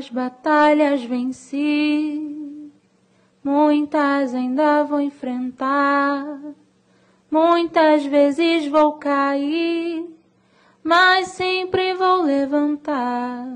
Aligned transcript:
Muitas 0.00 0.14
batalhas 0.14 1.02
venci, 1.04 2.72
muitas 3.44 4.34
ainda 4.34 4.82
vou 4.82 4.98
enfrentar. 4.98 6.40
Muitas 7.30 8.06
vezes 8.06 8.66
vou 8.66 8.94
cair, 8.94 10.08
mas 10.82 11.28
sempre 11.28 11.92
vou 11.92 12.22
levantar. 12.22 13.46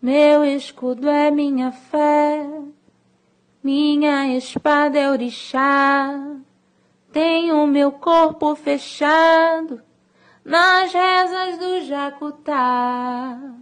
Meu 0.00 0.44
escudo 0.44 1.08
é 1.08 1.28
minha 1.32 1.72
fé, 1.72 2.48
minha 3.64 4.36
espada 4.36 4.96
é 4.96 5.10
orixá. 5.10 6.36
Tenho 7.10 7.66
meu 7.66 7.90
corpo 7.90 8.54
fechado 8.54 9.82
nas 10.44 10.92
rezas 10.92 11.58
do 11.58 11.80
Jacutá. 11.80 13.61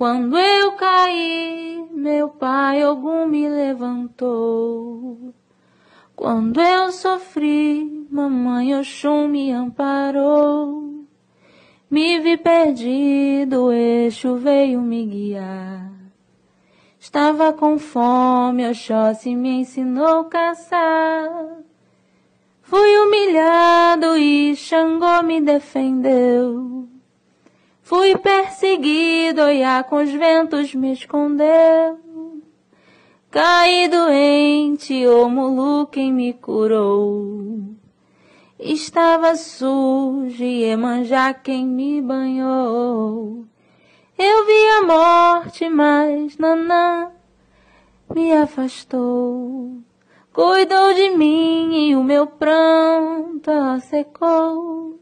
Quando 0.00 0.38
eu 0.38 0.72
caí, 0.72 1.86
meu 1.90 2.30
pai 2.30 2.80
algum 2.80 3.26
me 3.26 3.46
levantou. 3.46 5.34
Quando 6.16 6.58
eu 6.58 6.90
sofri, 6.90 8.06
mamãe 8.10 8.74
Oxum 8.78 9.28
me 9.28 9.52
amparou. 9.52 11.04
Me 11.90 12.18
vi 12.18 12.38
perdido, 12.38 13.64
o 13.64 13.72
eixo 13.72 14.36
veio 14.36 14.80
me 14.80 15.04
guiar. 15.04 15.92
Estava 16.98 17.52
com 17.52 17.78
fome, 17.78 18.66
Oxóssi 18.70 19.36
me 19.36 19.60
ensinou 19.60 20.20
a 20.20 20.24
caçar. 20.24 21.58
Fui 22.62 22.98
humilhado 23.00 24.16
e 24.16 24.56
Xangô 24.56 25.22
me 25.22 25.42
defendeu. 25.42 26.79
Fui 27.90 28.16
perseguido, 28.16 29.42
Oiá 29.42 29.82
com 29.82 29.96
os 29.96 30.12
ventos 30.12 30.72
me 30.76 30.92
escondeu. 30.92 31.98
Caí 33.32 33.88
doente, 33.88 35.04
o 35.08 35.28
Mulu 35.28 35.88
quem 35.88 36.12
me 36.12 36.32
curou. 36.32 37.74
Estava 38.60 39.34
sujo 39.34 40.44
e 40.44 40.62
Emanjá 40.62 41.34
quem 41.34 41.66
me 41.66 42.00
banhou. 42.00 43.44
Eu 44.16 44.46
vi 44.46 44.68
a 44.68 44.82
morte, 44.86 45.68
mas 45.68 46.38
Nanã 46.38 47.10
me 48.14 48.32
afastou. 48.34 49.78
Cuidou 50.32 50.94
de 50.94 51.10
mim 51.16 51.88
e 51.88 51.96
o 51.96 52.04
meu 52.04 52.28
pranto 52.28 53.50
secou. 53.80 54.99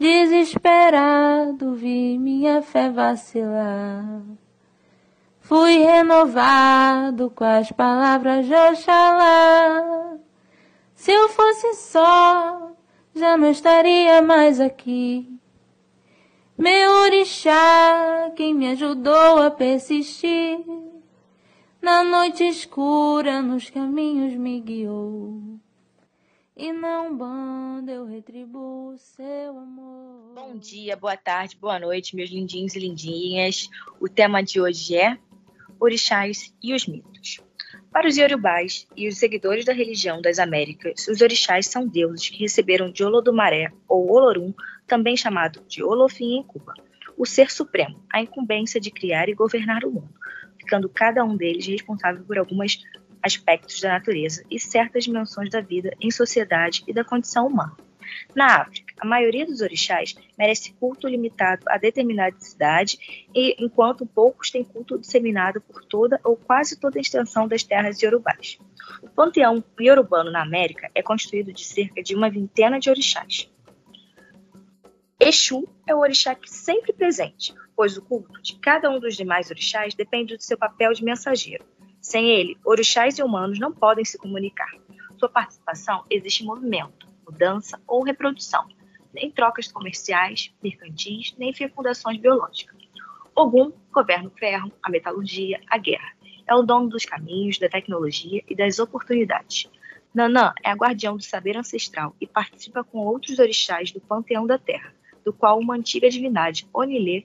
Desesperado 0.00 1.74
vi 1.74 2.18
minha 2.18 2.62
fé 2.62 2.88
vacilar. 2.88 4.22
Fui 5.40 5.76
renovado 5.76 7.28
com 7.28 7.44
as 7.44 7.70
palavras 7.70 8.46
de 8.46 8.54
Oxalá. 8.54 10.16
Se 10.94 11.12
eu 11.12 11.28
fosse 11.28 11.74
só, 11.74 12.72
já 13.14 13.36
não 13.36 13.50
estaria 13.50 14.22
mais 14.22 14.58
aqui. 14.58 15.28
Meu 16.56 16.92
orixá, 17.02 18.32
quem 18.34 18.54
me 18.54 18.70
ajudou 18.70 19.42
a 19.42 19.50
persistir, 19.50 20.64
na 21.82 22.02
noite 22.02 22.42
escura, 22.48 23.42
nos 23.42 23.68
caminhos 23.68 24.34
me 24.34 24.62
guiou. 24.62 25.60
E 26.62 26.74
não 26.74 27.16
banda 27.16 27.90
eu 27.90 28.04
retribuo 28.04 28.94
seu 28.98 29.58
amor. 29.58 30.34
Bom 30.34 30.58
dia, 30.58 30.94
boa 30.94 31.16
tarde, 31.16 31.56
boa 31.58 31.78
noite, 31.78 32.14
meus 32.14 32.28
lindinhos 32.28 32.74
e 32.74 32.80
lindinhas. 32.80 33.70
O 33.98 34.06
tema 34.06 34.42
de 34.42 34.60
hoje 34.60 34.94
é 34.94 35.16
Orixás 35.80 36.54
e 36.62 36.74
os 36.74 36.86
mitos. 36.86 37.40
Para 37.90 38.06
os 38.06 38.18
iorubás 38.18 38.86
e 38.94 39.08
os 39.08 39.16
seguidores 39.16 39.64
da 39.64 39.72
religião 39.72 40.20
das 40.20 40.38
Américas, 40.38 41.08
os 41.08 41.22
orixás 41.22 41.66
são 41.66 41.88
deuses 41.88 42.28
que 42.28 42.42
receberam 42.42 42.92
de 42.92 43.02
Olodumaré, 43.02 43.72
ou 43.88 44.12
Olorum, 44.12 44.52
também 44.86 45.16
chamado 45.16 45.62
de 45.66 45.82
Olofim 45.82 46.40
em 46.40 46.42
Cuba, 46.42 46.74
o 47.16 47.24
ser 47.24 47.50
supremo, 47.50 48.04
a 48.12 48.20
incumbência 48.20 48.78
de 48.78 48.90
criar 48.90 49.30
e 49.30 49.34
governar 49.34 49.82
o 49.82 49.90
mundo, 49.90 50.12
ficando 50.58 50.90
cada 50.90 51.24
um 51.24 51.38
deles 51.38 51.66
responsável 51.66 52.22
por 52.22 52.36
alguns 52.36 52.84
aspectos 53.22 53.80
da 53.80 53.90
natureza 53.90 54.44
e 54.50 54.58
certas 54.58 55.04
dimensões 55.04 55.50
da 55.50 55.60
vida 55.60 55.94
em 56.00 56.10
sociedade 56.10 56.84
e 56.86 56.92
da 56.92 57.04
condição 57.04 57.46
humana. 57.46 57.76
Na 58.34 58.62
África, 58.62 58.94
a 58.98 59.06
maioria 59.06 59.46
dos 59.46 59.60
orixás 59.60 60.14
merece 60.38 60.72
culto 60.74 61.08
limitado 61.08 61.64
a 61.68 61.78
determinada 61.78 62.36
cidade, 62.38 63.26
e, 63.34 63.56
enquanto 63.64 64.06
poucos 64.06 64.50
têm 64.50 64.64
culto 64.64 64.98
disseminado 64.98 65.60
por 65.60 65.84
toda 65.84 66.20
ou 66.24 66.36
quase 66.36 66.78
toda 66.78 66.98
a 66.98 67.00
extensão 67.00 67.46
das 67.46 67.62
terras 67.62 68.00
iorubás. 68.02 68.58
O 69.02 69.08
panteão 69.08 69.62
iorubano 69.80 70.30
na 70.30 70.42
América 70.42 70.90
é 70.94 71.02
constituído 71.02 71.52
de 71.52 71.64
cerca 71.64 72.02
de 72.02 72.14
uma 72.14 72.30
vintena 72.30 72.78
de 72.78 72.90
orixás. 72.90 73.50
Exu 75.18 75.68
é 75.86 75.94
o 75.94 75.98
orixá 75.98 76.34
que 76.34 76.50
sempre 76.50 76.92
presente, 76.92 77.54
pois 77.76 77.96
o 77.96 78.02
culto 78.02 78.40
de 78.42 78.56
cada 78.56 78.90
um 78.90 78.98
dos 78.98 79.16
demais 79.16 79.50
orixás 79.50 79.94
depende 79.94 80.36
do 80.36 80.42
seu 80.42 80.56
papel 80.56 80.92
de 80.92 81.04
mensageiro. 81.04 81.64
Sem 82.10 82.28
ele, 82.28 82.58
orixás 82.64 83.20
e 83.20 83.22
humanos 83.22 83.60
não 83.60 83.70
podem 83.70 84.04
se 84.04 84.18
comunicar. 84.18 84.72
Sua 85.16 85.28
participação 85.28 86.04
existe 86.10 86.42
movimento, 86.42 87.06
mudança 87.24 87.80
ou 87.86 88.02
reprodução, 88.02 88.66
nem 89.14 89.30
trocas 89.30 89.70
comerciais, 89.70 90.52
mercantis, 90.60 91.32
nem 91.38 91.54
fecundações 91.54 92.18
biológicas. 92.18 92.76
Ogum 93.32 93.70
governa 93.92 94.26
o 94.26 94.36
ferro, 94.36 94.72
a 94.82 94.90
metalurgia, 94.90 95.60
a 95.68 95.78
guerra. 95.78 96.10
É 96.48 96.52
o 96.52 96.64
dono 96.64 96.88
dos 96.88 97.04
caminhos, 97.04 97.60
da 97.60 97.68
tecnologia 97.68 98.42
e 98.48 98.56
das 98.56 98.80
oportunidades. 98.80 99.70
Nanã 100.12 100.52
é 100.64 100.70
a 100.72 100.74
guardião 100.74 101.16
do 101.16 101.22
saber 101.22 101.56
ancestral 101.56 102.16
e 102.20 102.26
participa 102.26 102.82
com 102.82 102.98
outros 102.98 103.38
orixás 103.38 103.92
do 103.92 104.00
panteão 104.00 104.48
da 104.48 104.58
terra, 104.58 104.92
do 105.24 105.32
qual 105.32 105.60
uma 105.60 105.76
antiga 105.76 106.10
divindade, 106.10 106.66
Onilê, 106.74 107.24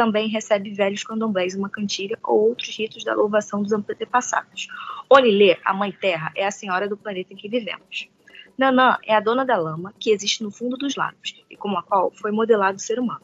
também 0.00 0.28
recebe 0.28 0.72
velhos 0.72 1.04
candomblés 1.04 1.54
uma 1.54 1.68
cantiga 1.68 2.18
ou 2.24 2.48
outros 2.48 2.74
ritos 2.74 3.04
da 3.04 3.12
louvação 3.12 3.62
dos 3.62 3.70
antepassados. 3.70 4.66
Onilê, 5.10 5.58
a 5.62 5.74
Mãe 5.74 5.92
Terra, 5.92 6.32
é 6.34 6.46
a 6.46 6.50
senhora 6.50 6.88
do 6.88 6.96
planeta 6.96 7.34
em 7.34 7.36
que 7.36 7.50
vivemos. 7.50 8.08
Nanã 8.56 8.96
é 9.04 9.14
a 9.14 9.20
dona 9.20 9.44
da 9.44 9.58
lama 9.58 9.92
que 10.00 10.10
existe 10.10 10.42
no 10.42 10.50
fundo 10.50 10.78
dos 10.78 10.96
lagos 10.96 11.44
e 11.50 11.54
com 11.54 11.76
a 11.76 11.82
qual 11.82 12.10
foi 12.12 12.30
modelado 12.30 12.78
o 12.78 12.80
ser 12.80 12.98
humano. 12.98 13.20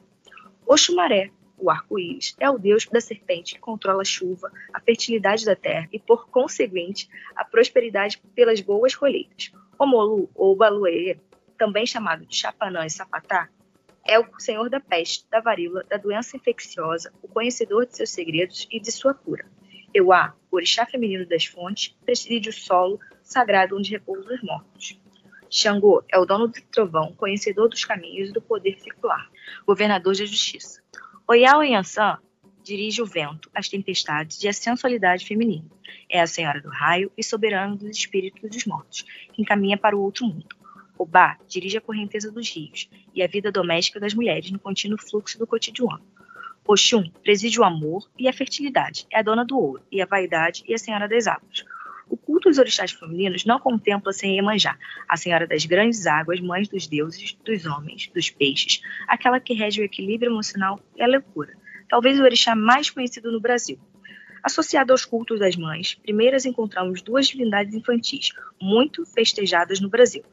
Oxumaré, 0.67 1.31
o 1.57 1.71
arco-íris, 1.71 2.37
é 2.39 2.51
o 2.51 2.59
deus 2.59 2.85
da 2.85 3.01
serpente 3.01 3.55
que 3.55 3.61
controla 3.61 4.03
a 4.03 4.05
chuva, 4.05 4.53
a 4.75 4.79
fertilidade 4.79 5.47
da 5.47 5.57
terra 5.57 5.89
e, 5.91 5.99
por 5.99 6.29
conseguinte, 6.29 7.09
a 7.35 7.43
prosperidade 7.43 8.21
pelas 8.35 8.61
boas 8.61 8.95
colheitas. 8.95 9.51
Omolu, 9.79 10.29
ou 10.35 10.55
Baluê, 10.55 11.17
também 11.57 11.87
chamado 11.87 12.27
de 12.27 12.37
Chapanã 12.37 12.85
e 12.85 12.91
Sapatá, 12.91 13.49
é 14.07 14.19
o 14.19 14.27
senhor 14.39 14.71
da 14.71 14.81
peste, 14.81 15.27
da 15.31 15.41
varíola, 15.41 15.85
da 15.89 15.97
doença 15.97 16.37
infecciosa, 16.37 17.13
o 17.23 17.29
conhecedor 17.29 17.87
de 17.87 17.97
seus 17.97 18.11
segredos 18.11 18.67
e 18.71 18.81
de 18.81 18.91
sua 18.93 19.13
cura. 19.15 19.47
Euá, 19.93 20.35
orixá 20.51 20.87
feminino 20.87 21.27
das 21.27 21.45
fontes, 21.47 21.95
preside 22.05 22.49
o 22.49 22.53
solo 22.53 23.01
sagrado 23.23 23.77
onde 23.77 23.91
repousam 23.91 24.35
os 24.35 24.43
mortos. 24.43 25.01
Xangô 25.51 26.05
é 26.09 26.19
o 26.19 26.25
dono 26.25 26.49
do 26.49 26.61
trovão, 26.73 27.13
conhecedor 27.15 27.69
dos 27.69 27.85
caminhos 27.85 28.31
e 28.31 28.33
do 28.33 28.41
poder 28.41 28.79
circular, 28.81 29.31
governador 29.67 30.17
da 30.17 30.25
justiça. 30.25 30.83
Oiá 31.27 31.57
Oiançã 31.57 32.19
dirige 32.63 33.01
o 33.01 33.07
vento, 33.07 33.49
as 33.55 33.69
tempestades 33.69 34.43
e 34.43 34.49
a 34.49 34.53
sensualidade 34.53 35.25
feminina. 35.25 35.71
É 36.11 36.21
a 36.21 36.27
senhora 36.27 36.61
do 36.61 36.69
raio 36.69 37.11
e 37.17 37.23
soberana 37.23 37.77
dos 37.77 37.97
espíritos 37.97 38.51
dos 38.51 38.65
mortos, 38.67 39.03
que 39.33 39.41
encaminha 39.41 39.79
para 39.79 39.97
o 39.97 40.03
outro 40.03 40.27
mundo. 40.27 40.57
Obá 40.99 41.39
dirige 41.47 41.77
a 41.79 41.81
correnteza 41.81 42.31
dos 42.31 42.49
rios 42.49 42.89
e 43.15 43.23
a 43.23 43.27
vida 43.27 43.53
doméstica 43.53 44.01
das 44.01 44.15
mulheres 44.15 44.51
no 44.51 44.59
contínuo 44.59 44.99
fluxo 44.99 45.39
do 45.39 45.47
cotidiano. 45.47 46.03
Oxum 46.67 47.09
preside 47.23 47.61
o 47.61 47.65
amor 47.65 48.09
e 48.19 48.27
a 48.27 48.33
fertilidade, 48.33 49.07
é 49.13 49.21
a 49.21 49.23
dona 49.23 49.45
do 49.45 49.59
ouro 49.59 49.83
e 49.93 50.03
a 50.03 50.07
vaidade 50.07 50.65
e 50.67 50.75
a 50.75 50.79
senhora 50.79 51.09
das 51.09 51.27
águas. 51.27 51.65
O 52.09 52.17
culto 52.17 52.49
dos 52.49 52.59
orixás 52.59 52.93
femininos 52.93 53.45
não 53.45 53.59
contempla 53.59 54.13
sem 54.13 54.37
Iemanjá, 54.37 54.79
a 55.09 55.17
senhora 55.17 55.47
das 55.47 55.65
grandes 55.65 56.07
águas, 56.07 56.41
mãe 56.41 56.63
dos 56.63 56.87
deuses, 56.87 57.37
dos 57.45 57.67
homens, 57.67 58.11
dos 58.15 58.31
peixes, 58.31 58.81
aquela 59.07 59.39
que 59.39 59.55
rege 59.55 59.81
o 59.81 59.85
equilíbrio 59.85 60.31
emocional 60.31 60.81
e 60.97 61.03
a 61.03 61.07
loucura. 61.07 61.53
Talvez 61.89 62.19
o 62.19 62.23
orixá 62.23 62.55
mais 62.55 62.91
conhecido 62.91 63.31
no 63.31 63.41
Brasil. 63.41 63.79
Associado 64.43 64.93
aos 64.93 65.05
cultos 65.05 65.41
das 65.41 65.57
mães, 65.57 65.95
primeiras 65.95 66.47
encontramos 66.47 67.03
duas 67.03 67.27
divindades 67.27 67.75
infantis, 67.75 68.31
muito 68.61 69.05
festejadas 69.05 69.81
no 69.81 69.89
Brasil, 69.89 70.25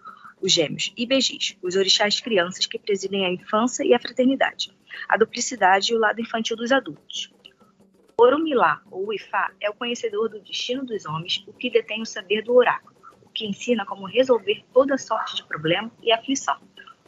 os 0.43 0.51
gêmeos 0.51 0.93
Begis, 1.07 1.57
os 1.63 1.77
orixás 1.77 2.19
crianças 2.19 2.65
que 2.65 2.77
presidem 2.77 3.25
a 3.25 3.29
infância 3.29 3.81
e 3.85 3.93
a 3.93 3.99
fraternidade, 3.99 4.75
a 5.07 5.15
duplicidade 5.15 5.93
e 5.93 5.95
o 5.95 5.99
lado 5.99 6.19
infantil 6.19 6.57
dos 6.57 6.69
adultos. 6.73 7.31
Orumilá, 8.17 8.81
ou 8.91 9.13
Ifá, 9.13 9.53
é 9.61 9.69
o 9.69 9.73
conhecedor 9.73 10.27
do 10.27 10.41
destino 10.41 10.85
dos 10.85 11.05
homens, 11.05 11.41
o 11.47 11.53
que 11.53 11.69
detém 11.69 12.01
o 12.01 12.05
saber 12.05 12.43
do 12.43 12.53
oráculo, 12.53 12.93
o 13.23 13.29
que 13.29 13.47
ensina 13.47 13.85
como 13.85 14.05
resolver 14.05 14.65
toda 14.73 14.97
sorte 14.97 15.37
de 15.37 15.45
problema 15.45 15.89
e 16.01 16.11
aflição. 16.11 16.59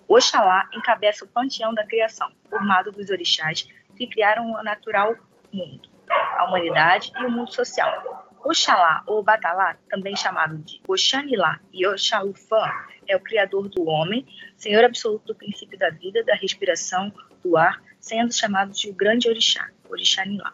Oxalá 0.08 0.70
encabeça 0.74 1.26
o 1.26 1.28
panteão 1.28 1.74
da 1.74 1.86
criação, 1.86 2.32
formado 2.50 2.90
dos 2.92 3.10
orixás 3.10 3.68
que 3.98 4.08
criaram 4.08 4.54
o 4.54 4.64
natural 4.64 5.14
mundo. 5.52 5.90
a 6.08 6.46
humanidade 6.46 7.12
e 7.20 7.26
o 7.26 7.32
mundo 7.32 7.52
social. 7.52 8.25
Oxalá 8.46 9.04
ou 9.08 9.24
Batalá, 9.24 9.76
também 9.90 10.16
chamado 10.16 10.60
de 10.60 10.80
Oxanilá 10.88 11.60
e 11.74 11.88
Oxalufã, 11.88 12.62
é 13.08 13.16
o 13.16 13.20
criador 13.20 13.68
do 13.68 13.88
homem, 13.88 14.24
senhor 14.56 14.84
absoluto 14.84 15.26
do 15.26 15.36
princípio 15.36 15.80
da 15.80 15.90
vida, 15.90 16.24
da 16.24 16.36
respiração, 16.36 17.12
do 17.44 17.58
ar, 17.58 17.82
sendo 18.00 18.32
chamado 18.32 18.72
de 18.72 18.88
o 18.88 18.94
grande 18.94 19.28
orixá, 19.28 19.72
Orixanilá. 19.90 20.54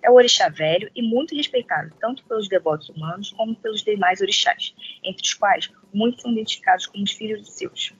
É 0.00 0.08
o 0.08 0.14
orixá 0.14 0.48
velho 0.48 0.88
e 0.94 1.02
muito 1.02 1.34
respeitado, 1.34 1.92
tanto 1.98 2.24
pelos 2.26 2.48
devotos 2.48 2.90
humanos 2.90 3.32
como 3.32 3.56
pelos 3.56 3.82
demais 3.82 4.20
orixás, 4.20 4.72
entre 5.02 5.24
os 5.24 5.34
quais 5.34 5.68
muitos 5.92 6.22
são 6.22 6.30
identificados 6.30 6.86
como 6.86 7.02
os 7.02 7.10
filhos 7.10 7.42
de 7.42 7.50
Zeus. 7.50 7.92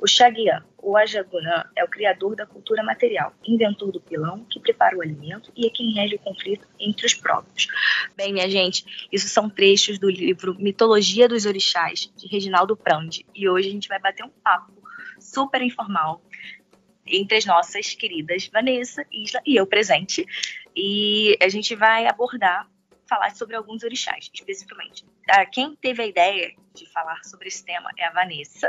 O 0.00 0.08
Shagyan, 0.08 0.64
o 0.84 0.96
Ajagunã, 0.98 1.64
é 1.74 1.82
o 1.82 1.88
criador 1.88 2.36
da 2.36 2.44
cultura 2.44 2.82
material, 2.82 3.32
inventor 3.46 3.90
do 3.90 4.00
pilão, 4.00 4.44
que 4.50 4.60
prepara 4.60 4.96
o 4.96 5.00
alimento 5.00 5.50
e 5.56 5.66
é 5.66 5.70
quem 5.70 5.94
rege 5.94 6.16
o 6.16 6.18
conflito 6.18 6.68
entre 6.78 7.06
os 7.06 7.14
próprios. 7.14 7.66
Bem, 8.14 8.32
minha 8.32 8.48
gente, 8.48 9.08
isso 9.10 9.26
são 9.28 9.48
trechos 9.48 9.98
do 9.98 10.10
livro 10.10 10.54
Mitologia 10.58 11.26
dos 11.26 11.46
Orixás, 11.46 12.12
de 12.14 12.28
Reginaldo 12.28 12.76
Prandi. 12.76 13.24
E 13.34 13.48
hoje 13.48 13.68
a 13.68 13.72
gente 13.72 13.88
vai 13.88 13.98
bater 13.98 14.24
um 14.24 14.30
papo 14.42 14.72
super 15.18 15.62
informal 15.62 16.20
entre 17.06 17.38
as 17.38 17.46
nossas 17.46 17.94
queridas 17.94 18.48
Vanessa, 18.52 19.06
Isla 19.10 19.40
e 19.46 19.56
eu 19.56 19.66
presente. 19.66 20.26
E 20.76 21.36
a 21.40 21.48
gente 21.48 21.74
vai 21.74 22.06
abordar 22.06 22.68
falar 23.14 23.34
sobre 23.36 23.54
alguns 23.54 23.84
orixás, 23.84 24.28
especificamente. 24.32 25.06
Ah, 25.30 25.46
quem 25.46 25.76
teve 25.76 26.02
a 26.02 26.06
ideia 26.06 26.52
de 26.74 26.90
falar 26.90 27.22
sobre 27.22 27.46
esse 27.46 27.64
tema 27.64 27.88
é 27.96 28.04
a 28.04 28.10
Vanessa, 28.10 28.68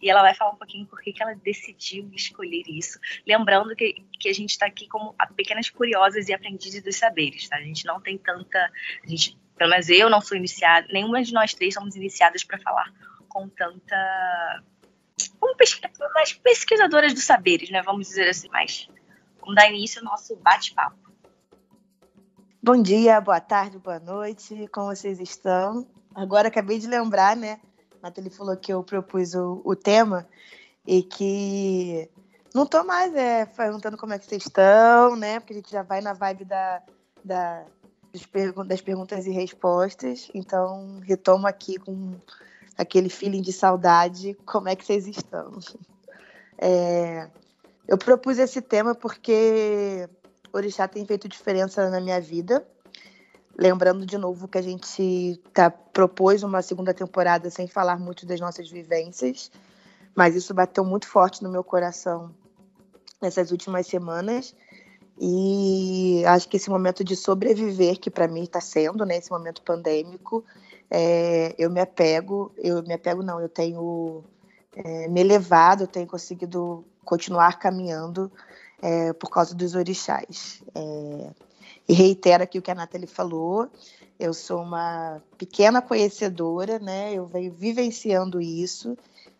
e 0.00 0.08
ela 0.08 0.22
vai 0.22 0.34
falar 0.34 0.52
um 0.52 0.56
pouquinho 0.56 0.86
por 0.86 1.00
que 1.02 1.14
ela 1.20 1.34
decidiu 1.34 2.10
escolher 2.14 2.64
isso. 2.66 2.98
Lembrando 3.26 3.76
que, 3.76 4.02
que 4.18 4.28
a 4.28 4.32
gente 4.32 4.50
está 4.50 4.66
aqui 4.66 4.88
como 4.88 5.14
pequenas 5.36 5.68
curiosas 5.68 6.28
e 6.28 6.32
aprendizes 6.32 6.82
dos 6.82 6.96
saberes, 6.96 7.48
tá? 7.48 7.56
A 7.56 7.62
gente 7.62 7.84
não 7.84 8.00
tem 8.00 8.16
tanta. 8.16 8.58
A 9.04 9.06
gente, 9.06 9.38
pelo 9.56 9.70
menos 9.70 9.88
eu 9.90 10.08
não 10.08 10.20
sou 10.20 10.36
iniciada, 10.36 10.88
nenhuma 10.90 11.22
de 11.22 11.32
nós 11.32 11.52
três 11.52 11.74
somos 11.74 11.94
iniciadas 11.94 12.42
para 12.42 12.58
falar 12.58 12.90
com 13.28 13.48
tanta. 13.50 14.64
Como 15.38 15.54
pesquisadoras 16.42 17.12
dos 17.12 17.24
saberes, 17.24 17.68
né? 17.70 17.82
Vamos 17.82 18.08
dizer 18.08 18.28
assim, 18.28 18.48
mas 18.48 18.88
vamos 19.40 19.54
dar 19.54 19.68
início 19.68 20.00
ao 20.00 20.06
nosso 20.06 20.34
bate-papo. 20.36 21.11
Bom 22.64 22.80
dia, 22.80 23.20
boa 23.20 23.40
tarde, 23.40 23.76
boa 23.76 23.98
noite, 23.98 24.68
como 24.68 24.94
vocês 24.94 25.18
estão? 25.18 25.84
Agora 26.14 26.46
acabei 26.46 26.78
de 26.78 26.86
lembrar, 26.86 27.34
né? 27.34 27.58
Nathalie 28.00 28.30
falou 28.30 28.56
que 28.56 28.72
eu 28.72 28.84
propus 28.84 29.34
o, 29.34 29.60
o 29.64 29.74
tema 29.74 30.28
e 30.86 31.02
que 31.02 32.08
não 32.54 32.64
tô 32.64 32.84
mais 32.84 33.12
é, 33.16 33.46
perguntando 33.46 33.96
como 33.96 34.12
é 34.12 34.18
que 34.20 34.26
vocês 34.26 34.44
estão, 34.44 35.16
né? 35.16 35.40
Porque 35.40 35.54
a 35.54 35.56
gente 35.56 35.72
já 35.72 35.82
vai 35.82 36.00
na 36.00 36.12
vibe 36.12 36.44
da, 36.44 36.80
da, 37.24 37.64
das 38.64 38.80
perguntas 38.80 39.26
e 39.26 39.32
respostas. 39.32 40.30
Então, 40.32 41.00
retomo 41.00 41.48
aqui 41.48 41.80
com 41.80 42.14
aquele 42.78 43.08
feeling 43.08 43.42
de 43.42 43.52
saudade, 43.52 44.34
como 44.46 44.68
é 44.68 44.76
que 44.76 44.84
vocês 44.84 45.08
estão? 45.08 45.58
É, 46.64 47.28
eu 47.88 47.98
propus 47.98 48.38
esse 48.38 48.62
tema 48.62 48.94
porque 48.94 50.08
Orixá 50.52 50.86
tem 50.86 51.04
feito 51.06 51.28
diferença 51.28 51.88
na 51.88 52.00
minha 52.00 52.20
vida. 52.20 52.66
Lembrando 53.56 54.04
de 54.04 54.18
novo 54.18 54.48
que 54.48 54.58
a 54.58 54.62
gente 54.62 55.40
tá, 55.52 55.70
propôs 55.70 56.42
uma 56.42 56.62
segunda 56.62 56.92
temporada 56.92 57.50
sem 57.50 57.66
falar 57.66 57.98
muito 57.98 58.26
das 58.26 58.40
nossas 58.40 58.70
vivências, 58.70 59.50
mas 60.14 60.34
isso 60.34 60.54
bateu 60.54 60.84
muito 60.84 61.06
forte 61.06 61.42
no 61.42 61.50
meu 61.50 61.62
coração 61.62 62.34
nessas 63.20 63.50
últimas 63.50 63.86
semanas. 63.86 64.54
E 65.20 66.24
acho 66.26 66.48
que 66.48 66.56
esse 66.56 66.70
momento 66.70 67.04
de 67.04 67.14
sobreviver, 67.14 67.98
que 67.98 68.10
para 68.10 68.26
mim 68.26 68.42
está 68.42 68.60
sendo, 68.60 69.04
né, 69.04 69.18
esse 69.18 69.30
momento 69.30 69.62
pandêmico, 69.62 70.44
é, 70.90 71.54
eu 71.58 71.70
me 71.70 71.80
apego, 71.80 72.52
eu 72.56 72.82
me 72.82 72.94
apego 72.94 73.22
não, 73.22 73.40
eu 73.40 73.48
tenho 73.48 74.24
é, 74.74 75.08
me 75.08 75.20
elevado, 75.20 75.84
eu 75.84 75.86
tenho 75.86 76.06
conseguido 76.06 76.84
continuar 77.04 77.58
caminhando 77.58 78.32
é, 78.82 79.12
por 79.12 79.30
causa 79.30 79.54
dos 79.54 79.76
orixás. 79.76 80.62
É, 80.74 81.30
e 81.88 81.94
reitero 81.94 82.42
aqui 82.42 82.58
o 82.58 82.62
que 82.62 82.70
a 82.70 82.74
Nathalie 82.74 83.06
falou, 83.06 83.70
eu 84.18 84.34
sou 84.34 84.60
uma 84.60 85.22
pequena 85.38 85.80
conhecedora, 85.80 86.78
né? 86.78 87.14
Eu 87.14 87.26
venho 87.26 87.52
vivenciando 87.52 88.40
isso, 88.40 88.96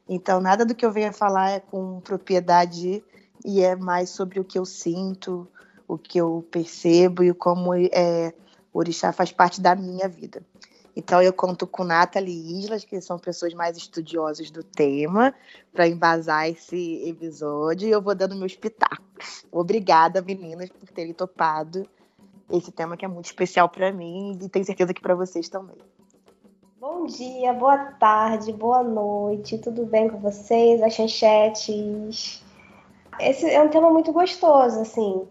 então 0.08 0.40
nada 0.40 0.64
do 0.64 0.74
que 0.74 0.84
eu 0.84 0.92
venho 0.92 1.12
falar 1.12 1.50
é 1.50 1.60
com 1.60 2.00
propriedade 2.00 3.02
e 3.44 3.60
é 3.60 3.76
mais 3.76 4.10
sobre 4.10 4.40
o 4.40 4.44
que 4.44 4.58
eu 4.58 4.64
sinto, 4.64 5.46
o 5.86 5.98
que 5.98 6.18
eu 6.18 6.46
percebo 6.50 7.22
e 7.22 7.34
como 7.34 7.74
é, 7.74 8.32
o 8.72 8.78
orixá 8.78 9.12
faz 9.12 9.32
parte 9.32 9.60
da 9.60 9.74
minha 9.74 10.08
vida. 10.08 10.42
Então 10.94 11.22
eu 11.22 11.32
conto 11.32 11.66
com 11.66 11.84
Nathalie 11.84 12.34
e 12.34 12.60
Islas, 12.60 12.84
que 12.84 13.00
são 13.00 13.18
pessoas 13.18 13.54
mais 13.54 13.76
estudiosas 13.76 14.50
do 14.50 14.62
tema, 14.62 15.34
para 15.72 15.88
embasar 15.88 16.48
esse 16.48 17.08
episódio, 17.08 17.88
e 17.88 17.90
eu 17.90 18.02
vou 18.02 18.14
dando 18.14 18.36
meus 18.36 18.54
pitacos. 18.54 19.46
Obrigada, 19.50 20.20
meninas, 20.20 20.68
por 20.68 20.88
terem 20.90 21.14
topado 21.14 21.88
esse 22.50 22.70
tema 22.70 22.96
que 22.96 23.04
é 23.04 23.08
muito 23.08 23.26
especial 23.26 23.68
para 23.68 23.90
mim 23.90 24.38
e 24.40 24.48
tenho 24.48 24.64
certeza 24.64 24.92
que 24.92 25.00
para 25.00 25.14
vocês 25.14 25.48
também. 25.48 25.76
Bom 26.78 27.06
dia, 27.06 27.52
boa 27.52 27.78
tarde, 27.78 28.52
boa 28.52 28.82
noite, 28.82 29.56
tudo 29.56 29.86
bem 29.86 30.08
com 30.08 30.18
vocês, 30.18 30.82
as 30.82 30.92
chanchetes? 30.92 32.42
Esse 33.20 33.48
é 33.48 33.62
um 33.62 33.68
tema 33.68 33.88
muito 33.90 34.12
gostoso, 34.12 34.80
assim. 34.80 35.26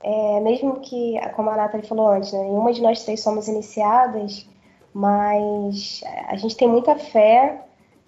É, 0.00 0.40
mesmo 0.40 0.80
que, 0.80 1.16
como 1.34 1.50
a 1.50 1.56
Nathalie 1.56 1.86
falou 1.86 2.08
antes, 2.08 2.32
né, 2.32 2.38
nenhuma 2.38 2.72
de 2.72 2.80
nós 2.80 3.04
três 3.04 3.20
somos 3.20 3.48
iniciadas, 3.48 4.48
mas 4.94 6.02
a 6.28 6.36
gente 6.36 6.56
tem 6.56 6.68
muita 6.68 6.96
fé 6.96 7.62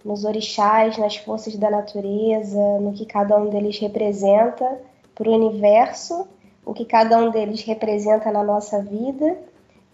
nos 0.05 0.25
orixás, 0.25 0.99
nas 0.99 1.17
forças 1.17 1.57
da 1.57 1.71
natureza, 1.71 2.61
no 2.81 2.93
que 2.93 3.07
cada 3.07 3.37
um 3.39 3.49
deles 3.49 3.79
representa 3.79 4.81
para 5.15 5.29
o 5.29 5.33
universo, 5.33 6.29
o 6.65 6.75
que 6.75 6.85
cada 6.85 7.19
um 7.19 7.31
deles 7.31 7.63
representa 7.63 8.31
na 8.31 8.43
nossa 8.43 8.83
vida 8.83 9.39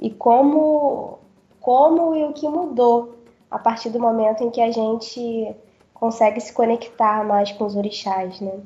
e 0.00 0.10
como, 0.10 1.18
como 1.60 2.14
e 2.16 2.24
o 2.24 2.32
que 2.32 2.48
mudou 2.48 3.16
a 3.50 3.58
partir 3.58 3.90
do 3.90 4.00
momento 4.00 4.42
em 4.42 4.50
que 4.50 4.60
a 4.60 4.70
gente 4.70 5.54
consegue 5.94 6.40
se 6.40 6.52
conectar 6.52 7.24
mais 7.24 7.52
com 7.52 7.64
os 7.64 7.76
orixás, 7.76 8.40
né? 8.40 8.58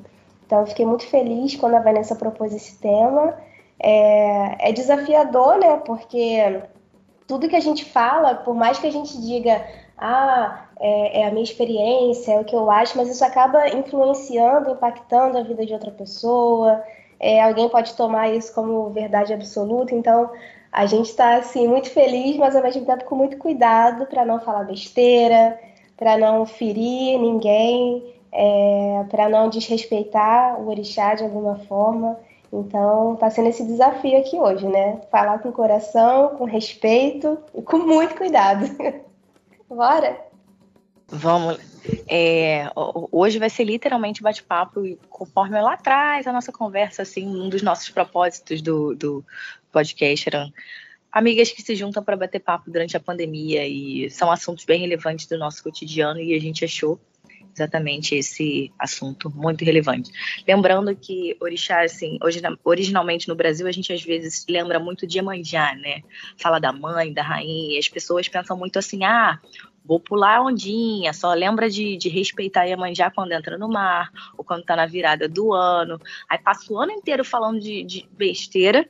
Então, 0.46 0.60
eu 0.60 0.66
fiquei 0.66 0.86
muito 0.86 1.06
feliz 1.06 1.56
quando 1.56 1.74
a 1.74 1.80
Vanessa 1.80 2.14
propôs 2.14 2.54
esse 2.54 2.78
tema. 2.78 3.34
É, 3.80 4.68
é 4.68 4.72
desafiador, 4.72 5.58
né? 5.58 5.78
Porque 5.78 6.62
tudo 7.26 7.48
que 7.48 7.56
a 7.56 7.60
gente 7.60 7.84
fala, 7.84 8.34
por 8.34 8.54
mais 8.54 8.78
que 8.78 8.86
a 8.86 8.92
gente 8.92 9.20
diga, 9.20 9.64
ah, 9.96 10.66
é, 10.78 11.20
é, 11.20 11.26
a 11.26 11.30
minha 11.30 11.44
experiência, 11.44 12.32
é 12.32 12.40
o 12.40 12.44
que 12.44 12.54
eu 12.54 12.70
acho, 12.70 12.96
mas 12.96 13.08
isso 13.08 13.24
acaba 13.24 13.68
influenciando, 13.68 14.70
impactando 14.70 15.38
a 15.38 15.42
vida 15.42 15.64
de 15.64 15.72
outra 15.72 15.90
pessoa. 15.90 16.82
É, 17.18 17.42
alguém 17.42 17.68
pode 17.68 17.94
tomar 17.94 18.28
isso 18.28 18.54
como 18.54 18.90
verdade 18.90 19.32
absoluta. 19.32 19.94
Então, 19.94 20.30
a 20.70 20.86
gente 20.86 21.06
está 21.08 21.36
assim 21.36 21.68
muito 21.68 21.90
feliz, 21.90 22.36
mas 22.36 22.56
ao 22.56 22.62
mesmo 22.62 22.84
tempo 22.84 23.04
com 23.04 23.14
muito 23.14 23.38
cuidado 23.38 24.06
para 24.06 24.24
não 24.24 24.40
falar 24.40 24.64
besteira, 24.64 25.58
para 25.96 26.18
não 26.18 26.44
ferir 26.44 27.18
ninguém, 27.18 28.14
é, 28.32 29.04
para 29.08 29.28
não 29.28 29.48
desrespeitar 29.48 30.60
o 30.60 30.68
orixá 30.68 31.14
de 31.14 31.22
alguma 31.22 31.56
forma. 31.60 32.18
Então, 32.54 33.14
está 33.14 33.28
sendo 33.30 33.48
esse 33.48 33.64
desafio 33.64 34.16
aqui 34.16 34.36
hoje, 34.36 34.64
né? 34.68 35.00
Falar 35.10 35.40
com 35.40 35.50
coração, 35.50 36.36
com 36.36 36.44
respeito 36.44 37.36
e 37.52 37.60
com 37.60 37.78
muito 37.78 38.14
cuidado. 38.14 38.64
Bora? 39.68 40.16
Vamos. 41.08 41.58
É, 42.08 42.70
hoje 43.10 43.40
vai 43.40 43.50
ser 43.50 43.64
literalmente 43.64 44.22
bate-papo, 44.22 44.82
conforme 45.10 45.60
lá 45.60 45.74
atrás, 45.74 46.28
a 46.28 46.32
nossa 46.32 46.52
conversa, 46.52 47.02
assim, 47.02 47.26
um 47.26 47.48
dos 47.48 47.60
nossos 47.60 47.90
propósitos 47.90 48.62
do, 48.62 48.94
do 48.94 49.24
podcast 49.72 50.28
eram 50.28 50.52
amigas 51.10 51.50
que 51.50 51.60
se 51.60 51.74
juntam 51.74 52.04
para 52.04 52.16
bater 52.16 52.38
papo 52.38 52.70
durante 52.70 52.96
a 52.96 53.00
pandemia 53.00 53.66
e 53.66 54.08
são 54.10 54.30
assuntos 54.30 54.64
bem 54.64 54.80
relevantes 54.80 55.26
do 55.26 55.36
nosso 55.36 55.62
cotidiano 55.62 56.20
e 56.20 56.34
a 56.34 56.40
gente 56.40 56.64
achou 56.64 57.00
exatamente 57.54 58.14
esse 58.14 58.72
assunto 58.78 59.30
muito 59.30 59.64
relevante. 59.64 60.10
Lembrando 60.46 60.94
que 60.94 61.36
orixá, 61.40 61.82
assim, 61.82 62.18
originalmente 62.64 63.28
no 63.28 63.34
Brasil 63.34 63.66
a 63.66 63.72
gente 63.72 63.92
às 63.92 64.02
vezes 64.02 64.44
lembra 64.48 64.78
muito 64.78 65.06
de 65.06 65.18
Iemanjá, 65.18 65.74
né? 65.74 66.02
Fala 66.36 66.58
da 66.58 66.72
mãe, 66.72 67.12
da 67.12 67.22
rainha, 67.22 67.76
e 67.76 67.78
as 67.78 67.88
pessoas 67.88 68.28
pensam 68.28 68.56
muito 68.56 68.78
assim, 68.78 69.04
ah, 69.04 69.38
vou 69.84 70.00
pular 70.00 70.38
a 70.38 70.42
ondinha, 70.42 71.12
só 71.12 71.32
lembra 71.34 71.68
de, 71.68 71.96
de 71.96 72.08
respeitar 72.08 72.64
Iemanjá 72.64 73.10
quando 73.10 73.32
entra 73.32 73.58
no 73.58 73.68
mar, 73.68 74.10
ou 74.36 74.44
quando 74.44 74.64
tá 74.64 74.74
na 74.74 74.86
virada 74.86 75.28
do 75.28 75.52
ano, 75.52 76.00
aí 76.28 76.38
passa 76.38 76.72
o 76.72 76.78
ano 76.78 76.92
inteiro 76.92 77.24
falando 77.24 77.60
de, 77.60 77.84
de 77.84 78.08
besteira, 78.12 78.88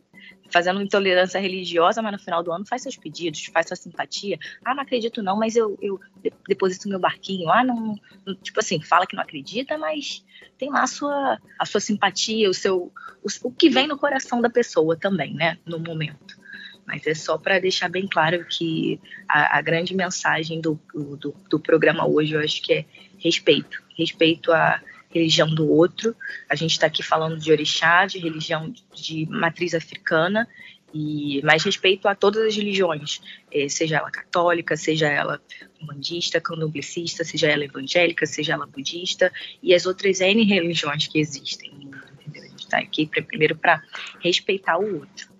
fazendo 0.54 0.80
intolerância 0.80 1.40
religiosa, 1.40 2.00
mas 2.00 2.12
no 2.12 2.18
final 2.20 2.40
do 2.40 2.52
ano 2.52 2.64
faz 2.64 2.82
seus 2.82 2.96
pedidos, 2.96 3.46
faz 3.46 3.66
sua 3.66 3.76
simpatia. 3.76 4.38
Ah, 4.64 4.72
não 4.72 4.84
acredito 4.84 5.20
não, 5.20 5.36
mas 5.36 5.56
eu, 5.56 5.76
eu 5.82 6.00
deposito 6.48 6.88
meu 6.88 7.00
barquinho. 7.00 7.50
Ah, 7.50 7.64
não, 7.64 7.98
tipo 8.40 8.60
assim, 8.60 8.80
fala 8.80 9.04
que 9.04 9.16
não 9.16 9.24
acredita, 9.24 9.76
mas 9.76 10.24
tem 10.56 10.70
lá 10.70 10.84
a 10.84 10.86
sua, 10.86 11.40
a 11.58 11.66
sua 11.66 11.80
simpatia, 11.80 12.48
o 12.48 12.54
seu, 12.54 12.92
o, 13.20 13.48
o 13.48 13.50
que 13.50 13.68
vem 13.68 13.88
no 13.88 13.98
coração 13.98 14.40
da 14.40 14.48
pessoa 14.48 14.96
também, 14.96 15.34
né, 15.34 15.58
no 15.66 15.80
momento. 15.80 16.38
Mas 16.86 17.04
é 17.04 17.14
só 17.14 17.36
para 17.36 17.58
deixar 17.58 17.88
bem 17.88 18.06
claro 18.06 18.44
que 18.44 19.00
a, 19.28 19.58
a 19.58 19.60
grande 19.60 19.92
mensagem 19.92 20.60
do, 20.60 20.78
do, 20.94 21.34
do, 21.50 21.58
programa 21.58 22.06
hoje, 22.06 22.34
eu 22.34 22.40
acho 22.40 22.62
que 22.62 22.74
é 22.74 22.84
respeito. 23.18 23.82
Respeito 23.98 24.52
à 24.52 24.80
religião 25.14 25.48
do 25.48 25.70
outro. 25.70 26.14
A 26.48 26.54
gente 26.54 26.72
está 26.72 26.86
aqui 26.86 27.02
falando 27.02 27.38
de 27.38 27.52
orixá, 27.52 28.04
de 28.06 28.18
religião 28.18 28.74
de 28.94 29.26
matriz 29.26 29.74
africana, 29.74 30.48
e 30.92 31.40
mais 31.42 31.64
respeito 31.64 32.06
a 32.06 32.14
todas 32.14 32.42
as 32.46 32.56
religiões, 32.56 33.20
é, 33.50 33.68
seja 33.68 33.96
ela 33.96 34.10
católica, 34.10 34.76
seja 34.76 35.08
ela 35.08 35.40
umbandista, 35.82 36.40
candomblessista, 36.40 37.24
seja 37.24 37.48
ela 37.48 37.64
evangélica, 37.64 38.26
seja 38.26 38.52
ela 38.52 38.66
budista, 38.66 39.32
e 39.62 39.74
as 39.74 39.86
outras 39.86 40.20
N 40.20 40.44
religiões 40.44 41.08
que 41.08 41.18
existem 41.18 41.90
entendeu? 42.26 42.42
A 42.42 42.46
gente 42.46 42.64
está 42.64 42.78
aqui 42.78 43.06
primeiro 43.06 43.56
para 43.56 43.82
respeitar 44.20 44.78
o 44.78 45.00
outro. 45.00 45.32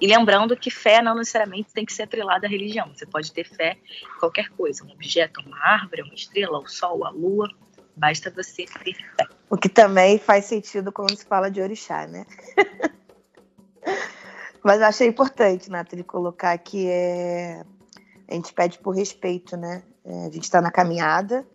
E 0.00 0.06
lembrando 0.06 0.56
que 0.56 0.70
fé 0.70 1.00
não 1.00 1.14
necessariamente 1.14 1.72
tem 1.72 1.84
que 1.84 1.92
ser 1.92 2.02
atrelada 2.02 2.46
à 2.46 2.50
religião. 2.50 2.90
Você 2.92 3.06
pode 3.06 3.32
ter 3.32 3.44
fé 3.44 3.78
em 4.02 4.18
qualquer 4.18 4.48
coisa, 4.50 4.84
um 4.84 4.90
objeto, 4.90 5.40
uma 5.46 5.56
árvore, 5.58 6.02
uma 6.02 6.14
estrela, 6.14 6.58
o 6.58 6.66
sol, 6.66 7.06
a 7.06 7.10
lua. 7.10 7.48
Basta 7.96 8.30
você 8.30 8.64
ter 8.64 8.94
fé. 8.94 9.26
O 9.50 9.56
que 9.56 9.68
também 9.68 10.18
faz 10.18 10.46
sentido 10.46 10.90
quando 10.90 11.16
se 11.16 11.24
fala 11.24 11.50
de 11.50 11.60
orixá, 11.60 12.06
né? 12.06 12.26
Mas 14.62 14.80
eu 14.80 14.86
achei 14.86 15.08
importante, 15.08 15.68
Nathalie, 15.68 16.04
colocar 16.04 16.56
que 16.56 16.88
é... 16.88 17.64
a 18.28 18.34
gente 18.34 18.52
pede 18.52 18.78
por 18.78 18.94
respeito, 18.94 19.56
né? 19.56 19.82
É, 20.04 20.26
a 20.26 20.30
gente 20.30 20.44
está 20.44 20.60
na 20.60 20.70
caminhada, 20.70 21.46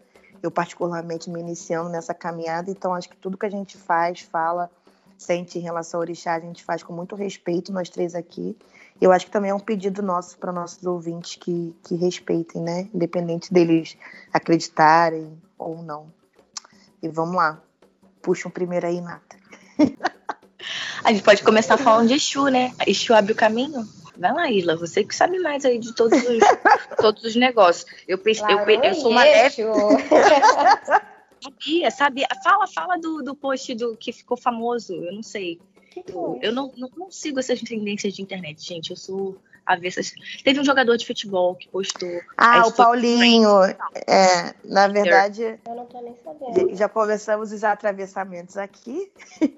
eu 0.43 0.51
particularmente 0.51 1.29
me 1.29 1.39
iniciando 1.39 1.89
nessa 1.89 2.13
caminhada, 2.13 2.69
então 2.69 2.93
acho 2.93 3.09
que 3.09 3.17
tudo 3.17 3.37
que 3.37 3.45
a 3.45 3.49
gente 3.49 3.77
faz, 3.77 4.21
fala, 4.21 4.69
sente 5.17 5.57
em 5.57 5.61
relação 5.61 5.99
ao 5.99 6.01
orixá, 6.01 6.35
a 6.35 6.39
gente 6.39 6.63
faz 6.63 6.83
com 6.83 6.93
muito 6.93 7.15
respeito, 7.15 7.73
nós 7.73 7.89
três 7.89 8.13
aqui. 8.13 8.57
Eu 8.99 9.11
acho 9.11 9.25
que 9.25 9.31
também 9.31 9.51
é 9.51 9.55
um 9.55 9.59
pedido 9.59 10.01
nosso 10.01 10.37
para 10.37 10.51
nossos 10.51 10.83
ouvintes 10.85 11.35
que, 11.35 11.75
que 11.83 11.95
respeitem, 11.95 12.61
né? 12.61 12.89
Independente 12.93 13.53
deles 13.53 13.97
acreditarem 14.33 15.41
ou 15.57 15.81
não. 15.83 16.11
E 17.01 17.07
vamos 17.07 17.35
lá. 17.35 17.61
Puxa 18.21 18.47
um 18.47 18.51
primeiro 18.51 18.87
aí, 18.87 19.01
Nata. 19.01 19.37
A 21.03 21.11
gente 21.11 21.23
pode 21.23 21.43
começar 21.43 21.77
falando 21.77 22.07
de 22.07 22.15
Exu, 22.15 22.47
né? 22.47 22.73
Exu 22.85 23.13
abre 23.13 23.31
o 23.31 23.35
caminho. 23.35 23.87
Vai 24.17 24.33
lá, 24.33 24.51
Isla, 24.51 24.75
você 24.75 25.03
que 25.03 25.15
sabe 25.15 25.39
mais 25.39 25.63
aí 25.63 25.77
de 25.77 25.93
todos 25.93 26.17
os, 26.17 26.39
todos 26.99 27.23
os 27.23 27.35
negócios. 27.35 27.85
Eu, 28.07 28.17
eu, 28.17 28.67
eu, 28.67 28.83
eu 28.83 28.95
sou 28.95 29.11
uma 29.11 29.23
def... 29.23 29.57
Sabia, 31.39 31.91
sabia. 31.91 32.27
Fala, 32.43 32.67
fala 32.67 32.97
do, 32.97 33.21
do 33.21 33.35
post 33.35 33.73
do 33.75 33.95
que 33.95 34.11
ficou 34.11 34.35
famoso. 34.35 34.93
Eu 34.95 35.13
não 35.13 35.21
sei. 35.21 35.59
Eu, 36.07 36.39
eu 36.41 36.51
não, 36.51 36.73
não, 36.75 36.89
não, 36.97 37.11
sigo 37.11 37.39
essas 37.39 37.61
tendências 37.61 38.13
de 38.13 38.21
internet, 38.21 38.63
gente. 38.63 38.89
Eu 38.89 38.97
sou 38.97 39.37
avessa. 39.67 40.01
Teve 40.43 40.59
um 40.59 40.63
jogador 40.63 40.95
de 40.97 41.05
futebol 41.05 41.55
que 41.55 41.67
postou. 41.67 42.21
Ah, 42.37 42.65
o 42.65 42.71
Paulinho. 42.71 43.63
É, 44.07 44.53
na 44.63 44.87
verdade. 44.87 45.59
Eu 45.67 45.75
não 45.75 45.85
tô 45.85 46.01
nem 46.01 46.15
sabendo. 46.23 46.75
Já 46.75 46.87
conversamos 46.87 47.51
os 47.51 47.63
atravessamentos 47.63 48.57
aqui. 48.57 49.11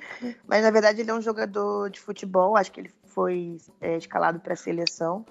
Mas 0.47 0.63
na 0.63 0.71
verdade 0.71 1.01
ele 1.01 1.11
é 1.11 1.13
um 1.13 1.21
jogador 1.21 1.89
de 1.89 1.99
futebol. 1.99 2.57
Acho 2.57 2.71
que 2.71 2.81
ele 2.81 2.91
foi 3.05 3.57
é, 3.79 3.97
escalado 3.97 4.39
para 4.39 4.53
a 4.53 4.57
seleção. 4.57 5.25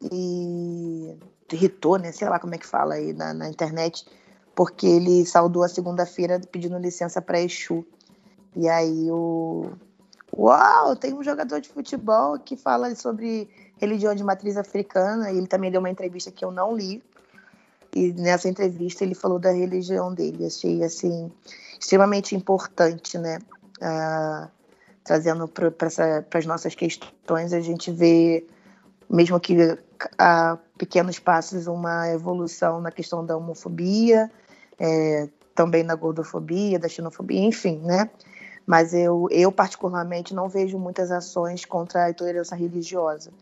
E 0.00 1.16
irritou, 1.52 1.98
né? 1.98 2.12
Sei 2.12 2.26
lá 2.28 2.38
como 2.38 2.54
é 2.54 2.58
que 2.58 2.66
fala 2.66 2.94
aí 2.94 3.12
na, 3.12 3.34
na 3.34 3.48
internet 3.48 4.06
porque 4.54 4.86
ele 4.86 5.24
saudou 5.24 5.62
a 5.62 5.68
segunda-feira 5.68 6.40
pedindo 6.50 6.78
licença 6.78 7.20
para 7.22 7.40
Exu. 7.40 7.84
E 8.54 8.68
aí 8.68 9.10
o 9.10 9.72
Uau, 10.34 10.96
tem 10.96 11.12
um 11.12 11.22
jogador 11.22 11.60
de 11.60 11.68
futebol 11.68 12.38
que 12.38 12.56
fala 12.56 12.94
sobre 12.94 13.50
religião 13.82 14.14
de 14.14 14.22
matriz 14.22 14.56
africana, 14.56 15.30
e 15.30 15.38
ele 15.38 15.46
também 15.46 15.70
deu 15.70 15.80
uma 15.80 15.90
entrevista 15.90 16.30
que 16.30 16.44
eu 16.44 16.52
não 16.52 16.74
li. 16.74 17.02
E 17.94 18.12
nessa 18.12 18.48
entrevista 18.48 19.04
ele 19.04 19.14
falou 19.14 19.38
da 19.38 19.50
religião 19.50 20.14
dele. 20.14 20.46
Achei 20.46 20.82
assim 20.82 21.30
extremamente 21.78 22.34
importante, 22.34 23.18
né? 23.18 23.38
Ah, 23.80 24.48
trazendo 25.02 25.48
para 25.48 25.72
as 26.38 26.46
nossas 26.46 26.74
questões, 26.76 27.52
a 27.52 27.60
gente 27.60 27.90
vê, 27.90 28.46
mesmo 29.10 29.38
que 29.40 29.56
a 30.16 30.56
pequenos 30.78 31.18
passos, 31.18 31.66
uma 31.66 32.08
evolução 32.08 32.80
na 32.80 32.92
questão 32.92 33.26
da 33.26 33.36
homofobia, 33.36 34.30
é, 34.78 35.28
também 35.54 35.82
na 35.82 35.96
gordofobia, 35.96 36.78
da 36.78 36.88
xenofobia, 36.88 37.40
enfim, 37.40 37.78
né? 37.78 38.08
Mas 38.64 38.94
eu, 38.94 39.26
eu, 39.30 39.50
particularmente, 39.50 40.32
não 40.32 40.48
vejo 40.48 40.78
muitas 40.78 41.10
ações 41.10 41.64
contra 41.64 42.04
a 42.04 42.10
intolerância 42.10 42.56
religiosa. 42.56 43.32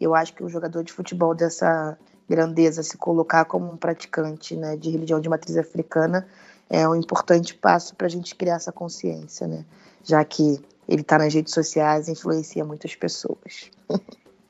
Eu 0.00 0.14
acho 0.14 0.34
que 0.34 0.44
o 0.44 0.48
jogador 0.48 0.82
de 0.82 0.92
futebol 0.92 1.34
dessa 1.34 1.98
grandeza, 2.28 2.82
se 2.82 2.96
colocar 2.96 3.44
como 3.44 3.72
um 3.72 3.76
praticante 3.76 4.54
né, 4.56 4.76
de 4.76 4.90
religião 4.90 5.20
de 5.20 5.28
matriz 5.28 5.56
africana, 5.56 6.26
é 6.68 6.86
um 6.86 6.94
importante 6.94 7.54
passo 7.54 7.94
para 7.96 8.06
a 8.06 8.10
gente 8.10 8.34
criar 8.34 8.56
essa 8.56 8.70
consciência, 8.70 9.46
né? 9.46 9.64
Já 10.04 10.22
que 10.24 10.60
ele 10.86 11.00
está 11.00 11.18
nas 11.18 11.32
redes 11.32 11.52
sociais 11.52 12.08
e 12.08 12.12
influencia 12.12 12.64
muitas 12.64 12.94
pessoas. 12.94 13.70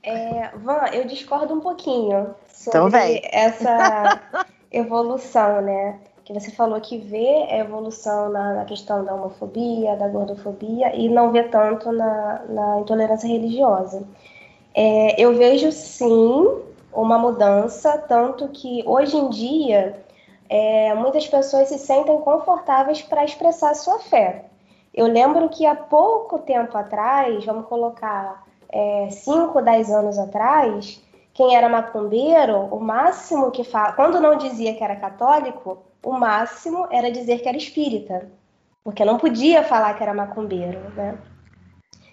É, 0.01 0.57
Van, 0.57 0.87
eu 0.93 1.07
discordo 1.07 1.53
um 1.53 1.61
pouquinho 1.61 2.35
sobre 2.49 3.19
então, 3.19 3.31
essa 3.31 4.47
evolução, 4.71 5.61
né? 5.61 5.99
que 6.29 6.35
você 6.35 6.51
falou 6.51 6.79
que 6.79 6.99
vê 6.99 7.47
a 7.51 7.59
evolução 7.61 8.29
na, 8.29 8.57
na, 8.57 8.65
questão 8.67 9.03
da 9.03 9.15
homofobia, 9.15 9.97
da 9.97 10.09
gordofobia 10.09 10.95
e 10.95 11.09
não 11.09 11.33
vê 11.33 11.45
tanto 11.45 11.91
na, 11.91 12.45
na 12.47 12.81
intolerância 12.81 13.27
religiosa. 13.27 14.07
É, 14.81 15.21
eu 15.21 15.35
vejo 15.35 15.73
sim 15.73 16.47
uma 16.93 17.19
mudança, 17.19 17.99
tanto 17.99 18.47
que 18.51 18.85
hoje 18.87 19.17
em 19.17 19.29
dia 19.29 20.01
é, 20.49 20.95
muitas 20.95 21.27
pessoas 21.27 21.69
se 21.69 21.81
sentem 21.81 22.17
confortáveis 22.21 23.03
para 23.03 23.25
expressar 23.25 23.75
sua 23.75 23.99
fé. 23.99 24.45
Eu 24.95 25.09
lembro 25.09 25.49
que 25.49 25.67
há 25.67 25.75
pouco 25.75 26.39
tempo 26.39 26.79
atrás, 26.79 27.45
vamos 27.45 27.67
colocar 27.67 28.47
5, 29.11 29.59
é, 29.59 29.63
10 29.63 29.91
anos 29.91 30.17
atrás, 30.17 31.03
quem 31.35 31.57
era 31.57 31.69
macumbeiro, 31.69 32.69
o 32.71 32.79
máximo 32.79 33.51
que 33.51 33.65
fala, 33.65 33.95
quando 33.95 34.21
não 34.21 34.37
dizia 34.37 34.75
que 34.75 34.85
era 34.85 34.95
católico, 34.95 35.79
o 36.05 36.13
máximo 36.13 36.87
era 36.93 37.11
dizer 37.11 37.41
que 37.41 37.49
era 37.49 37.59
espírita, 37.59 38.31
porque 38.85 39.05
não 39.05 39.19
podia 39.19 39.65
falar 39.65 39.95
que 39.95 40.05
era 40.05 40.15
macumbeiro, 40.15 40.79
né? 40.95 41.19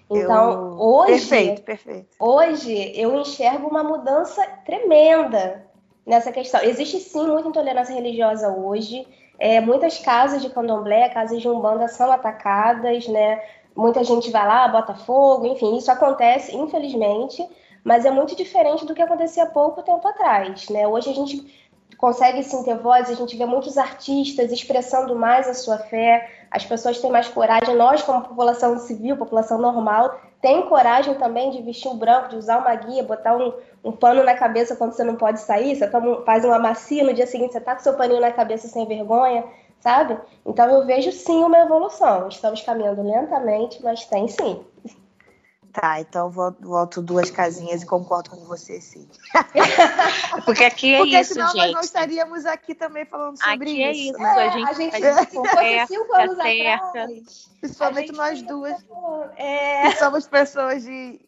Então, 0.09 0.51
eu... 0.51 0.79
hoje, 0.79 1.11
perfeito, 1.11 1.61
perfeito. 1.63 2.07
hoje 2.19 2.91
eu 2.95 3.15
enxergo 3.19 3.67
uma 3.67 3.83
mudança 3.83 4.45
tremenda 4.65 5.65
nessa 6.05 6.31
questão. 6.31 6.61
Existe 6.61 6.99
sim 6.99 7.27
muita 7.27 7.49
intolerância 7.49 7.93
religiosa 7.93 8.49
hoje. 8.49 9.07
É, 9.39 9.59
muitas 9.59 9.99
casas 9.99 10.41
de 10.41 10.49
candomblé, 10.49 11.09
casas 11.09 11.41
de 11.41 11.49
umbanda 11.49 11.87
são 11.87 12.11
atacadas, 12.11 13.07
né? 13.07 13.41
Muita 13.75 14.03
gente 14.03 14.31
vai 14.31 14.47
lá, 14.47 14.67
bota 14.67 14.93
fogo, 14.93 15.45
enfim, 15.47 15.75
isso 15.75 15.91
acontece, 15.91 16.55
infelizmente, 16.55 17.45
mas 17.83 18.05
é 18.05 18.11
muito 18.11 18.33
diferente 18.33 18.85
do 18.85 18.95
que 18.95 19.01
acontecia 19.01 19.43
há 19.43 19.47
pouco 19.47 19.83
tempo 19.83 20.07
atrás, 20.07 20.69
né? 20.69 20.87
Hoje 20.87 21.09
a 21.09 21.13
gente 21.13 21.64
consegue 21.97 22.43
sim 22.43 22.63
ter 22.63 22.77
voz, 22.77 23.09
a 23.09 23.13
gente 23.13 23.35
vê 23.37 23.45
muitos 23.45 23.77
artistas 23.77 24.51
expressando 24.51 25.15
mais 25.15 25.47
a 25.47 25.53
sua 25.53 25.77
fé, 25.77 26.29
as 26.51 26.65
pessoas 26.65 26.99
têm 26.99 27.11
mais 27.11 27.27
coragem, 27.27 27.75
nós 27.75 28.01
como 28.01 28.21
população 28.21 28.77
civil, 28.79 29.17
população 29.17 29.57
normal, 29.57 30.19
tem 30.41 30.61
coragem 30.67 31.15
também 31.15 31.49
de 31.51 31.61
vestir 31.61 31.89
um 31.89 31.97
branco, 31.97 32.29
de 32.29 32.35
usar 32.35 32.59
uma 32.59 32.75
guia, 32.75 33.03
botar 33.03 33.35
um, 33.35 33.53
um 33.83 33.91
pano 33.91 34.23
na 34.23 34.35
cabeça 34.35 34.75
quando 34.75 34.93
você 34.93 35.03
não 35.03 35.15
pode 35.15 35.39
sair, 35.39 35.75
você 35.75 35.87
toma, 35.87 36.21
faz 36.23 36.45
uma 36.45 36.59
macia, 36.59 37.03
no 37.03 37.13
dia 37.13 37.27
seguinte 37.27 37.53
você 37.53 37.61
tá 37.61 37.75
com 37.75 37.81
seu 37.81 37.95
paninho 37.95 38.21
na 38.21 38.31
cabeça 38.31 38.67
sem 38.67 38.85
vergonha, 38.85 39.43
sabe? 39.79 40.17
Então 40.45 40.69
eu 40.69 40.85
vejo 40.85 41.11
sim 41.11 41.43
uma 41.43 41.59
evolução, 41.59 42.27
estamos 42.27 42.61
caminhando 42.61 43.01
lentamente, 43.01 43.81
mas 43.83 44.05
tem 44.05 44.27
sim. 44.27 44.63
Tá, 45.75 45.99
então 45.99 46.29
volto, 46.31 46.65
volto 46.65 47.01
duas 47.01 47.29
casinhas 47.29 47.83
e 47.83 47.85
concordo 47.85 48.29
com 48.29 48.45
você, 48.45 48.79
sim. 48.79 49.09
Porque 50.45 50.63
aqui 50.63 50.93
é 50.93 50.99
Porque 50.99 51.19
isso, 51.19 51.33
senão 51.33 51.47
gente. 51.47 51.57
nós 51.57 51.71
não 51.73 51.81
estaríamos 51.81 52.45
aqui 52.45 52.73
também 52.73 53.03
falando 53.03 53.37
sobre 53.37 53.71
aqui 53.71 53.81
isso. 53.81 53.83
é 53.83 53.91
isso, 53.91 54.17
né? 54.17 54.29
a 54.29 54.49
gente, 54.49 54.69
a 54.69 54.73
gente, 54.73 54.95
a 54.95 55.19
gente 55.19 55.31
conversa, 55.35 55.93
cinco 55.93 56.15
anos 56.15 56.37
certa. 56.37 56.85
atrás. 56.85 57.49
Principalmente 57.59 58.11
nós 58.13 58.41
duas. 58.43 58.85
É... 59.35 59.89
Que 59.89 59.97
somos 59.97 60.25
pessoas 60.25 60.83
de 60.83 61.19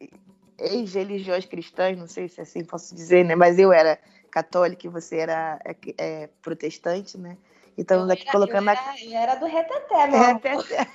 ex-religiões 0.58 1.46
cristãs, 1.46 1.98
não 1.98 2.08
sei 2.08 2.30
se 2.30 2.40
assim 2.40 2.64
posso 2.64 2.96
dizer, 2.96 3.26
né? 3.26 3.36
Mas 3.36 3.60
eu 3.60 3.74
era 3.74 4.00
católica 4.32 4.88
e 4.88 4.90
você 4.90 5.18
era 5.18 5.60
é, 5.66 5.76
é, 5.98 6.30
protestante, 6.42 7.18
né? 7.18 7.36
Estamos 7.78 8.10
aqui 8.10 8.24
era, 8.24 8.32
colocando 8.32 8.68
eu 8.68 8.72
era, 8.72 8.96
eu 9.04 9.18
era 9.18 9.36
do 9.36 9.46
reteté, 9.46 10.08
meu 10.10 10.20
reteté. 10.20 10.88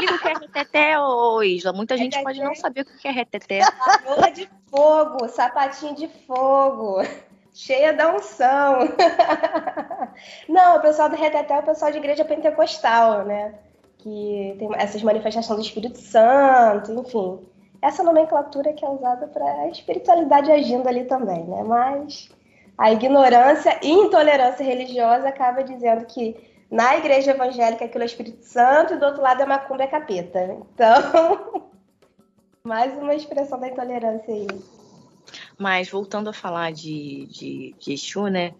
E 0.00 0.04
o 0.04 0.18
que 0.18 0.28
é 0.28 0.32
reteté, 0.34 1.00
ô 1.00 1.42
Isla? 1.42 1.72
Muita 1.72 1.96
gente 1.96 2.22
pode 2.22 2.40
não 2.40 2.54
saber 2.54 2.82
o 2.82 2.84
que 2.84 3.08
é 3.08 3.10
reteté. 3.10 3.60
Bola 4.04 4.30
de 4.30 4.46
fogo, 4.70 5.26
sapatinho 5.28 5.94
de 5.94 6.08
fogo, 6.26 7.02
cheia 7.54 7.94
da 7.94 8.14
unção. 8.14 8.80
Não, 10.46 10.76
o 10.76 10.80
pessoal 10.80 11.08
do 11.08 11.16
reteté 11.16 11.54
é 11.54 11.58
o 11.60 11.62
pessoal 11.62 11.90
de 11.90 11.98
igreja 11.98 12.24
pentecostal, 12.24 13.24
né? 13.24 13.54
Que 13.98 14.54
tem 14.58 14.68
essas 14.74 15.02
manifestações 15.02 15.58
do 15.58 15.64
Espírito 15.64 15.98
Santo, 15.98 16.92
enfim. 16.92 17.40
essa 17.80 18.02
nomenclatura 18.02 18.74
que 18.74 18.84
é 18.84 18.88
usada 18.88 19.26
para 19.28 19.44
a 19.44 19.68
espiritualidade 19.68 20.52
agindo 20.52 20.86
ali 20.86 21.04
também, 21.04 21.44
né? 21.44 21.62
Mas 21.64 22.28
a 22.78 22.92
ignorância 22.92 23.78
e 23.82 23.90
intolerância 23.90 24.64
religiosa 24.64 25.28
acaba 25.28 25.62
dizendo 25.62 26.04
que 26.06 26.36
na 26.70 26.96
igreja 26.96 27.30
evangélica 27.30 27.84
aquilo 27.84 28.02
é 28.02 28.06
Espírito 28.06 28.44
Santo 28.44 28.94
e 28.94 28.98
do 28.98 29.06
outro 29.06 29.22
lado 29.22 29.42
é 29.42 29.46
macumba 29.46 29.84
é 29.84 29.86
capeta. 29.86 30.40
Então, 30.74 31.70
mais 32.64 32.96
uma 32.98 33.14
expressão 33.14 33.58
da 33.58 33.68
intolerância 33.68 34.34
aí. 34.34 34.46
Mas 35.58 35.88
voltando 35.88 36.28
a 36.28 36.32
falar 36.32 36.72
de, 36.72 37.26
de, 37.26 37.74
de 37.78 37.92
Exu, 37.94 38.26
né? 38.26 38.52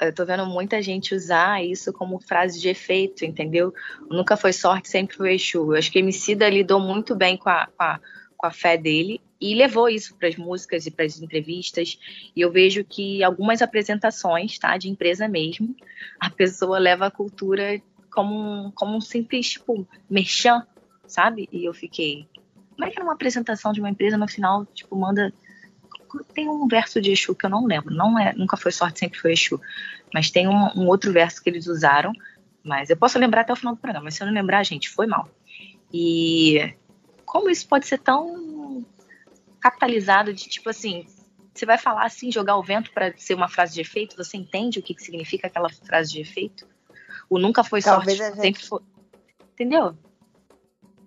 Eu 0.00 0.14
tô 0.14 0.24
vendo 0.24 0.46
muita 0.46 0.80
gente 0.80 1.14
usar 1.14 1.62
isso 1.64 1.92
como 1.92 2.20
frase 2.20 2.60
de 2.60 2.68
efeito, 2.68 3.24
entendeu? 3.24 3.72
Nunca 4.08 4.36
foi 4.36 4.52
sorte, 4.52 4.88
sempre 4.88 5.16
foi 5.16 5.34
Exu. 5.34 5.72
Eu 5.72 5.78
acho 5.78 5.90
que 5.90 5.98
o 5.98 6.00
Emicida 6.00 6.48
lidou 6.48 6.80
muito 6.80 7.14
bem 7.14 7.36
com 7.36 7.48
a, 7.48 7.66
com 7.66 7.82
a, 7.82 8.00
com 8.36 8.46
a 8.46 8.50
fé 8.50 8.76
dele 8.76 9.20
e 9.42 9.56
levou 9.56 9.88
isso 9.88 10.14
para 10.14 10.28
as 10.28 10.36
músicas 10.36 10.86
e 10.86 10.90
para 10.90 11.04
as 11.04 11.20
entrevistas. 11.20 11.98
E 12.34 12.40
eu 12.40 12.52
vejo 12.52 12.84
que 12.84 13.24
algumas 13.24 13.60
apresentações, 13.60 14.56
tá, 14.56 14.78
de 14.78 14.88
empresa 14.88 15.26
mesmo, 15.26 15.74
a 16.20 16.30
pessoa 16.30 16.78
leva 16.78 17.06
a 17.06 17.10
cultura 17.10 17.82
como 18.12 18.34
um, 18.34 18.70
como 18.70 18.96
um 18.96 19.00
simples, 19.00 19.50
tipo, 19.50 19.86
merchan, 20.08 20.64
sabe? 21.08 21.48
E 21.50 21.64
eu 21.64 21.74
fiquei, 21.74 22.28
como 22.70 22.86
é 22.86 22.90
que 22.90 22.98
era 22.98 23.04
uma 23.04 23.14
apresentação 23.14 23.72
de 23.72 23.80
uma 23.80 23.90
empresa 23.90 24.16
no 24.16 24.28
final, 24.28 24.64
tipo, 24.66 24.94
manda 24.94 25.32
tem 26.34 26.46
um 26.46 26.68
verso 26.68 27.00
de 27.00 27.10
Exu 27.10 27.34
que 27.34 27.46
eu 27.46 27.50
não 27.50 27.64
lembro, 27.64 27.94
não 27.94 28.18
é, 28.18 28.34
nunca 28.34 28.54
foi 28.54 28.70
sorte, 28.70 28.98
sempre 28.98 29.18
foi 29.18 29.32
Exu, 29.32 29.58
mas 30.12 30.30
tem 30.30 30.46
um, 30.46 30.68
um 30.76 30.86
outro 30.86 31.10
verso 31.10 31.42
que 31.42 31.48
eles 31.48 31.66
usaram, 31.66 32.12
mas 32.62 32.90
eu 32.90 32.96
posso 32.98 33.18
lembrar 33.18 33.40
até 33.40 33.52
o 33.52 33.56
final 33.56 33.74
do 33.74 33.80
programa, 33.80 34.04
mas 34.04 34.14
se 34.14 34.22
eu 34.22 34.26
não 34.26 34.34
lembrar, 34.34 34.62
gente, 34.62 34.90
foi 34.90 35.06
mal. 35.06 35.26
E 35.90 36.74
como 37.24 37.48
isso 37.48 37.66
pode 37.66 37.86
ser 37.86 37.98
tão 37.98 38.41
capitalizado 39.62 40.34
de 40.34 40.48
tipo 40.48 40.68
assim, 40.68 41.06
você 41.54 41.64
vai 41.64 41.78
falar 41.78 42.04
assim, 42.04 42.32
jogar 42.32 42.56
o 42.56 42.62
vento 42.62 42.92
para 42.92 43.16
ser 43.16 43.34
uma 43.34 43.48
frase 43.48 43.74
de 43.74 43.80
efeito, 43.80 44.16
você 44.16 44.36
entende 44.36 44.80
o 44.80 44.82
que, 44.82 44.94
que 44.94 45.02
significa 45.02 45.46
aquela 45.46 45.68
frase 45.70 46.12
de 46.12 46.20
efeito? 46.20 46.66
O 47.30 47.38
nunca 47.38 47.62
foi 47.62 47.80
Talvez 47.80 48.18
sorte, 48.18 48.34
gente... 48.34 48.42
sempre 48.42 48.66
foi. 48.66 48.80
Entendeu? 49.52 49.96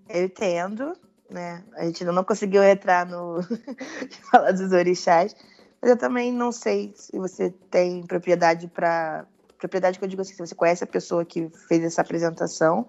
Eu 0.08 0.24
entendo, 0.24 0.94
né? 1.30 1.64
A 1.76 1.86
gente 1.86 2.06
não 2.06 2.24
conseguiu 2.24 2.64
entrar 2.64 3.06
no 3.06 3.42
falar 4.32 4.52
dos 4.52 4.72
orixás, 4.72 5.36
mas 5.82 5.92
eu 5.92 5.98
também 5.98 6.32
não 6.32 6.52
sei 6.52 6.94
se 6.96 7.18
você 7.18 7.50
tem 7.70 8.06
propriedade 8.06 8.68
para 8.68 9.28
propriedade 9.58 9.98
que 9.98 10.06
eu 10.06 10.10
digo 10.10 10.22
assim, 10.22 10.34
se 10.34 10.40
você 10.46 10.54
conhece 10.54 10.84
a 10.84 10.88
pessoa 10.88 11.26
que 11.26 11.50
fez 11.68 11.84
essa 11.84 12.02
apresentação, 12.02 12.88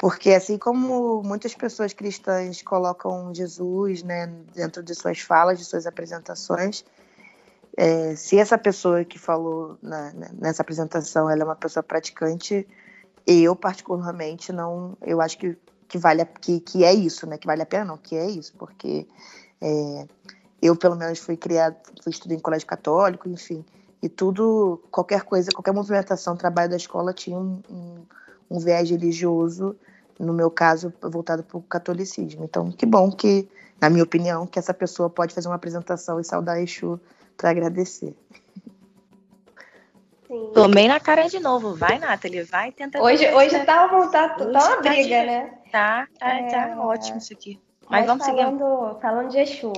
porque 0.00 0.30
assim 0.30 0.56
como 0.56 1.22
muitas 1.22 1.54
pessoas 1.54 1.92
cristãs 1.92 2.62
colocam 2.62 3.34
Jesus, 3.34 4.02
né, 4.02 4.28
dentro 4.54 4.82
de 4.82 4.94
suas 4.94 5.20
falas, 5.20 5.58
de 5.58 5.64
suas 5.66 5.86
apresentações, 5.86 6.86
é, 7.76 8.16
se 8.16 8.38
essa 8.38 8.56
pessoa 8.56 9.04
que 9.04 9.18
falou 9.18 9.76
na, 9.82 10.10
nessa 10.32 10.62
apresentação 10.62 11.28
ela 11.28 11.42
é 11.42 11.44
uma 11.44 11.54
pessoa 11.54 11.82
praticante, 11.82 12.66
eu 13.26 13.54
particularmente 13.54 14.54
não, 14.54 14.96
eu 15.02 15.20
acho 15.20 15.36
que 15.36 15.54
que 15.86 15.98
vale 15.98 16.24
que, 16.24 16.60
que 16.60 16.84
é 16.84 16.94
isso, 16.94 17.26
né? 17.26 17.36
Que 17.36 17.48
vale 17.48 17.62
a 17.62 17.66
pena 17.66 17.84
não, 17.84 17.98
que 17.98 18.16
é 18.16 18.24
isso, 18.26 18.54
porque 18.56 19.06
é, 19.60 20.06
eu 20.62 20.76
pelo 20.76 20.96
menos 20.96 21.18
fui 21.18 21.36
criado, 21.36 21.76
fui 22.02 22.12
estudar 22.12 22.34
em 22.36 22.38
colégio 22.38 22.66
católico, 22.66 23.28
enfim, 23.28 23.64
e 24.02 24.08
tudo, 24.08 24.80
qualquer 24.90 25.22
coisa, 25.24 25.50
qualquer 25.52 25.74
movimentação, 25.74 26.36
trabalho 26.36 26.70
da 26.70 26.76
escola 26.76 27.12
tinha 27.12 27.36
um, 27.36 27.60
um, 27.68 28.06
um 28.50 28.58
viés 28.58 28.90
religioso, 28.90 29.76
no 30.18 30.32
meu 30.32 30.50
caso 30.50 30.92
voltado 31.00 31.42
para 31.42 31.56
o 31.56 31.62
catolicismo. 31.62 32.44
Então, 32.44 32.70
que 32.70 32.84
bom 32.84 33.10
que, 33.10 33.48
na 33.80 33.88
minha 33.88 34.04
opinião, 34.04 34.46
que 34.46 34.58
essa 34.58 34.74
pessoa 34.74 35.08
pode 35.08 35.34
fazer 35.34 35.48
uma 35.48 35.54
apresentação 35.54 36.20
e 36.20 36.24
saudar 36.24 36.60
Exu 36.60 37.00
para 37.36 37.50
agradecer. 37.50 38.14
Sim. 40.26 40.50
Tomei 40.54 40.86
na 40.86 41.00
cara 41.00 41.26
de 41.26 41.40
novo. 41.40 41.74
Vai, 41.74 41.98
Nathalie, 41.98 42.42
vai, 42.42 42.70
tenta. 42.70 43.02
Hoje, 43.02 43.26
hoje 43.32 43.58
tá, 43.64 43.88
tá, 43.88 44.28
tá 44.28 44.44
uma 44.44 44.76
tá 44.76 44.76
briga, 44.76 45.20
de... 45.20 45.26
né? 45.26 45.54
Tá, 45.72 46.06
tá, 46.18 46.28
é... 46.28 46.48
tá 46.48 46.80
ótimo 46.80 47.18
isso 47.18 47.32
aqui. 47.32 47.58
Mas, 47.88 48.00
Mas 48.00 48.06
vamos 48.06 48.26
falando, 48.26 48.88
seguir. 48.88 49.00
Falando 49.00 49.28
de 49.30 49.38
Exu. 49.38 49.72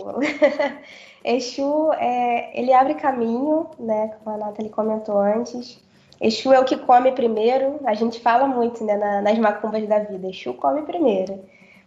Exu, 1.25 1.93
é, 1.95 2.61
ele 2.61 2.75
abre 2.75 2.95
caminho, 2.97 3.71
né? 3.79 4.15
Como 4.23 4.37
a 4.37 4.39
Nathalie 4.39 4.71
comentou 4.71 5.19
antes. 5.19 5.81
Exu 6.23 6.53
é 6.53 6.61
o 6.61 6.65
que 6.65 6.77
come 6.77 7.13
primeiro. 7.13 7.81
A 7.85 7.95
gente 7.95 8.21
fala 8.21 8.47
muito 8.47 8.85
né, 8.85 8.97
na, 8.97 9.21
nas 9.21 9.39
macumbas 9.39 9.87
da 9.89 9.99
vida. 9.99 10.29
Exu 10.29 10.55
come 10.55 10.83
primeiro. 10.83 11.41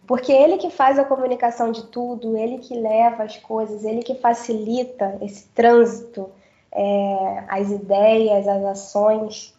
Porque 0.06 0.32
ele 0.32 0.58
que 0.58 0.70
faz 0.70 1.00
a 1.00 1.06
comunicação 1.06 1.72
de 1.72 1.86
tudo, 1.86 2.38
ele 2.38 2.60
que 2.60 2.76
leva 2.76 3.24
as 3.24 3.38
coisas, 3.38 3.84
ele 3.84 4.04
que 4.04 4.14
facilita 4.16 5.18
esse 5.22 5.48
trânsito 5.48 6.30
é, 6.76 7.44
as 7.48 7.72
ideias, 7.72 8.48
as 8.48 8.64
ações. 8.66 9.56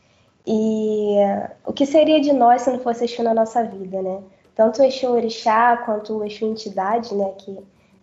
E 0.46 1.16
o 1.64 1.72
que 1.72 1.86
seria 1.86 2.20
de 2.20 2.32
nós 2.32 2.62
se 2.62 2.70
não 2.70 2.78
fosse 2.78 3.04
Exu 3.04 3.22
na 3.22 3.34
nossa 3.34 3.64
vida, 3.64 4.00
né? 4.02 4.20
Tanto 4.54 4.80
o 4.80 4.84
Exu 4.84 5.08
Orixá 5.08 5.78
quanto 5.78 6.18
o 6.18 6.24
Exu 6.24 6.46
Entidade, 6.46 7.14
né? 7.14 7.32
Que 7.38 7.58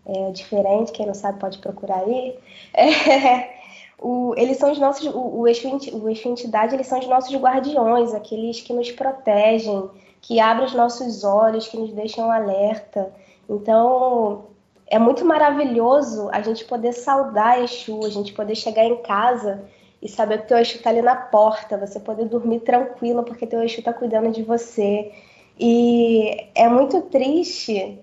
é 0.06 0.32
diferente, 0.32 0.92
quem 0.92 1.06
não 1.06 1.14
sabe 1.14 1.40
pode 1.40 1.60
procurar 1.60 2.00
aí. 2.00 2.38
É, 2.74 3.63
o, 4.00 4.34
eles 4.36 4.58
são 4.58 4.72
os 4.72 4.80
nossos, 4.80 5.06
o, 5.14 5.42
o, 5.42 5.48
Entidade, 5.48 6.76
eles 6.76 6.88
são 6.88 7.00
os 7.00 7.08
nossos 7.08 7.34
guardiões, 7.36 8.14
aqueles 8.14 8.62
que 8.62 8.74
nos 8.74 8.92
protegem, 8.92 9.90
que 10.22 10.40
abrem 10.40 10.66
os 10.66 10.74
nossos 10.74 11.24
olhos, 11.24 11.68
que 11.68 11.78
nos 11.78 11.92
deixam 11.92 12.32
alerta. 12.32 13.14
Então, 13.50 14.46
é 14.88 15.00
muito 15.00 15.26
maravilhoso 15.26 16.30
a 16.32 16.42
gente 16.42 16.66
poder 16.66 16.94
saudar 16.94 17.62
Exu, 17.64 18.06
a 18.06 18.10
gente 18.10 18.34
poder 18.34 18.56
chegar 18.56 18.86
em 18.86 19.02
casa 19.02 19.64
e 20.02 20.10
saber 20.10 20.42
que 20.42 20.48
teu 20.50 20.58
Exu 20.58 20.78
está 20.78 20.90
ali 20.90 21.02
na 21.02 21.16
porta, 21.16 21.78
você 21.78 22.00
poder 22.00 22.26
dormir 22.26 22.60
tranquila 22.60 23.24
porque 23.24 23.48
teu 23.48 23.64
Exu 23.64 23.80
está 23.80 23.94
cuidando 23.94 24.32
de 24.32 24.44
você. 24.44 25.12
E 25.60 26.50
é 26.56 26.68
muito 26.68 27.02
triste 27.04 28.00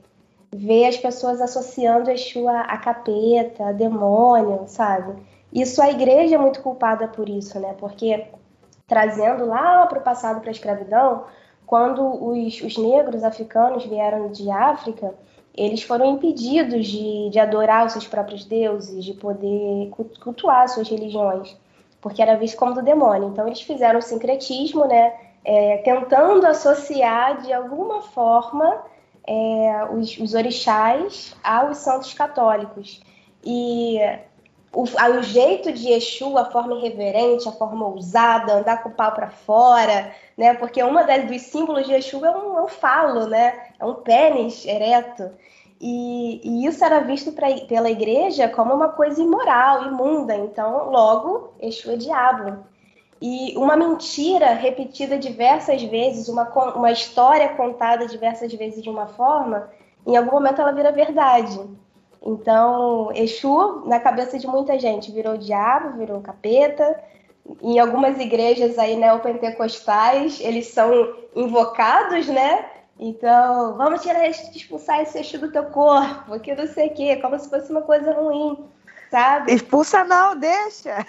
ver 0.52 0.86
as 0.86 0.96
pessoas 0.96 1.40
associando 1.40 2.10
Exu 2.10 2.48
a, 2.48 2.62
a 2.62 2.78
capeta, 2.78 3.66
a 3.66 3.72
demônio, 3.72 4.64
sabe? 4.66 5.14
Isso 5.52 5.82
a 5.82 5.90
igreja 5.90 6.36
é 6.36 6.38
muito 6.38 6.62
culpada 6.62 7.08
por 7.08 7.28
isso, 7.28 7.58
né? 7.58 7.74
Porque 7.78 8.26
trazendo 8.86 9.46
lá 9.46 9.86
para 9.86 9.98
o 9.98 10.02
passado, 10.02 10.40
para 10.40 10.50
a 10.50 10.52
escravidão, 10.52 11.24
quando 11.66 12.02
os, 12.02 12.60
os 12.60 12.76
negros 12.76 13.22
africanos 13.22 13.84
vieram 13.84 14.28
de 14.32 14.50
África, 14.50 15.14
eles 15.54 15.82
foram 15.82 16.06
impedidos 16.06 16.86
de, 16.86 17.30
de 17.30 17.38
adorar 17.38 17.86
os 17.86 17.92
seus 17.92 18.08
próprios 18.08 18.44
deuses, 18.44 19.04
de 19.04 19.14
poder 19.14 19.90
cultuar 20.20 20.68
suas 20.68 20.88
religiões, 20.88 21.56
porque 22.00 22.22
era 22.22 22.36
visto 22.36 22.56
como 22.56 22.74
do 22.74 22.82
demônio. 22.82 23.28
Então 23.28 23.46
eles 23.46 23.60
fizeram 23.60 23.98
o 23.98 24.02
sincretismo, 24.02 24.84
né, 24.86 25.14
é, 25.44 25.78
tentando 25.78 26.46
associar 26.46 27.42
de 27.42 27.52
alguma 27.52 28.02
forma 28.02 28.82
é, 29.26 29.84
os, 29.92 30.18
os 30.18 30.34
orixás 30.34 31.36
aos 31.42 31.78
santos 31.78 32.12
católicos. 32.14 33.00
E 33.44 33.98
o, 34.72 34.82
o, 34.82 35.22
jeito 35.22 35.72
de 35.72 35.90
Exu, 35.90 36.38
a 36.38 36.44
forma 36.44 36.76
irreverente, 36.76 37.48
a 37.48 37.52
forma 37.52 37.86
ousada, 37.86 38.54
andar 38.54 38.82
com 38.82 38.88
o 38.88 38.92
pau 38.92 39.12
para 39.12 39.30
fora, 39.30 40.14
né? 40.36 40.54
Porque 40.54 40.82
uma 40.82 41.02
das, 41.02 41.26
dos 41.26 41.42
símbolos 41.42 41.86
de 41.86 41.94
Exu 41.94 42.24
é 42.24 42.30
um, 42.30 42.58
é 42.58 42.62
um 42.62 42.68
falo, 42.68 43.26
né? 43.26 43.68
É 43.78 43.84
um 43.84 43.94
pênis 43.94 44.64
ereto. 44.64 45.30
E, 45.80 46.40
e 46.44 46.66
isso 46.66 46.84
era 46.84 47.00
visto 47.00 47.32
pra, 47.32 47.48
pela 47.66 47.90
igreja 47.90 48.48
como 48.48 48.72
uma 48.72 48.90
coisa 48.90 49.20
imoral, 49.20 49.86
imunda. 49.86 50.36
Então, 50.36 50.90
logo, 50.90 51.52
Exu 51.60 51.90
é 51.90 51.96
diabo. 51.96 52.64
E 53.20 53.56
uma 53.58 53.76
mentira 53.76 54.54
repetida 54.54 55.18
diversas 55.18 55.82
vezes, 55.82 56.28
uma, 56.28 56.44
uma 56.74 56.92
história 56.92 57.50
contada 57.50 58.06
diversas 58.06 58.52
vezes 58.52 58.82
de 58.82 58.88
uma 58.88 59.06
forma, 59.08 59.68
em 60.06 60.16
algum 60.16 60.30
momento 60.30 60.60
ela 60.60 60.72
vira 60.72 60.90
verdade. 60.90 61.60
Então, 62.22 63.10
Exu, 63.14 63.82
na 63.86 63.98
cabeça 63.98 64.38
de 64.38 64.46
muita 64.46 64.78
gente, 64.78 65.10
virou 65.10 65.36
diabo, 65.36 65.96
virou 65.96 66.20
capeta. 66.20 67.02
Em 67.62 67.78
algumas 67.78 68.18
igrejas 68.18 68.78
aí 68.78 68.96
neopentecostais, 68.96 70.40
eles 70.40 70.68
são 70.68 71.14
invocados, 71.34 72.26
né? 72.28 72.66
Então, 72.98 73.76
vamos 73.78 74.02
tirar 74.02 74.28
expulsar 74.28 75.00
esse 75.00 75.18
Exu 75.18 75.38
do 75.38 75.50
teu 75.50 75.64
corpo, 75.64 76.38
que 76.40 76.54
não 76.54 76.66
sei 76.66 76.88
o 76.88 76.94
quê, 76.94 77.16
como 77.16 77.38
se 77.38 77.48
fosse 77.48 77.70
uma 77.70 77.82
coisa 77.82 78.12
ruim, 78.12 78.58
sabe? 79.10 79.52
Expulsa 79.52 80.04
não, 80.04 80.36
deixa. 80.36 81.06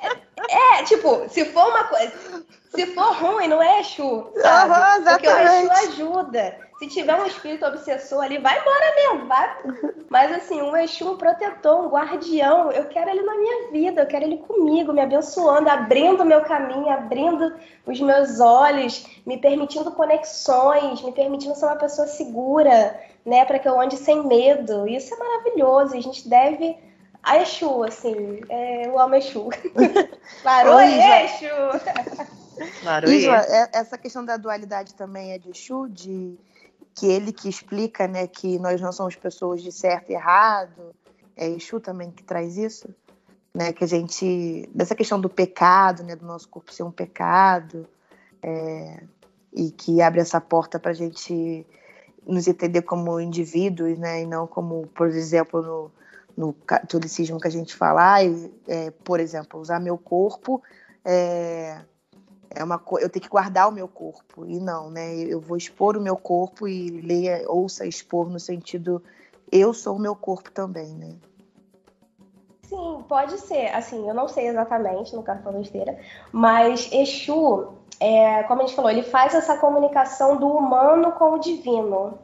É, 0.00 0.24
É, 0.50 0.82
tipo, 0.84 1.28
se 1.28 1.44
for 1.46 1.68
uma 1.68 1.84
coisa. 1.84 2.12
Se 2.74 2.86
for 2.86 3.14
ruim, 3.14 3.46
não 3.46 3.62
é 3.62 3.80
Exu, 3.80 4.30
sabe? 4.34 4.72
Uhum, 4.72 5.04
Porque 5.04 5.28
o 5.28 5.38
Exu 5.38 5.70
ajuda. 5.70 6.58
Se 6.78 6.88
tiver 6.88 7.14
um 7.14 7.24
espírito 7.24 7.64
obsessor 7.64 8.24
ali, 8.24 8.36
vai 8.38 8.58
embora 8.58 8.94
mesmo, 8.96 9.28
vai. 9.28 9.56
Mas 10.10 10.32
assim, 10.32 10.60
um 10.60 10.76
Exu, 10.76 11.12
um 11.12 11.16
protetor, 11.16 11.86
um 11.86 11.88
guardião, 11.88 12.72
eu 12.72 12.86
quero 12.86 13.10
ele 13.10 13.22
na 13.22 13.36
minha 13.36 13.70
vida, 13.70 14.02
eu 14.02 14.06
quero 14.06 14.24
ele 14.24 14.38
comigo, 14.38 14.92
me 14.92 15.00
abençoando, 15.00 15.70
abrindo 15.70 16.22
o 16.24 16.26
meu 16.26 16.42
caminho, 16.42 16.90
abrindo 16.90 17.54
os 17.86 18.00
meus 18.00 18.40
olhos, 18.40 19.06
me 19.24 19.38
permitindo 19.38 19.92
conexões, 19.92 21.00
me 21.00 21.12
permitindo 21.12 21.54
ser 21.54 21.66
uma 21.66 21.76
pessoa 21.76 22.08
segura, 22.08 23.00
né, 23.24 23.44
para 23.44 23.60
que 23.60 23.68
eu 23.68 23.80
ande 23.80 23.96
sem 23.96 24.26
medo. 24.26 24.88
Isso 24.88 25.14
é 25.14 25.16
maravilhoso, 25.16 25.96
a 25.96 26.00
gente 26.00 26.28
deve 26.28 26.76
a 27.24 27.38
Exu, 27.38 27.82
assim, 27.82 28.40
é, 28.48 28.86
eu 28.86 28.98
amo 28.98 29.14
Exu. 29.16 29.48
Claro, 30.42 30.74
Oi, 30.76 30.84
Exu! 30.84 31.46
Claro, 32.82 33.10
Isla, 33.10 33.38
é, 33.38 33.70
essa 33.72 33.98
questão 33.98 34.24
da 34.24 34.36
dualidade 34.36 34.94
também 34.94 35.32
é 35.32 35.38
de 35.38 35.50
Exu, 35.50 35.88
de 35.88 36.38
que 36.94 37.06
ele 37.06 37.32
que 37.32 37.48
explica, 37.48 38.06
né, 38.06 38.26
que 38.26 38.58
nós 38.58 38.80
não 38.80 38.92
somos 38.92 39.16
pessoas 39.16 39.62
de 39.62 39.72
certo 39.72 40.10
e 40.10 40.14
errado. 40.14 40.94
É 41.36 41.48
Exu 41.48 41.80
também 41.80 42.10
que 42.10 42.22
traz 42.22 42.56
isso, 42.56 42.88
né, 43.52 43.72
que 43.72 43.82
a 43.82 43.88
gente 43.88 44.68
dessa 44.72 44.94
questão 44.94 45.20
do 45.20 45.28
pecado, 45.28 46.04
né, 46.04 46.14
do 46.14 46.24
nosso 46.24 46.48
corpo 46.48 46.72
ser 46.72 46.84
um 46.84 46.92
pecado, 46.92 47.88
é, 48.42 49.02
e 49.52 49.70
que 49.70 50.00
abre 50.00 50.20
essa 50.20 50.40
porta 50.40 50.78
para 50.78 50.90
a 50.90 50.94
gente 50.94 51.66
nos 52.26 52.46
entender 52.46 52.82
como 52.82 53.20
indivíduos, 53.20 53.98
né, 53.98 54.22
e 54.22 54.26
não 54.26 54.46
como, 54.46 54.86
por 54.88 55.08
exemplo, 55.08 55.60
no, 55.62 55.90
no 56.36 56.52
catolicismo 56.52 57.40
que 57.40 57.48
a 57.48 57.50
gente 57.50 57.74
fala, 57.74 58.22
é, 58.66 58.90
por 59.04 59.20
exemplo, 59.20 59.60
usar 59.60 59.78
meu 59.78 59.96
corpo 59.96 60.62
é, 61.04 61.80
é 62.50 62.64
uma 62.64 62.80
eu 63.00 63.08
tenho 63.08 63.22
que 63.22 63.28
guardar 63.28 63.68
o 63.68 63.72
meu 63.72 63.86
corpo 63.86 64.46
e 64.46 64.58
não, 64.58 64.90
né? 64.90 65.14
Eu 65.16 65.40
vou 65.40 65.56
expor 65.56 65.96
o 65.96 66.00
meu 66.00 66.16
corpo 66.16 66.66
e 66.66 67.00
leia, 67.00 67.44
ouça 67.46 67.86
expor 67.86 68.28
no 68.28 68.40
sentido 68.40 69.02
eu 69.52 69.72
sou 69.72 69.96
o 69.96 70.00
meu 70.00 70.16
corpo 70.16 70.50
também, 70.50 70.94
né? 70.94 71.14
Sim, 72.62 73.04
pode 73.08 73.38
ser. 73.38 73.68
Assim, 73.68 74.08
eu 74.08 74.14
não 74.14 74.26
sei 74.26 74.48
exatamente 74.48 75.14
no 75.14 75.22
cartão 75.22 75.52
besteira, 75.52 75.98
mas 76.32 76.90
Exu, 76.92 77.74
é, 78.00 78.42
como 78.44 78.62
a 78.62 78.66
gente 78.66 78.74
falou, 78.74 78.90
ele 78.90 79.02
faz 79.02 79.34
essa 79.34 79.56
comunicação 79.58 80.36
do 80.36 80.48
humano 80.48 81.12
com 81.12 81.34
o 81.34 81.38
divino. 81.38 82.18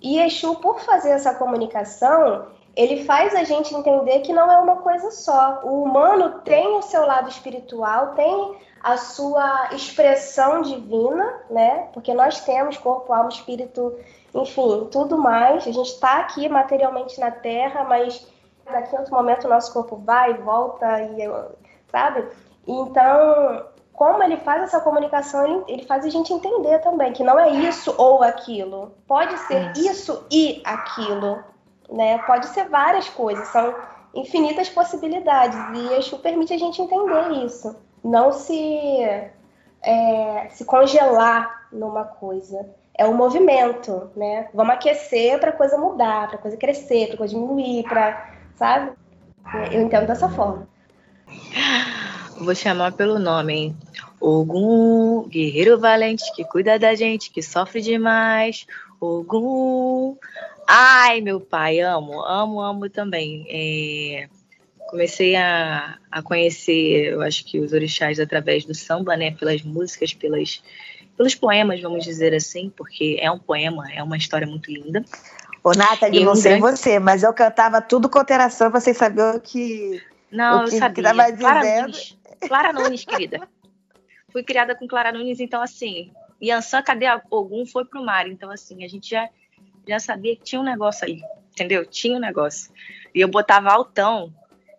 E 0.00 0.20
Exu, 0.20 0.56
por 0.56 0.78
fazer 0.80 1.10
essa 1.10 1.34
comunicação, 1.34 2.46
ele 2.76 3.04
faz 3.04 3.34
a 3.34 3.44
gente 3.44 3.74
entender 3.74 4.20
que 4.20 4.32
não 4.32 4.50
é 4.50 4.58
uma 4.58 4.76
coisa 4.76 5.10
só. 5.10 5.60
O 5.64 5.82
humano 5.82 6.40
tem 6.40 6.76
o 6.76 6.82
seu 6.82 7.04
lado 7.04 7.28
espiritual, 7.28 8.14
tem 8.14 8.56
a 8.82 8.96
sua 8.96 9.70
expressão 9.72 10.62
divina, 10.62 11.40
né? 11.50 11.88
Porque 11.92 12.14
nós 12.14 12.40
temos 12.40 12.76
corpo, 12.76 13.12
alma, 13.12 13.28
espírito, 13.28 13.98
enfim, 14.34 14.88
tudo 14.90 15.18
mais. 15.18 15.66
A 15.66 15.72
gente 15.72 15.90
está 15.90 16.18
aqui 16.20 16.48
materialmente 16.48 17.18
na 17.18 17.30
Terra, 17.30 17.84
mas 17.84 18.26
daqui 18.64 18.94
a 18.94 19.00
outro 19.00 19.14
momento 19.14 19.46
o 19.46 19.50
nosso 19.50 19.72
corpo 19.72 19.96
vai 19.96 20.32
e 20.32 20.34
volta, 20.34 21.02
e, 21.02 21.28
sabe? 21.90 22.28
Então, 22.66 23.66
como 23.92 24.22
ele 24.22 24.36
faz 24.36 24.62
essa 24.62 24.80
comunicação, 24.80 25.44
ele, 25.44 25.64
ele, 25.66 25.84
faz 25.84 26.04
a 26.04 26.08
gente 26.08 26.32
entender 26.32 26.78
também 26.80 27.12
que 27.12 27.24
não 27.24 27.38
é 27.38 27.50
isso 27.50 27.94
ou 27.98 28.22
aquilo. 28.22 28.92
Pode 29.06 29.36
ser 29.38 29.72
isso 29.76 30.24
e 30.30 30.62
aquilo, 30.64 31.42
né? 31.90 32.18
Pode 32.18 32.46
ser 32.48 32.68
várias 32.68 33.08
coisas, 33.08 33.48
são 33.48 33.74
infinitas 34.14 34.68
possibilidades. 34.68 35.58
E 35.74 35.94
Exu 35.94 36.18
permite 36.18 36.52
a 36.52 36.58
gente 36.58 36.80
entender 36.80 37.44
isso 37.44 37.74
não 38.02 38.32
se, 38.32 39.00
é, 39.82 40.48
se 40.50 40.64
congelar 40.64 41.66
numa 41.72 42.04
coisa. 42.04 42.68
É 42.94 43.06
o 43.06 43.10
um 43.10 43.14
movimento, 43.14 44.10
né? 44.16 44.48
Vamos 44.52 44.74
aquecer 44.74 45.38
para 45.38 45.52
coisa 45.52 45.78
mudar, 45.78 46.28
para 46.28 46.38
coisa 46.38 46.56
crescer, 46.56 47.08
para 47.08 47.18
coisa 47.18 47.34
diminuir, 47.34 47.84
para, 47.84 48.34
sabe? 48.56 48.92
Eu 49.70 49.82
entendo 49.82 50.06
dessa 50.06 50.28
forma. 50.28 50.68
Vou 52.36 52.54
chamar 52.54 52.92
pelo 52.92 53.18
nome, 53.18 53.54
hein? 53.54 53.76
Ogum, 54.20 55.28
guerreiro 55.28 55.78
valente 55.78 56.32
que 56.34 56.44
cuida 56.44 56.78
da 56.78 56.94
gente, 56.94 57.30
que 57.30 57.42
sofre 57.42 57.80
demais. 57.80 58.66
Ogum. 59.00 60.16
Ai, 60.68 61.20
meu 61.22 61.40
pai, 61.40 61.80
amo, 61.80 62.20
amo, 62.22 62.60
amo 62.60 62.90
também. 62.90 63.46
É 63.48 64.28
comecei 64.88 65.36
a, 65.36 65.98
a 66.10 66.22
conhecer, 66.22 67.12
eu 67.12 67.20
acho 67.20 67.44
que 67.44 67.60
os 67.60 67.72
orixás 67.72 68.18
através 68.18 68.64
do 68.64 68.74
samba, 68.74 69.16
né, 69.16 69.30
pelas 69.32 69.62
músicas, 69.62 70.14
pelas, 70.14 70.62
pelos 71.16 71.34
poemas, 71.34 71.80
vamos 71.80 72.04
dizer 72.04 72.34
assim, 72.34 72.72
porque 72.74 73.18
é 73.20 73.30
um 73.30 73.38
poema, 73.38 73.84
é 73.92 74.02
uma 74.02 74.16
história 74.16 74.46
muito 74.46 74.72
linda. 74.72 75.04
Ô, 75.62 75.72
Nathalie, 75.72 76.24
não 76.24 76.34
sei 76.34 76.58
grande... 76.58 76.76
você, 76.76 76.98
mas 76.98 77.22
eu 77.22 77.32
cantava 77.34 77.82
tudo 77.82 78.08
com 78.08 78.18
alteração 78.18 78.70
pra 78.70 78.80
vocês 78.80 78.96
saberem 78.96 79.36
o 79.36 79.40
que. 79.40 80.02
Não, 80.32 80.62
o 80.62 80.68
que, 80.68 80.76
eu 80.76 80.78
sabia. 80.78 80.94
Que 80.94 81.02
tava 81.02 81.36
Clara 81.36 81.82
Nunes, 81.82 82.18
Clara 82.46 82.72
Nunes, 82.72 83.04
querida. 83.04 83.48
Fui 84.32 84.42
criada 84.42 84.74
com 84.74 84.88
Clara 84.88 85.12
Nunes, 85.12 85.40
então, 85.40 85.60
assim, 85.60 86.12
Yansan, 86.42 86.82
cadê 86.82 87.06
algum? 87.06 87.66
Foi 87.66 87.84
pro 87.84 88.02
mar. 88.02 88.26
Então, 88.26 88.50
assim, 88.50 88.84
a 88.84 88.88
gente 88.88 89.10
já, 89.10 89.28
já 89.86 89.98
sabia 89.98 90.36
que 90.36 90.42
tinha 90.42 90.60
um 90.60 90.64
negócio 90.64 91.06
aí, 91.06 91.20
entendeu? 91.52 91.84
Tinha 91.84 92.16
um 92.16 92.20
negócio. 92.20 92.72
E 93.14 93.20
eu 93.20 93.28
botava 93.28 93.70
altão 93.70 94.32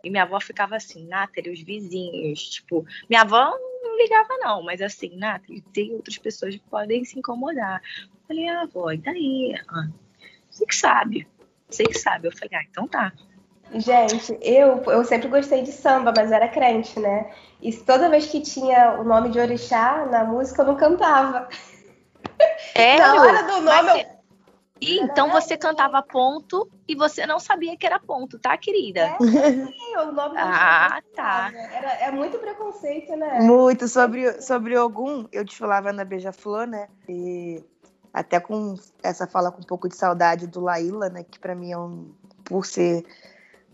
e 0.04 0.10
minha 0.10 0.24
avó 0.24 0.40
ficava 0.40 0.76
assim, 0.76 1.08
Nathalie, 1.08 1.52
os 1.52 1.62
vizinhos, 1.62 2.50
tipo, 2.50 2.86
minha 3.10 3.22
avó 3.22 3.52
não 3.82 3.98
ligava 3.98 4.38
não, 4.40 4.64
mas 4.64 4.82
assim, 4.82 5.18
Nathalie, 5.18 5.62
tem 5.74 5.94
outras 5.94 6.18
pessoas 6.18 6.56
que 6.56 6.64
podem 6.70 7.04
se 7.04 7.20
incomodar. 7.20 7.82
Eu 8.02 8.28
falei, 8.28 8.48
ah, 8.48 8.62
avó, 8.62 8.92
e 8.92 8.98
daí? 8.98 9.56
Ah, 9.68 9.88
você 10.50 10.66
que 10.66 10.76
sabe, 10.76 11.28
você 11.70 11.84
que 11.84 11.98
sabe. 11.98 12.28
Eu 12.28 12.32
falei, 12.32 12.58
ah, 12.60 12.66
então 12.70 12.88
tá. 12.88 13.12
Gente, 13.74 14.36
eu, 14.42 14.82
eu 14.86 15.04
sempre 15.04 15.28
gostei 15.28 15.62
de 15.62 15.72
samba, 15.72 16.12
mas 16.16 16.32
era 16.32 16.48
crente, 16.48 17.00
né? 17.00 17.32
E 17.62 17.72
toda 17.72 18.10
vez 18.10 18.26
que 18.26 18.42
tinha 18.42 19.00
o 19.00 19.04
nome 19.04 19.30
de 19.30 19.40
orixá 19.40 20.08
na 20.10 20.24
música, 20.24 20.64
eu 20.64 20.68
não 20.68 20.76
cantava. 20.76 21.48
É, 22.74 22.98
na 22.98 23.22
hora 23.22 23.44
do 23.44 23.62
nome, 23.62 24.02
eu 24.02 24.19
e 24.82 25.00
então 25.00 25.30
você 25.30 25.58
cantava 25.58 26.02
ponto 26.02 26.70
e 26.88 26.96
você 26.96 27.26
não 27.26 27.40
sabia 27.40 27.76
que 27.76 27.86
era 27.86 28.00
ponto, 28.00 28.40
tá, 28.40 28.58
querida? 28.58 29.02
É, 29.02 29.18
sim, 29.18 29.98
o 29.98 30.12
nome 30.12 30.36
Ah, 30.38 31.02
tá. 31.16 31.52
Era, 31.54 31.94
é 31.96 32.12
muito 32.12 32.38
preconceito, 32.40 33.16
né? 33.16 33.40
Muito. 33.42 33.88
Sobre, 33.88 34.42
sobre 34.42 34.78
Ogum, 34.78 35.28
eu 35.32 35.44
desfilava 35.44 35.92
na 35.92 36.06
Beija-Flor, 36.06 36.66
né? 36.66 36.88
E 37.08 37.62
até 38.14 38.40
com 38.40 38.76
essa 39.04 39.28
fala 39.28 39.52
com 39.52 39.62
um 39.62 39.66
pouco 39.66 39.90
de 39.90 39.96
saudade 39.96 40.48
do 40.48 40.62
Laíla, 40.62 41.10
né? 41.10 41.24
Que 41.30 41.40
para 41.40 41.56
mim 41.56 41.72
é 41.72 41.78
um. 41.78 42.12
Por 42.46 42.66
ser. 42.66 43.06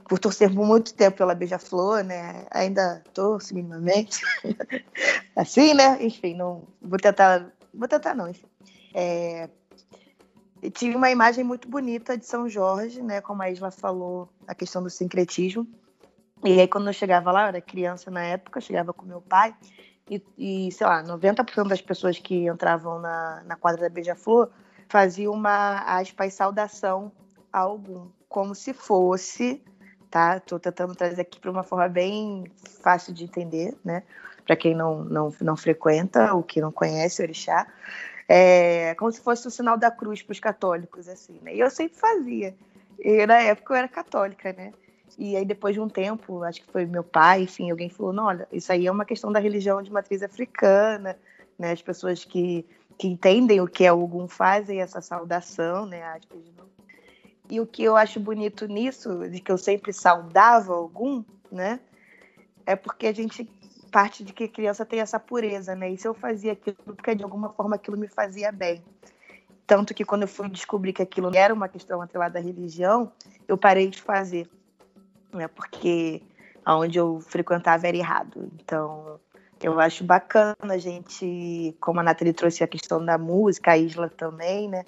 Por 0.08 0.20
torcer 0.20 0.54
por 0.54 0.66
muito 0.66 0.94
tempo 0.94 1.18
pela 1.18 1.36
Beija-Flor, 1.36 2.04
né? 2.04 2.46
Ainda 2.52 3.04
torço 3.14 3.54
minimamente. 3.54 4.22
assim, 5.36 5.74
né? 5.74 5.98
Enfim, 6.02 6.36
não. 6.36 6.64
Vou 6.82 6.98
tentar. 6.98 7.52
Vou 7.74 7.88
tentar, 7.88 8.16
não, 8.16 8.28
enfim. 8.28 8.46
É, 8.94 9.50
e 10.62 10.70
tive 10.70 10.96
uma 10.96 11.10
imagem 11.10 11.44
muito 11.44 11.68
bonita 11.68 12.18
de 12.18 12.26
São 12.26 12.48
Jorge, 12.50 13.02
né? 13.02 13.22
Como 13.22 13.42
a 13.42 13.50
Isla 13.50 13.72
falou, 13.72 14.30
a 14.48 14.56
questão 14.56 14.82
do 14.82 14.90
sincretismo. 14.90 15.68
E 16.44 16.60
aí, 16.60 16.68
quando 16.68 16.88
eu 16.88 16.94
chegava 16.94 17.32
lá, 17.32 17.44
eu 17.44 17.48
era 17.48 17.62
criança 17.62 18.10
na 18.12 18.24
época, 18.24 18.62
chegava 18.62 18.94
com 18.94 19.06
meu 19.06 19.22
pai, 19.22 19.56
e, 20.10 20.22
e 20.38 20.72
sei 20.72 20.86
lá, 20.86 21.04
90% 21.04 21.68
das 21.68 21.82
pessoas 21.82 22.20
que 22.20 22.48
entravam 22.48 23.00
na, 23.00 23.44
na 23.46 23.56
quadra 23.56 23.82
da 23.82 23.90
Beija-Flor 23.90 24.50
faziam 24.88 25.34
uma 25.34 25.80
aspas, 25.82 26.34
saudação 26.34 27.12
a 27.52 27.60
algum, 27.60 28.08
como 28.30 28.54
se 28.54 28.74
fosse, 28.74 29.64
tá? 30.12 30.38
Estou 30.38 30.60
tentando 30.60 30.94
trazer 30.94 31.22
aqui 31.22 31.40
para 31.40 31.50
uma 31.50 31.64
forma 31.64 31.88
bem 31.88 32.46
fácil 32.82 33.14
de 33.14 33.24
entender, 33.24 33.76
né? 33.84 34.04
Para 34.46 34.56
quem 34.56 34.76
não, 34.76 35.04
não, 35.04 35.34
não 35.42 35.58
frequenta 35.58 36.34
ou 36.36 36.44
que 36.44 36.62
não 36.62 36.72
conhece 36.72 37.22
o 37.22 37.26
Orixá 37.26 37.66
é, 38.28 38.96
como 38.96 39.12
se 39.12 39.22
fosse 39.22 39.48
o 39.48 39.52
sinal 39.52 39.78
da 39.78 39.92
cruz 39.92 40.22
para 40.22 40.32
os 40.34 40.40
católicos, 40.40 41.08
assim, 41.08 41.40
né? 41.42 41.56
E 41.56 41.60
eu 41.60 41.70
sempre 41.70 41.98
fazia. 41.98 42.56
E 43.00 43.26
na 43.26 43.40
época 43.40 43.74
eu 43.74 43.78
era 43.78 43.88
católica, 43.88 44.54
né? 44.54 44.74
E 45.18 45.36
aí 45.36 45.46
depois 45.46 45.76
de 45.76 45.80
um 45.80 45.88
tempo, 45.88 46.44
acho 46.44 46.62
que 46.62 46.72
foi 46.72 46.86
meu 46.86 47.04
pai, 47.04 47.44
enfim, 47.44 47.70
alguém 47.70 47.90
falou, 47.90 48.12
não, 48.12 48.26
olha, 48.26 48.48
isso 48.52 48.72
aí 48.72 48.88
é 48.88 48.92
uma 48.92 49.06
questão 49.06 49.32
da 49.32 49.40
religião 49.40 49.82
de 49.82 49.92
matriz 49.92 50.24
africana, 50.24 51.18
né? 51.58 51.72
As 51.72 51.82
pessoas 51.82 52.26
que, 52.26 52.66
que 52.98 53.08
entendem 53.08 53.62
o 53.62 53.68
que 53.68 53.86
é 53.86 53.94
Ogum 53.94 54.28
fazem 54.28 54.82
essa 54.82 55.02
saudação, 55.02 55.86
né? 55.86 56.20
E 57.50 57.60
o 57.60 57.66
que 57.66 57.84
eu 57.84 57.96
acho 57.96 58.20
bonito 58.20 58.66
nisso, 58.66 59.30
de 59.30 59.40
que 59.40 59.52
eu 59.52 59.58
sempre 59.58 59.94
saudava 59.94 60.74
Ogum, 60.74 61.24
né? 61.52 61.80
É 62.66 62.76
porque 62.76 63.06
a 63.06 63.14
gente 63.14 63.48
parte 63.96 64.26
de 64.26 64.34
que 64.34 64.50
criança 64.50 64.86
tem 64.86 65.00
essa 65.00 65.18
pureza, 65.18 65.74
né? 65.74 65.90
E 65.90 65.98
se 65.98 66.06
eu 66.06 66.14
fazia 66.14 66.52
aquilo 66.52 66.76
porque 66.84 67.16
de 67.16 67.24
alguma 67.24 67.54
forma 67.54 67.78
aquilo 67.78 67.96
me 67.98 68.10
fazia 68.10 68.52
bem. 68.52 68.84
Tanto 69.66 69.94
que 69.94 70.04
quando 70.04 70.24
eu 70.24 70.28
fui 70.28 70.50
descobrir 70.50 70.92
que 70.92 71.02
aquilo 71.02 71.34
era 71.34 71.54
uma 71.54 71.70
questão 71.70 72.02
atrelada 72.02 72.38
à 72.38 72.42
religião, 72.42 73.10
eu 73.48 73.58
parei 73.58 73.88
de 73.88 74.02
fazer. 74.02 74.50
Né? 75.32 75.48
Porque 75.48 76.22
onde 76.68 77.00
eu 77.00 77.22
frequentava 77.22 77.88
era 77.88 77.96
errado. 77.96 78.52
Então, 78.60 79.18
eu 79.64 79.80
acho 79.80 80.04
bacana 80.04 80.56
a 80.74 80.78
gente, 80.78 81.74
como 81.80 82.02
a 82.02 82.04
Nathalie 82.04 82.34
trouxe 82.34 82.66
a 82.66 82.68
questão 82.68 83.04
da 83.04 83.18
música, 83.18 83.72
a 83.72 83.78
Isla 83.78 84.10
também, 84.10 84.68
né? 84.68 84.84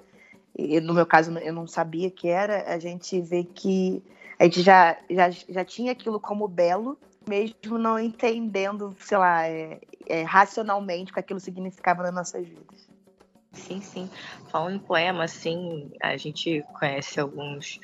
E 0.53 0.81
no 0.81 0.93
meu 0.93 1.05
caso, 1.05 1.31
eu 1.39 1.53
não 1.53 1.65
sabia 1.65 2.11
que 2.11 2.27
era, 2.27 2.73
a 2.73 2.77
gente 2.77 3.21
vê 3.21 3.45
que 3.45 4.03
a 4.37 4.43
gente 4.43 4.61
já, 4.61 4.97
já, 5.09 5.29
já 5.29 5.63
tinha 5.63 5.93
aquilo 5.93 6.19
como 6.19 6.45
belo, 6.45 6.97
mesmo 7.27 7.77
não 7.77 7.99
entendendo, 7.99 8.95
sei 8.99 9.17
lá, 9.17 9.47
é, 9.47 9.79
é, 10.07 10.23
racionalmente 10.23 11.11
o 11.11 11.13
que 11.13 11.19
aquilo 11.19 11.39
significava 11.39 12.03
nas 12.03 12.13
nossas 12.13 12.47
vidas. 12.47 12.87
Sim, 13.53 13.81
sim. 13.81 14.09
Falando 14.49 14.75
em 14.75 14.79
poema, 14.79 15.23
assim, 15.23 15.91
a 16.01 16.15
gente 16.15 16.63
conhece 16.79 17.19
alguns. 17.19 17.79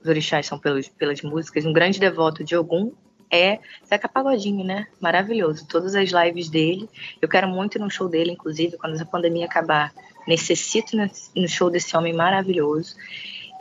Os 0.00 0.08
orixás 0.08 0.46
são 0.46 0.58
pelos, 0.58 0.88
pelas 0.88 1.22
músicas. 1.22 1.64
Um 1.64 1.72
grande 1.72 2.00
devoto 2.00 2.42
de 2.42 2.56
Ogum 2.56 2.92
é 3.30 3.60
Zeca 3.86 4.08
Pagodinho, 4.08 4.64
né? 4.64 4.86
Maravilhoso. 5.00 5.66
Todas 5.66 5.94
as 5.94 6.10
lives 6.10 6.50
dele. 6.50 6.88
Eu 7.20 7.28
quero 7.28 7.48
muito 7.48 7.78
ir 7.78 7.80
no 7.80 7.90
show 7.90 8.08
dele, 8.08 8.32
inclusive, 8.32 8.76
quando 8.76 8.94
essa 8.94 9.06
pandemia 9.06 9.46
acabar. 9.46 9.92
Necessito 10.26 10.96
no 10.96 11.48
show 11.48 11.70
desse 11.70 11.96
homem 11.96 12.12
maravilhoso. 12.12 12.94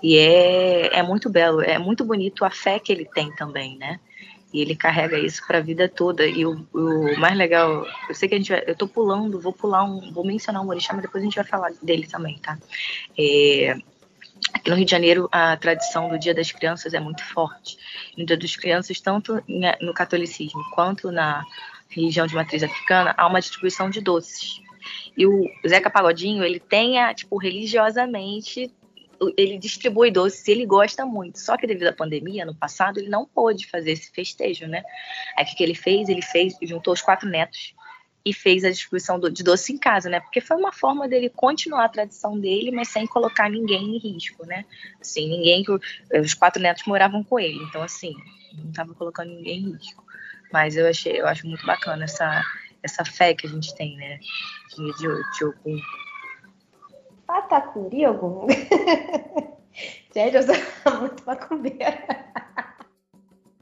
E 0.04 0.18
é, 0.18 0.98
é 0.98 1.04
muito 1.04 1.30
belo, 1.30 1.62
é 1.62 1.78
muito 1.78 2.04
bonito 2.04 2.44
a 2.44 2.50
fé 2.50 2.80
que 2.80 2.92
ele 2.92 3.06
tem 3.06 3.34
também, 3.36 3.78
né? 3.78 4.00
E 4.54 4.62
ele 4.62 4.76
carrega 4.76 5.18
isso 5.18 5.46
para 5.48 5.60
a 5.60 5.62
vida 5.62 5.88
toda. 5.88 6.26
E 6.26 6.46
o, 6.46 6.68
o, 6.74 7.20
mais 7.20 7.38
legal, 7.38 7.86
eu 8.10 8.16
sei 8.16 8.28
que 8.28 8.36
a 8.36 8.38
gente 8.38 8.52
vai, 8.52 8.64
eu 8.68 8.76
tô 8.76 8.88
pulando, 8.88 9.40
vou 9.40 9.54
pular 9.54 9.84
um, 9.84 10.12
vou 10.12 10.26
mencionar 10.26 10.62
um 10.62 10.68
orixá, 10.68 10.94
mas 10.94 11.04
depois 11.04 11.24
a 11.24 11.26
gente 11.26 11.36
vai 11.36 11.46
falar 11.46 11.72
dele 11.82 12.06
também, 12.06 12.38
tá? 12.40 12.58
É, 13.18 13.78
aqui 14.54 14.70
no 14.70 14.76
Rio 14.76 14.86
de 14.86 14.92
Janeiro, 14.92 15.30
a 15.32 15.56
tradição 15.56 16.10
do 16.10 16.20
Dia 16.20 16.34
das 16.34 16.52
Crianças 16.52 16.94
é 16.94 17.00
muito 17.00 17.24
forte. 17.24 17.78
No 18.18 18.26
Dia 18.26 18.38
das 18.38 18.56
Crianças, 18.56 19.00
tanto 19.00 19.42
no 19.82 19.94
catolicismo 19.94 20.64
quanto 20.72 21.12
na 21.12 21.46
religião 21.90 22.28
de 22.28 22.36
matriz 22.36 22.64
africana, 22.64 23.14
há 23.18 23.28
uma 23.28 23.40
distribuição 23.40 23.90
de 23.90 24.02
doces. 24.02 24.62
E 25.18 25.26
o 25.26 25.46
Zeca 25.68 25.90
Pagodinho, 25.90 26.44
ele 26.44 26.60
tem, 26.60 27.00
a, 27.00 27.14
tipo, 27.14 27.38
religiosamente 27.38 28.72
ele 29.38 29.58
distribui 29.58 30.12
doces 30.12 30.48
ele 30.48 30.66
gosta 30.66 31.06
muito. 31.06 31.40
Só 31.40 31.58
que 31.58 31.68
devido 31.68 31.88
à 31.88 31.94
pandemia, 31.94 32.46
no 32.46 32.56
passado, 32.56 33.00
ele 33.00 33.10
não 33.10 33.26
pôde 33.26 33.68
fazer 33.68 33.92
esse 33.92 34.12
festejo, 34.12 34.68
né? 34.68 34.84
Aí 35.38 35.44
o 35.44 35.48
que, 35.48 35.56
que 35.56 35.64
ele 35.64 35.76
fez? 35.76 36.10
Ele 36.10 36.22
fez, 36.22 36.56
juntou 36.62 36.94
os 36.94 37.02
quatro 37.02 37.30
netos 37.30 37.74
e 38.24 38.34
fez 38.34 38.64
a 38.64 38.70
distribuição 38.70 39.20
de 39.20 39.44
doce 39.44 39.74
em 39.74 39.78
casa, 39.78 40.10
né? 40.10 40.20
Porque 40.20 40.42
foi 40.42 40.58
uma 40.58 40.72
forma 40.72 41.08
dele 41.08 41.30
continuar 41.30 41.86
a 41.86 41.90
tradição 41.90 42.40
dele, 42.40 42.72
mas 42.72 42.90
sem 42.90 43.08
colocar 43.08 43.50
ninguém 43.50 43.96
em 43.96 43.98
risco, 43.98 44.46
né? 44.46 44.66
Assim, 45.00 45.28
ninguém 45.28 45.66
os 46.22 46.34
quatro 46.34 46.62
netos 46.62 46.84
moravam 46.86 47.24
com 47.24 47.40
ele, 47.40 47.58
então 47.64 47.82
assim, 47.82 48.14
não 48.54 48.70
estava 48.70 48.94
colocando 48.94 49.30
ninguém 49.30 49.60
em 49.60 49.72
risco. 49.72 50.04
Mas 50.54 50.76
eu 50.76 50.88
achei, 50.88 51.20
eu 51.20 51.28
acho 51.28 51.48
muito 51.48 51.66
bacana 51.66 52.04
essa 52.04 52.44
essa 52.84 53.06
fé 53.06 53.34
que 53.36 53.46
a 53.46 53.50
gente 53.50 53.76
tem, 53.76 53.96
né? 53.96 54.20
De, 54.76 54.98
de, 54.98 55.08
de 55.38 55.46
Patacuri 57.32 58.04
algum? 58.04 58.46
gente, 60.14 60.36
eu 60.36 60.44
sou 60.44 60.54
muito 61.00 61.26
macumbeira. 61.26 61.98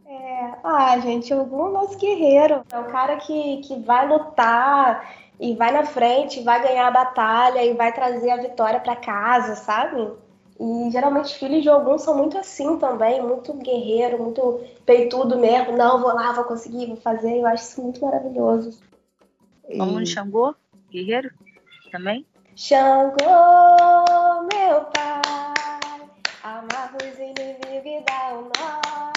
É, 0.08 0.54
ah, 0.64 0.98
gente, 1.00 1.32
Ogum 1.36 1.68
é 1.68 1.70
o 1.70 1.74
nosso 1.74 1.98
guerreiro. 2.00 2.64
É 2.72 2.80
o 2.80 2.86
cara 2.86 3.18
que, 3.18 3.58
que 3.58 3.80
vai 3.82 4.08
lutar 4.08 5.14
e 5.40 5.54
vai 5.54 5.72
na 5.72 5.86
frente, 5.86 6.42
vai 6.42 6.64
ganhar 6.64 6.88
a 6.88 6.92
batalha 6.92 7.64
e 7.64 7.76
vai 7.76 7.94
trazer 7.94 8.32
a 8.32 8.38
vitória 8.38 8.80
para 8.80 8.96
casa, 8.96 9.54
sabe? 9.54 10.14
E 10.60 10.90
geralmente 10.90 11.26
os 11.26 11.34
filhos 11.34 11.62
de 11.62 11.70
Ogum 11.70 12.00
são 12.00 12.18
muito 12.18 12.40
assim 12.40 12.76
também, 12.80 13.22
muito 13.22 13.54
guerreiro, 13.54 14.18
muito 14.18 14.62
peitudo 14.84 15.38
mesmo. 15.38 15.78
Não, 15.78 16.02
vou 16.02 16.12
lá, 16.12 16.32
vou 16.32 16.44
conseguir, 16.44 16.88
vou 16.88 16.98
fazer. 16.98 17.38
Eu 17.38 17.46
acho 17.46 17.66
isso 17.66 17.84
muito 17.84 18.02
maravilhoso. 18.02 18.82
Vamos 19.78 20.00
no 20.00 20.06
Xangô, 20.08 20.56
guerreiro, 20.90 21.30
também? 21.92 22.26
Xangô, 22.62 23.15
meu 24.54 24.82
pai, 24.93 26.10
amarra 26.43 26.98
os 27.02 27.17
inimigos 27.17 27.86
e 27.86 28.04
dá 28.06 28.34
um 28.34 28.41
nó. 28.41 29.13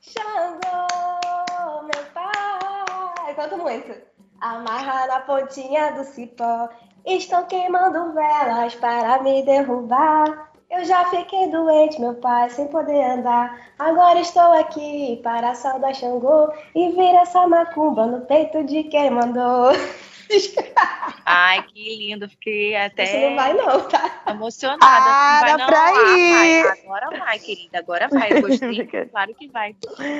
Xangô, 0.00 1.82
meu 1.82 2.04
pai. 2.12 3.32
Quanto 3.36 3.58
muito. 3.58 3.94
Amarra 4.40 5.06
na 5.06 5.20
pontinha 5.20 5.92
do 5.92 6.02
cipó. 6.02 6.68
Estão 7.06 7.44
queimando 7.44 8.12
velas 8.12 8.74
para 8.74 9.22
me 9.22 9.44
derrubar. 9.44 10.50
Eu 10.68 10.84
já 10.84 11.04
fiquei 11.10 11.48
doente, 11.48 12.00
meu 12.00 12.14
pai, 12.14 12.50
sem 12.50 12.66
poder 12.66 13.04
andar. 13.04 13.68
Agora 13.78 14.18
estou 14.18 14.52
aqui 14.58 15.20
para 15.22 15.54
saudar 15.54 15.94
Xangô 15.94 16.52
e 16.74 16.90
vir 16.90 17.14
essa 17.14 17.46
macumba 17.46 18.06
no 18.06 18.22
peito 18.22 18.64
de 18.64 18.82
quem 18.82 19.10
mandou. 19.10 19.70
Ai, 21.24 21.62
que 21.64 21.96
lindo. 21.96 22.28
Fiquei 22.28 22.76
até. 22.76 23.06
Você 23.06 23.28
não 23.28 23.36
vai, 23.36 23.54
não, 23.54 23.88
tá? 23.88 24.22
Emocionada. 24.28 24.84
Ah, 24.84 25.40
vai, 25.40 25.56
não. 25.56 25.66
pra 25.66 25.86
ah, 25.86 26.18
ir. 26.18 26.62
Vai. 26.62 26.80
Agora 26.80 27.18
vai, 27.18 27.38
querida. 27.38 27.78
Agora 27.78 28.08
vai. 28.08 28.32
Eu 28.32 28.42
gostei. 28.42 28.86
claro 29.10 29.34
que 29.34 29.48
vai. 29.48 29.76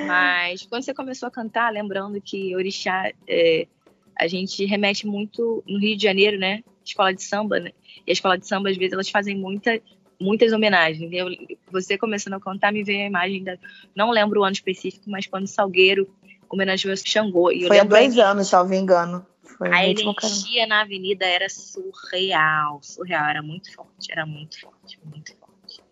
Mas 0.07 0.65
quando 0.65 0.83
você 0.83 0.93
começou 0.93 1.27
a 1.27 1.31
cantar, 1.31 1.71
lembrando 1.71 2.21
que 2.21 2.55
Orixá, 2.55 3.11
é, 3.27 3.67
a 4.17 4.27
gente 4.27 4.65
remete 4.65 5.07
muito 5.07 5.63
no 5.67 5.79
Rio 5.79 5.97
de 5.97 6.03
Janeiro, 6.03 6.37
né? 6.37 6.63
Escola 6.85 7.13
de 7.13 7.23
samba, 7.23 7.59
né? 7.59 7.71
E 8.05 8.11
a 8.11 8.13
escola 8.13 8.37
de 8.37 8.47
samba, 8.47 8.69
às 8.69 8.77
vezes, 8.77 8.93
elas 8.93 9.09
fazem 9.09 9.35
muita, 9.37 9.79
muitas 10.19 10.51
homenagens. 10.51 11.11
Eu, 11.11 11.27
você 11.71 11.97
começando 11.97 12.33
a 12.33 12.39
cantar, 12.39 12.71
me 12.71 12.83
veio 12.83 13.03
a 13.03 13.07
imagem 13.07 13.43
da. 13.43 13.57
Não 13.95 14.11
lembro 14.11 14.41
o 14.41 14.43
ano 14.43 14.53
específico, 14.53 15.09
mas 15.09 15.27
quando 15.27 15.47
Salgueiro 15.47 16.07
homenageou 16.49 16.95
Xangô. 16.97 17.51
E 17.51 17.67
Foi 17.67 17.79
há 17.79 17.83
dois 17.83 18.17
anos, 18.17 18.47
salvo 18.47 18.73
engano. 18.73 19.25
Foi 19.61 19.71
a 19.71 19.85
energia 19.85 20.65
na 20.65 20.81
avenida 20.81 21.23
era 21.23 21.47
surreal, 21.47 22.81
surreal, 22.81 23.29
era 23.29 23.43
muito 23.43 23.71
forte, 23.71 24.11
era 24.11 24.25
muito 24.25 24.59
forte, 24.59 24.99
muito 25.05 25.37
forte. 25.37 25.83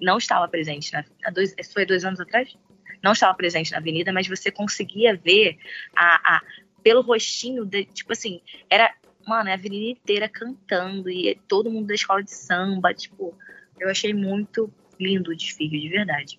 Não 0.00 0.18
estava 0.18 0.48
presente 0.48 0.92
na 0.92 1.04
dois, 1.30 1.54
foi 1.72 1.86
dois 1.86 2.04
anos 2.04 2.18
atrás? 2.18 2.58
Não 3.04 3.12
estava 3.12 3.32
presente 3.34 3.70
na 3.70 3.78
avenida, 3.78 4.12
mas 4.12 4.26
você 4.26 4.50
conseguia 4.50 5.16
ver 5.16 5.56
a, 5.94 6.38
a 6.38 6.42
pelo 6.82 7.02
rostinho, 7.02 7.64
de, 7.64 7.84
tipo 7.84 8.12
assim, 8.12 8.40
era, 8.68 8.92
mano, 9.24 9.48
a 9.48 9.52
avenida 9.52 9.92
inteira 9.92 10.28
cantando 10.28 11.08
e 11.08 11.40
todo 11.46 11.70
mundo 11.70 11.86
da 11.86 11.94
escola 11.94 12.20
de 12.20 12.32
samba, 12.32 12.92
tipo, 12.92 13.32
eu 13.78 13.88
achei 13.88 14.12
muito 14.12 14.74
lindo 14.98 15.30
o 15.30 15.36
desfile, 15.36 15.78
de 15.78 15.88
verdade 15.88 16.36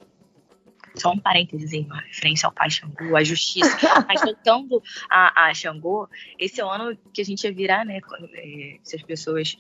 só 0.96 1.12
um 1.12 1.20
parênteses 1.20 1.74
em 1.74 1.88
referência 2.08 2.48
ao 2.48 2.54
pai 2.54 2.70
Xangô, 2.70 3.16
a 3.16 3.24
justiça. 3.24 3.70
Mas 4.08 4.22
voltando 4.22 4.82
a, 5.10 5.48
a 5.48 5.54
Xangô, 5.54 6.10
esse 6.40 6.62
é 6.62 6.66
o 6.66 6.70
ano 6.70 6.98
que 7.14 7.22
a 7.22 7.26
gente 7.26 7.44
ia 7.44 7.54
virar, 7.54 7.86
né? 7.86 8.00
É, 8.34 8.78
se 8.84 8.96
as 8.96 9.02
pessoas. 9.02 9.58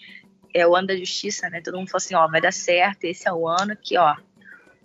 É 0.54 0.66
o 0.66 0.74
ano 0.74 0.88
da 0.88 0.96
justiça, 0.96 1.50
né? 1.50 1.62
Todo 1.62 1.78
mundo 1.78 1.90
falou 1.90 1.98
assim: 1.98 2.16
ó, 2.16 2.28
vai 2.28 2.40
dar 2.40 2.54
certo, 2.54 3.04
esse 3.04 3.28
é 3.28 3.34
o 3.34 3.48
ano 3.48 3.76
que, 3.76 3.98
ó. 3.98 4.16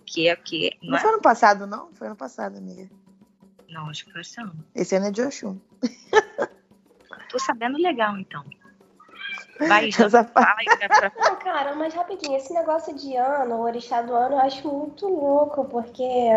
Que 0.05 0.27
é 0.27 0.35
que. 0.35 0.77
Não, 0.81 0.91
não 0.91 0.97
é... 0.97 1.01
foi 1.01 1.09
ano 1.11 1.21
passado, 1.21 1.65
não? 1.65 1.93
Foi 1.93 2.07
ano 2.07 2.15
passado, 2.15 2.57
amiga. 2.57 2.89
Não, 3.69 3.89
acho 3.89 4.05
que 4.05 4.11
foi 4.11 4.21
esse 4.21 4.39
ano. 4.41 4.65
Esse 4.75 4.95
ano 4.97 5.07
é 5.07 5.11
de 5.11 5.21
Oxum. 5.21 5.57
Tô 7.29 7.39
sabendo 7.39 7.77
legal, 7.77 8.17
então. 8.17 8.43
Vai, 9.67 9.89
Essa 9.97 10.23
fala 10.23 10.55
pra... 10.87 11.11
Não, 11.17 11.35
cara, 11.37 11.75
mas 11.75 11.93
rapidinho, 11.93 12.35
esse 12.35 12.53
negócio 12.53 12.95
de 12.95 13.15
ano, 13.15 13.55
o 13.55 13.61
orixá 13.61 14.01
do 14.01 14.13
ano, 14.13 14.35
eu 14.35 14.39
acho 14.39 14.67
muito 14.67 15.07
louco, 15.07 15.65
porque 15.65 16.29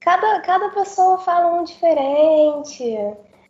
cada, 0.00 0.40
cada 0.40 0.70
pessoa 0.70 1.18
fala 1.18 1.52
um 1.52 1.64
diferente. 1.64 2.84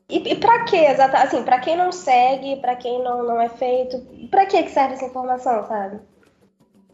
E, 0.08 0.32
e 0.32 0.36
pra 0.36 0.64
quê, 0.64 0.76
exatamente? 0.76 1.28
Assim, 1.28 1.44
pra 1.44 1.60
quem 1.60 1.76
não 1.76 1.92
segue, 1.92 2.56
pra 2.56 2.74
quem 2.74 3.02
não, 3.02 3.22
não 3.22 3.40
é 3.40 3.48
feito, 3.48 3.98
pra 4.28 4.46
que 4.46 4.68
serve 4.68 4.94
essa 4.94 5.04
informação, 5.04 5.66
sabe? 5.66 6.00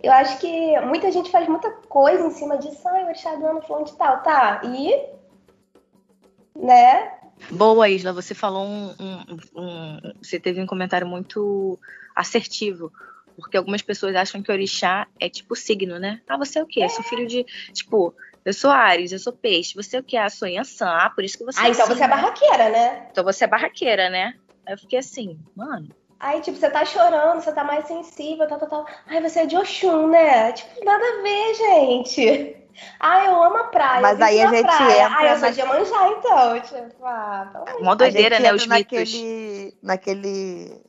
Eu 0.02 0.12
acho 0.12 0.38
que 0.38 0.80
muita 0.80 1.10
gente 1.10 1.30
faz 1.30 1.48
muita 1.48 1.70
coisa 1.88 2.26
em 2.26 2.30
cima 2.30 2.58
disso. 2.58 2.86
Ah, 2.86 3.02
o 3.02 3.06
orixá 3.06 3.34
do 3.34 3.46
ano 3.46 3.62
falou 3.62 3.84
de 3.84 3.94
tal, 3.94 4.22
tá. 4.22 4.60
E. 4.64 5.16
Né? 6.54 7.15
Boa, 7.50 7.88
Isla, 7.88 8.12
você 8.12 8.34
falou 8.34 8.66
um, 8.66 8.94
um, 8.98 9.36
um, 9.54 10.00
Você 10.22 10.40
teve 10.40 10.60
um 10.60 10.66
comentário 10.66 11.06
muito 11.06 11.78
assertivo. 12.14 12.92
Porque 13.36 13.56
algumas 13.56 13.82
pessoas 13.82 14.16
acham 14.16 14.42
que 14.42 14.50
orixá 14.50 15.06
é 15.20 15.28
tipo 15.28 15.54
signo, 15.54 15.98
né? 15.98 16.22
Ah, 16.26 16.38
você 16.38 16.58
é 16.58 16.62
o 16.62 16.66
quê? 16.66 16.82
Eu 16.82 16.88
sou 16.88 17.04
filho 17.04 17.26
de. 17.26 17.44
Tipo, 17.72 18.14
eu 18.44 18.54
sou 18.54 18.70
Ares, 18.70 19.12
eu 19.12 19.18
sou 19.18 19.32
peixe. 19.32 19.74
Você 19.74 19.98
é 19.98 20.00
o 20.00 20.02
quê? 20.02 20.16
Ah, 20.16 20.30
sou 20.30 20.48
Yansan. 20.48 20.88
Ah, 20.88 21.10
por 21.10 21.22
isso 21.22 21.36
que 21.36 21.44
você 21.44 21.60
ah, 21.60 21.68
é 21.68 21.70
então 21.70 21.84
assim, 21.84 21.94
você 21.94 22.04
é 22.04 22.08
barraqueira, 22.08 22.68
né? 22.70 23.08
Então 23.10 23.24
você 23.24 23.44
é 23.44 23.46
barraqueira, 23.46 24.08
né? 24.08 24.34
Aí 24.64 24.72
eu 24.72 24.78
fiquei 24.78 24.98
assim, 24.98 25.38
mano. 25.54 25.88
Aí, 26.18 26.40
tipo, 26.40 26.56
você 26.56 26.70
tá 26.70 26.84
chorando, 26.84 27.42
você 27.42 27.52
tá 27.52 27.62
mais 27.62 27.86
sensível, 27.86 28.48
tal, 28.48 28.58
tal, 28.58 28.68
tal. 28.68 28.86
Ai, 29.06 29.20
você 29.20 29.40
é 29.40 29.46
de 29.46 29.56
Oxum, 29.56 30.08
né? 30.08 30.52
Tipo, 30.52 30.84
nada 30.84 31.04
a 31.04 31.22
ver, 31.22 31.54
gente. 31.54 32.56
Ah, 33.00 33.24
eu 33.24 33.42
amo 33.42 33.56
a 33.56 33.64
praia. 33.64 34.02
Mas 34.02 34.20
aí 34.20 34.40
a 34.40 34.48
gente 34.48 34.62
praia. 34.62 35.06
entra. 35.06 35.18
Ah, 35.18 35.26
eu 35.26 35.38
sou 35.38 35.50
de 35.50 35.60
Iemanjá, 35.60 36.08
então. 36.08 36.60
Tipo, 36.60 37.04
ah, 37.04 37.50
tá 37.52 37.76
Uma 37.78 37.96
doideira, 37.96 38.38
né? 38.38 38.52
Os 38.52 38.66
naquele, 38.66 39.74
naquele 39.82 40.82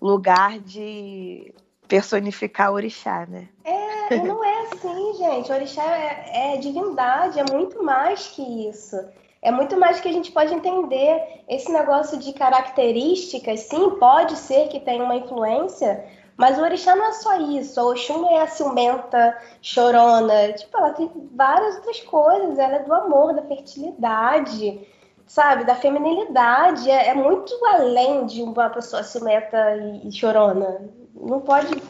lugar 0.00 0.58
de 0.60 1.54
personificar 1.88 2.70
o 2.70 2.74
orixá, 2.74 3.26
né? 3.26 3.48
É, 3.64 4.16
não 4.16 4.44
é 4.44 4.62
assim, 4.62 5.14
gente. 5.18 5.50
O 5.50 5.54
orixá 5.54 5.84
é, 5.84 6.54
é 6.54 6.56
divindade, 6.58 7.38
é 7.38 7.44
muito 7.44 7.82
mais 7.82 8.28
que 8.28 8.68
isso. 8.68 8.96
É 9.42 9.50
muito 9.50 9.76
mais 9.78 10.00
que 10.00 10.08
a 10.08 10.12
gente 10.12 10.30
pode 10.32 10.52
entender. 10.52 11.42
Esse 11.48 11.72
negócio 11.72 12.18
de 12.18 12.32
características, 12.32 13.60
sim, 13.60 13.90
pode 13.98 14.36
ser 14.36 14.68
que 14.68 14.78
tenha 14.78 15.02
uma 15.02 15.16
influência, 15.16 16.04
mas 16.36 16.58
o 16.58 16.62
orixá 16.62 16.94
não 16.94 17.06
é 17.06 17.12
só 17.12 17.40
isso. 17.40 17.80
A 17.80 17.84
Oxum 17.84 18.26
é 18.30 18.42
a 18.42 18.46
ciumenta, 18.46 19.36
chorona. 19.62 20.52
Tipo, 20.52 20.76
ela 20.76 20.90
tem 20.90 21.10
várias 21.34 21.76
outras 21.76 22.00
coisas. 22.00 22.58
Ela 22.58 22.76
é 22.76 22.82
do 22.82 22.94
amor, 22.94 23.34
da 23.34 23.42
fertilidade, 23.42 24.86
sabe? 25.26 25.64
Da 25.64 25.74
feminilidade. 25.74 26.90
É, 26.90 27.08
é 27.08 27.14
muito 27.14 27.52
além 27.66 28.26
de 28.26 28.42
uma 28.42 28.68
pessoa 28.68 29.02
ciumenta 29.02 29.76
e, 29.76 30.08
e 30.08 30.12
chorona. 30.12 30.82
Não 31.14 31.40
pode 31.40 31.82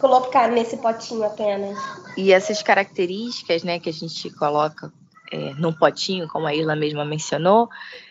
colocar 0.00 0.48
nesse 0.48 0.76
potinho 0.76 1.24
apenas. 1.24 1.78
E 2.16 2.32
essas 2.32 2.60
características, 2.60 3.62
né, 3.62 3.78
que 3.78 3.88
a 3.88 3.92
gente 3.92 4.30
coloca 4.30 4.92
é, 5.32 5.54
num 5.54 5.72
potinho, 5.72 6.28
como 6.28 6.46
a 6.46 6.54
Irla 6.54 6.76
mesma 6.76 7.04
mencionou, 7.04 7.68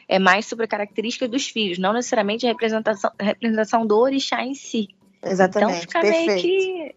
é 0.08 0.18
mais 0.18 0.46
sobre 0.48 0.66
a 0.66 0.68
característica 0.68 1.28
dos 1.28 1.48
filhos, 1.48 1.78
não 1.78 1.94
necessariamente 1.94 2.46
a 2.46 2.50
representação, 2.50 3.12
a 3.20 3.24
representação 3.24 3.86
do 3.86 3.98
orixá 3.98 4.44
em 4.44 4.56
si. 4.56 4.90
Exatamente. 5.24 5.72
Então 5.72 5.82
fica 5.82 6.02
perfeito. 6.02 6.26
meio 6.28 6.42
que. 6.42 6.96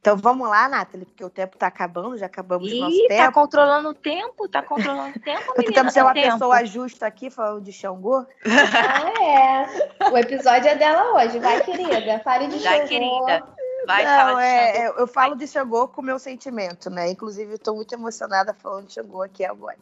Então 0.00 0.16
vamos 0.16 0.48
lá, 0.48 0.68
Nathalie, 0.68 1.04
porque 1.04 1.24
o 1.24 1.30
tempo 1.30 1.56
está 1.56 1.66
acabando, 1.66 2.16
já 2.16 2.26
acabamos 2.26 2.70
o 2.70 2.76
nosso 2.76 2.94
Ih, 2.94 3.08
tempo. 3.08 3.24
tá 3.24 3.32
controlando 3.32 3.88
o 3.88 3.94
tempo, 3.94 4.48
tá 4.48 4.62
controlando 4.62 5.16
o 5.16 5.20
tempo, 5.20 5.40
menina, 5.58 5.64
tentando 5.74 5.90
ser 5.90 5.98
dá 5.98 6.04
uma 6.04 6.14
tempo. 6.14 6.32
pessoa 6.34 6.64
justa 6.64 7.06
aqui, 7.08 7.28
falando 7.28 7.64
de 7.64 7.72
Xangô. 7.72 8.24
Ah, 8.44 9.22
é. 9.24 10.10
O 10.12 10.16
episódio 10.16 10.68
é 10.68 10.76
dela 10.76 11.14
hoje. 11.14 11.40
Vai, 11.40 11.60
querida. 11.60 12.20
Fale 12.20 12.46
de 12.46 12.58
Vai, 12.58 12.86
Xangô. 12.86 12.88
querida. 12.88 13.44
Vai, 13.86 14.04
Não, 14.04 14.38
é, 14.38 14.74
Xangô. 14.74 14.98
é, 14.98 15.02
eu 15.02 15.06
falo 15.06 15.36
de 15.36 15.46
Xangô 15.46 15.88
com 15.88 16.00
o 16.00 16.04
meu 16.04 16.18
sentimento, 16.18 16.90
né? 16.90 17.08
Inclusive, 17.10 17.54
estou 17.54 17.76
muito 17.76 17.94
emocionada 17.94 18.52
falando 18.52 18.88
de 18.88 18.94
Xangô 18.94 19.22
aqui 19.22 19.44
agora. 19.44 19.78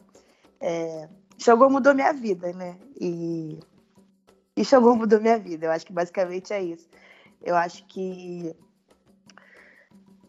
É, 0.61 1.09
Xangô 1.37 1.69
mudou 1.69 1.95
minha 1.95 2.13
vida, 2.13 2.53
né? 2.53 2.77
E, 2.99 3.59
e 4.55 4.63
Xangô 4.63 4.95
mudou 4.95 5.19
minha 5.19 5.39
vida. 5.39 5.65
Eu 5.65 5.71
acho 5.71 5.85
que 5.85 5.93
basicamente 5.93 6.53
é 6.53 6.61
isso. 6.61 6.87
Eu 7.41 7.55
acho 7.55 7.83
que 7.85 8.55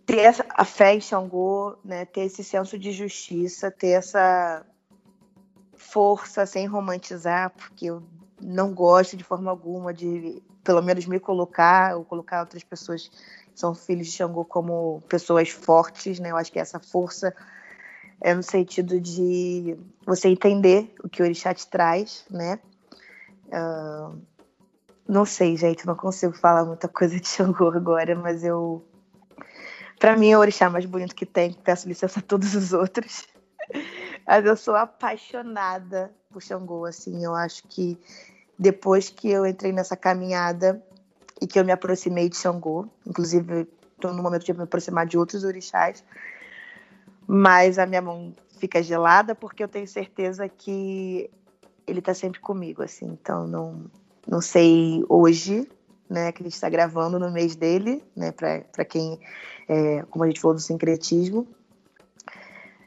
ter 0.07 0.21
essa, 0.21 0.47
a 0.49 0.65
fé 0.65 0.95
em 0.95 1.01
Xangô, 1.01 1.77
né? 1.85 2.05
ter 2.05 2.23
esse 2.23 2.43
senso 2.43 2.79
de 2.79 2.93
justiça, 2.93 3.71
ter 3.71 3.89
essa 3.89 4.65
força 5.75 6.47
sem 6.47 6.67
romantizar, 6.67 7.51
porque 7.51 7.87
eu 7.87 8.03
não 8.41 8.73
gosto 8.73 9.17
de 9.17 9.25
forma 9.25 9.51
alguma 9.51 9.93
de, 9.93 10.43
pelo 10.65 10.83
menos, 10.83 11.07
me 11.07 11.21
colocar 11.21 11.97
ou 11.97 12.05
colocar 12.05 12.41
outras 12.41 12.65
pessoas 12.65 13.11
são 13.57 13.75
filhos 13.75 14.07
de 14.07 14.13
Xangô 14.13 14.45
como 14.45 15.03
pessoas 15.09 15.49
fortes, 15.49 16.21
né? 16.21 16.31
Eu 16.31 16.37
acho 16.37 16.53
que 16.53 16.61
essa 16.61 16.79
força 16.79 17.35
é 18.21 18.33
no 18.35 18.43
sentido 18.43 19.01
de 19.01 19.77
você 20.07 20.29
entender 20.29 20.95
o 21.03 21.09
que 21.09 21.23
o 21.23 21.25
Orixá 21.25 21.53
te 21.53 21.67
traz, 21.67 22.25
né? 22.31 22.61
Ah, 23.53 24.13
não 25.09 25.25
sei, 25.25 25.57
gente, 25.57 25.87
não 25.87 25.95
consigo 25.95 26.33
falar 26.33 26.65
muita 26.65 26.89
coisa 26.89 27.19
de 27.19 27.29
Xangô 27.29 27.69
agora, 27.69 28.15
mas 28.17 28.43
eu. 28.43 28.85
Pra 29.99 30.17
mim, 30.17 30.31
é 30.31 30.37
o 30.37 30.41
orixá 30.41 30.69
mais 30.69 30.85
bonito 30.85 31.15
que 31.15 31.25
tem, 31.25 31.53
peço 31.53 31.89
licença 31.89 32.21
a 32.21 32.23
todos 32.23 32.55
os 32.55 32.73
outros. 32.75 33.27
Mas 34.27 34.45
eu 34.45 34.57
sou 34.57 34.75
apaixonada 34.75 36.13
por 36.31 36.43
Xangô, 36.43 36.85
assim. 36.85 37.25
Eu 37.25 37.35
acho 37.35 37.63
que 37.69 37.99
depois 38.59 39.09
que 39.09 39.31
eu 39.31 39.47
entrei 39.47 39.73
nessa 39.73 39.97
caminhada 39.97 40.85
e 41.41 41.47
que 41.47 41.59
eu 41.59 41.65
me 41.65 41.73
aproximei 41.73 42.29
de 42.29 42.37
Xangô, 42.37 42.89
inclusive 43.07 43.69
estou 43.95 44.13
no 44.13 44.23
momento 44.23 44.45
de 44.45 44.53
me 44.53 44.63
aproximar 44.63 45.07
de 45.07 45.19
outros 45.19 45.45
orixás, 45.45 46.05
mas 47.27 47.79
a 47.79 47.87
minha 47.87 48.03
mão 48.03 48.35
fica 48.59 48.83
gelada 48.83 49.35
porque 49.35 49.63
eu 49.63 49.69
tenho 49.69 49.87
certeza 49.87 50.49
que 50.49 51.31
ele 51.87 51.99
está 51.99 52.15
sempre 52.15 52.41
comigo, 52.41 52.83
assim. 52.83 53.07
Então, 53.07 53.47
não, 53.47 53.91
não 54.27 54.41
sei 54.41 55.05
hoje, 55.09 55.69
né, 56.09 56.33
que 56.33 56.43
a 56.43 56.45
gente 56.45 56.55
está 56.55 56.69
gravando 56.69 57.19
no 57.19 57.31
mês 57.31 57.55
dele, 57.57 58.03
né, 58.15 58.33
para 58.33 58.85
quem, 58.85 59.21
é, 59.69 60.03
como 60.11 60.25
a 60.25 60.27
gente 60.27 60.41
falou 60.41 60.55
do 60.55 60.61
sincretismo, 60.61 61.47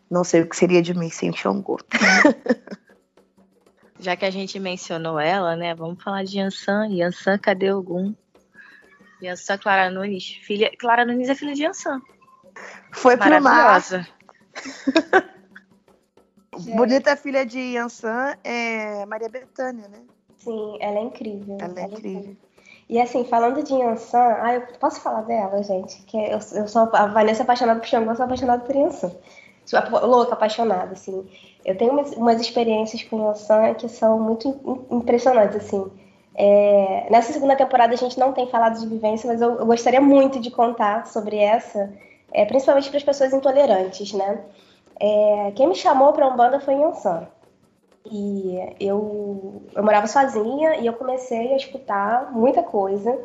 não 0.10 0.24
sei 0.24 0.42
o 0.42 0.50
que 0.50 0.56
seria 0.56 0.82
de 0.82 0.94
mim 0.94 1.10
sem 1.10 1.32
Xangô. 1.32 1.78
Já 4.00 4.16
que 4.16 4.26
a 4.26 4.32
gente 4.32 4.58
mencionou 4.60 5.20
ela, 5.20 5.58
né? 5.58 5.76
Vamos 5.76 6.02
falar 6.02 6.24
de 6.24 6.40
Yansan. 6.40 6.88
Yansan, 6.88 7.38
cadê 7.38 7.72
Ogum? 7.74 8.16
Yansan 9.22 9.58
Clara 9.58 9.90
Nunes. 9.90 10.40
Filha... 10.44 10.72
Clara 10.78 11.06
Nunes 11.06 11.30
é 11.30 11.36
filha 11.36 11.54
de 11.54 11.64
Yansan. 11.64 12.02
Foi 12.92 13.18
pro 13.18 13.30
mar. 13.30 13.42
Maravilhosa. 13.42 14.08
Bonita 16.76 17.16
filha 17.16 17.46
de 17.46 17.60
Yansan 17.60 18.36
é 18.44 19.06
Maria 19.06 19.30
Bethânia, 19.30 19.88
né? 19.88 20.00
Sim, 20.38 20.78
ela 20.82 20.98
é 21.00 21.02
incrível. 21.04 21.58
Ela 21.60 21.80
é 21.80 21.84
incrível. 21.84 22.36
E 22.90 23.00
assim, 23.00 23.24
falando 23.24 23.62
de 23.64 23.74
Yansan, 23.74 24.36
ah, 24.42 24.56
eu 24.56 24.62
posso 24.80 25.00
falar 25.02 25.22
dela, 25.22 25.62
gente? 25.64 26.02
Que 26.04 26.18
eu, 26.18 26.40
eu 26.54 26.68
sou 26.68 26.90
a 26.94 27.06
Vanessa 27.08 27.44
apaixonada 27.44 27.80
por 27.80 27.88
Xangô, 27.88 28.12
eu 28.12 28.16
sou 28.16 28.26
apaixonada 28.26 28.64
por 28.64 28.76
Yansan. 28.76 29.12
Sou 29.64 29.80
louca, 30.08 30.34
apaixonada, 30.34 30.94
assim. 30.94 31.30
Eu 31.64 31.78
tenho 31.78 31.92
umas, 31.92 32.12
umas 32.14 32.42
experiências 32.42 33.04
com 33.04 33.28
Yansan 33.28 33.76
que 33.76 33.88
são 33.88 34.20
muito 34.20 34.48
im- 34.66 34.98
impressionantes, 34.98 35.58
assim. 35.58 35.92
É, 36.42 37.06
nessa 37.12 37.34
segunda 37.34 37.54
temporada 37.54 37.94
a 37.94 37.98
gente 37.98 38.18
não 38.18 38.32
tem 38.32 38.48
falado 38.48 38.80
de 38.80 38.88
vivência, 38.88 39.28
mas 39.28 39.42
eu, 39.42 39.56
eu 39.56 39.66
gostaria 39.66 40.00
muito 40.00 40.40
de 40.40 40.50
contar 40.50 41.06
sobre 41.06 41.36
essa, 41.36 41.92
é, 42.32 42.46
principalmente 42.46 42.88
para 42.88 42.98
as 42.98 43.04
pessoas 43.04 43.34
intolerantes, 43.34 44.14
né? 44.14 44.40
É, 44.98 45.52
quem 45.54 45.68
me 45.68 45.76
chamou 45.76 46.14
para 46.14 46.26
Umbanda 46.26 46.62
foi 46.62 46.76
Yansan. 46.76 47.28
E 48.10 48.58
eu, 48.80 49.64
eu 49.76 49.84
morava 49.84 50.08
sozinha 50.08 50.78
e 50.78 50.86
eu 50.86 50.94
comecei 50.94 51.54
a 51.54 51.58
escutar 51.58 52.32
muita 52.32 52.64
coisa. 52.64 53.20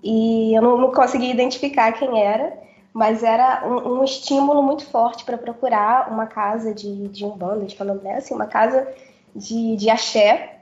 E 0.00 0.54
eu 0.54 0.62
não, 0.62 0.78
não 0.78 0.92
conseguia 0.92 1.32
identificar 1.32 1.90
quem 1.92 2.22
era, 2.22 2.56
mas 2.92 3.24
era 3.24 3.66
um, 3.66 3.98
um 3.98 4.04
estímulo 4.04 4.62
muito 4.62 4.86
forte 4.86 5.24
para 5.24 5.36
procurar 5.36 6.08
uma 6.12 6.26
casa 6.26 6.72
de, 6.72 7.08
de 7.08 7.24
Umbanda, 7.24 7.64
de 7.64 7.74
Candomblé, 7.74 8.14
assim, 8.14 8.34
uma 8.34 8.46
casa 8.46 8.86
de, 9.34 9.74
de 9.74 9.90
axé. 9.90 10.59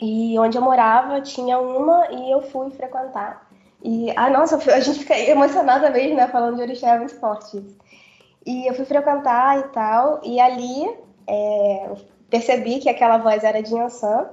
E 0.00 0.38
onde 0.38 0.56
eu 0.56 0.62
morava 0.62 1.20
tinha 1.20 1.58
uma 1.58 2.06
e 2.10 2.30
eu 2.30 2.42
fui 2.42 2.70
frequentar. 2.70 3.48
E, 3.82 4.12
ah, 4.16 4.30
nossa, 4.30 4.56
a 4.72 4.80
gente 4.80 5.00
fica 5.00 5.18
emocionada 5.18 5.90
mesmo, 5.90 6.16
né? 6.16 6.28
Falando 6.28 6.56
de 6.56 6.62
orixá, 6.62 6.94
é 6.94 6.98
muito 6.98 7.18
forte. 7.18 7.64
E 8.46 8.66
eu 8.66 8.74
fui 8.74 8.84
frequentar 8.84 9.58
e 9.58 9.62
tal, 9.68 10.20
e 10.24 10.40
ali 10.40 10.88
é, 11.26 11.90
percebi 12.30 12.78
que 12.78 12.88
aquela 12.88 13.18
voz 13.18 13.44
era 13.44 13.62
de 13.62 13.74
Yansan 13.74 14.26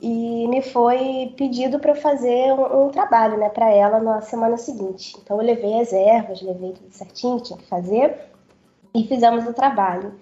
e 0.00 0.46
me 0.48 0.62
foi 0.62 1.34
pedido 1.36 1.78
para 1.78 1.94
fazer 1.94 2.52
um, 2.52 2.86
um 2.86 2.88
trabalho, 2.90 3.38
né, 3.38 3.48
para 3.48 3.70
ela 3.70 3.98
na 3.98 4.20
semana 4.20 4.56
seguinte. 4.56 5.16
Então 5.22 5.40
eu 5.40 5.46
levei 5.46 5.80
as 5.80 5.92
ervas, 5.92 6.42
levei 6.42 6.72
tudo 6.72 6.92
certinho 6.92 7.40
tinha 7.40 7.58
que 7.58 7.66
fazer 7.66 8.14
e 8.94 9.06
fizemos 9.06 9.46
o 9.46 9.52
trabalho. 9.52 10.14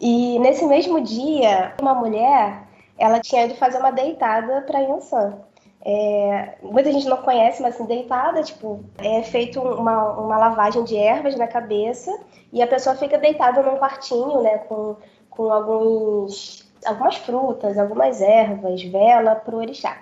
E 0.00 0.38
nesse 0.40 0.66
mesmo 0.66 1.00
dia, 1.00 1.74
uma 1.80 1.94
mulher, 1.94 2.66
ela 2.98 3.20
tinha 3.20 3.44
ido 3.44 3.54
fazer 3.54 3.78
uma 3.78 3.90
deitada 3.90 4.62
para 4.62 4.80
Yansan. 4.80 5.38
É, 5.84 6.54
muita 6.62 6.92
gente 6.92 7.08
não 7.08 7.16
conhece, 7.16 7.60
mas 7.60 7.74
assim, 7.74 7.86
deitada, 7.86 8.42
tipo, 8.42 8.84
é 8.98 9.22
feito 9.22 9.60
uma, 9.60 10.12
uma 10.12 10.38
lavagem 10.38 10.84
de 10.84 10.96
ervas 10.96 11.34
na 11.36 11.48
cabeça 11.48 12.16
e 12.52 12.62
a 12.62 12.66
pessoa 12.66 12.94
fica 12.94 13.18
deitada 13.18 13.62
num 13.62 13.78
quartinho, 13.78 14.42
né, 14.42 14.58
com, 14.58 14.96
com 15.28 15.50
alguns, 15.50 16.70
algumas 16.86 17.16
frutas, 17.16 17.76
algumas 17.76 18.20
ervas, 18.20 18.82
vela 18.82 19.34
pro 19.34 19.56
orixá. 19.56 19.96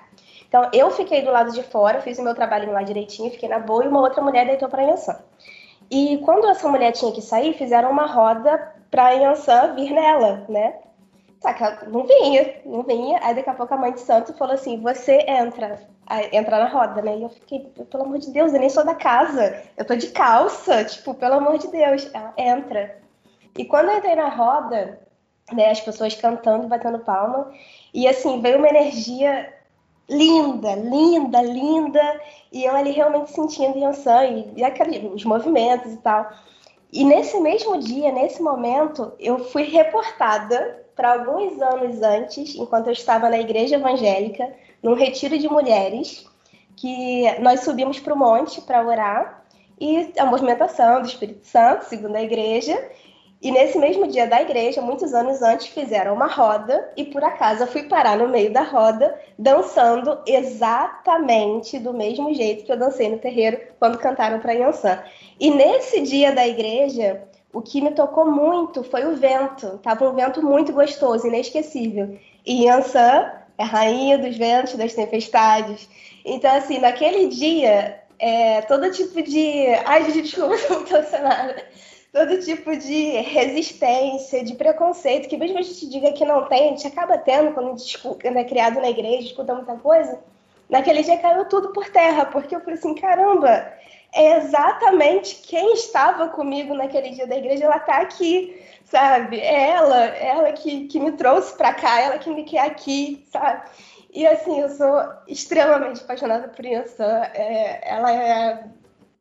Então, 0.46 0.68
eu 0.72 0.90
fiquei 0.90 1.22
do 1.22 1.30
lado 1.30 1.52
de 1.52 1.62
fora, 1.62 2.02
fiz 2.02 2.18
o 2.18 2.24
meu 2.24 2.34
trabalhinho 2.34 2.72
lá 2.72 2.82
direitinho, 2.82 3.30
fiquei 3.30 3.48
na 3.48 3.60
boa 3.60 3.84
e 3.84 3.88
uma 3.88 4.00
outra 4.00 4.20
mulher 4.20 4.46
deitou 4.46 4.68
para 4.68 4.82
Yansan. 4.82 5.16
E 5.90 6.18
quando 6.18 6.46
essa 6.48 6.68
mulher 6.68 6.92
tinha 6.92 7.12
que 7.12 7.22
sair, 7.22 7.54
fizeram 7.54 7.90
uma 7.90 8.06
roda 8.06 8.74
para 8.90 9.10
Yansan 9.10 9.74
vir 9.74 9.92
nela, 9.92 10.44
né? 10.48 10.74
Só 11.40 11.52
que 11.54 11.62
ela 11.62 11.78
não 11.88 12.06
vinha, 12.06 12.60
não 12.66 12.82
vinha. 12.82 13.18
Aí 13.22 13.34
daqui 13.34 13.48
a 13.48 13.54
pouco 13.54 13.72
a 13.72 13.76
mãe 13.76 13.92
de 13.92 14.00
santo 14.00 14.34
falou 14.34 14.54
assim: 14.54 14.80
você 14.80 15.24
entra. 15.26 15.80
Aí, 16.06 16.28
entra 16.32 16.58
na 16.58 16.68
roda, 16.68 17.00
né? 17.00 17.16
E 17.18 17.22
eu 17.22 17.28
fiquei, 17.30 17.60
pelo 17.90 18.04
amor 18.04 18.18
de 18.18 18.30
Deus, 18.30 18.52
eu 18.52 18.60
nem 18.60 18.68
sou 18.68 18.84
da 18.84 18.94
casa. 18.94 19.62
Eu 19.76 19.84
tô 19.84 19.94
de 19.94 20.08
calça, 20.08 20.84
tipo, 20.84 21.14
pelo 21.14 21.34
amor 21.34 21.56
de 21.58 21.68
Deus. 21.68 22.10
Ela 22.12 22.34
entra. 22.36 22.98
E 23.56 23.64
quando 23.64 23.90
eu 23.90 23.98
entrei 23.98 24.16
na 24.16 24.28
roda, 24.28 25.00
né, 25.52 25.70
as 25.70 25.80
pessoas 25.80 26.14
cantando 26.14 26.68
batendo 26.68 26.98
palma, 27.00 27.50
e 27.94 28.06
assim, 28.06 28.40
veio 28.40 28.58
uma 28.58 28.68
energia 28.68 29.52
linda, 30.08 30.74
linda, 30.74 31.40
linda, 31.42 32.20
e 32.52 32.64
eu 32.64 32.74
ali 32.74 32.90
realmente 32.90 33.30
sentindo 33.30 33.78
Yansan, 33.78 34.24
e, 34.24 34.52
e 34.56 34.64
aquele, 34.64 35.08
os 35.08 35.24
movimentos 35.24 35.92
e 35.92 35.96
tal. 35.98 36.30
E 36.92 37.04
nesse 37.04 37.40
mesmo 37.40 37.78
dia, 37.78 38.10
nesse 38.10 38.42
momento, 38.42 39.12
eu 39.18 39.38
fui 39.50 39.62
reportada 39.62 40.84
para 41.00 41.14
alguns 41.14 41.62
anos 41.62 42.02
antes, 42.02 42.54
enquanto 42.56 42.88
eu 42.88 42.92
estava 42.92 43.30
na 43.30 43.38
igreja 43.38 43.76
evangélica, 43.76 44.52
num 44.82 44.92
retiro 44.92 45.38
de 45.38 45.48
mulheres, 45.48 46.26
que 46.76 47.24
nós 47.40 47.60
subimos 47.60 47.98
para 47.98 48.12
o 48.12 48.18
monte 48.18 48.60
para 48.60 48.86
orar 48.86 49.42
e 49.80 50.12
a 50.18 50.26
movimentação 50.26 51.00
do 51.00 51.08
Espírito 51.08 51.46
Santo, 51.46 51.86
segundo 51.86 52.16
a 52.16 52.22
igreja. 52.22 52.78
E 53.40 53.50
nesse 53.50 53.78
mesmo 53.78 54.08
dia 54.08 54.26
da 54.26 54.42
igreja, 54.42 54.82
muitos 54.82 55.14
anos 55.14 55.40
antes, 55.40 55.68
fizeram 55.68 56.12
uma 56.12 56.26
roda 56.26 56.92
e 56.94 57.06
por 57.06 57.24
acaso 57.24 57.62
eu 57.62 57.66
fui 57.66 57.84
parar 57.84 58.18
no 58.18 58.28
meio 58.28 58.52
da 58.52 58.60
roda, 58.60 59.18
dançando 59.38 60.18
exatamente 60.26 61.78
do 61.78 61.94
mesmo 61.94 62.34
jeito 62.34 62.66
que 62.66 62.72
eu 62.72 62.78
dancei 62.78 63.08
no 63.08 63.16
terreiro 63.16 63.58
quando 63.78 63.96
cantaram 63.96 64.38
para 64.38 64.52
Yansan. 64.52 65.02
E 65.40 65.50
nesse 65.50 66.02
dia 66.02 66.30
da 66.30 66.46
igreja, 66.46 67.26
o 67.52 67.60
que 67.60 67.80
me 67.80 67.90
tocou 67.90 68.30
muito 68.30 68.82
foi 68.84 69.04
o 69.04 69.16
vento. 69.16 69.78
Tava 69.78 70.08
um 70.08 70.14
vento 70.14 70.42
muito 70.42 70.72
gostoso, 70.72 71.26
inesquecível. 71.26 72.18
E 72.46 72.64
Yansan 72.64 73.32
é 73.58 73.64
rainha 73.64 74.18
dos 74.18 74.36
ventos, 74.36 74.74
das 74.74 74.94
tempestades. 74.94 75.88
Então, 76.24 76.54
assim, 76.54 76.78
naquele 76.78 77.28
dia, 77.28 78.00
é, 78.18 78.62
todo 78.62 78.90
tipo 78.92 79.20
de. 79.22 79.66
Ai, 79.84 80.04
desculpa, 80.12 80.54
não 80.70 80.84
tô 80.84 80.94
nada. 81.22 81.64
Todo 82.12 82.40
tipo 82.40 82.76
de 82.76 83.20
resistência, 83.20 84.44
de 84.44 84.54
preconceito, 84.54 85.28
que 85.28 85.36
mesmo 85.36 85.58
a 85.58 85.62
gente 85.62 85.88
diga 85.88 86.12
que 86.12 86.24
não 86.24 86.46
tem, 86.46 86.66
a 86.66 86.70
gente 86.70 86.86
acaba 86.86 87.16
tendo 87.16 87.52
quando 87.52 87.72
a 87.72 87.76
gente 87.76 87.98
é 88.24 88.44
criado 88.44 88.80
na 88.80 88.90
igreja, 88.90 89.26
escuta 89.26 89.54
muita 89.54 89.76
coisa. 89.76 90.18
Naquele 90.68 91.02
dia 91.02 91.18
caiu 91.18 91.44
tudo 91.46 91.72
por 91.72 91.88
terra, 91.88 92.26
porque 92.26 92.54
eu 92.54 92.60
falei 92.60 92.74
assim: 92.74 92.94
caramba, 92.94 93.72
é 94.12 94.38
exatamente 94.38 95.36
quem 95.36 95.74
estava 95.74 96.28
comigo 96.28 96.74
naquele 96.74 97.10
dia 97.10 97.26
da 97.26 97.36
igreja, 97.36 97.64
ela 97.64 97.76
está 97.76 97.98
aqui, 97.98 98.60
sabe? 98.84 99.38
É 99.38 99.70
ela, 99.70 100.04
ela 100.04 100.52
que, 100.52 100.86
que 100.86 100.98
me 100.98 101.12
trouxe 101.12 101.56
para 101.56 101.74
cá, 101.74 102.00
ela 102.00 102.18
que 102.18 102.30
me 102.30 102.44
quer 102.44 102.66
aqui, 102.66 103.24
sabe? 103.30 103.62
E 104.12 104.26
assim, 104.26 104.60
eu 104.60 104.68
sou 104.70 105.02
extremamente 105.28 106.02
apaixonada 106.02 106.48
por 106.48 106.64
isso. 106.64 107.02
É, 107.02 107.80
ela 107.84 108.12
é. 108.12 108.64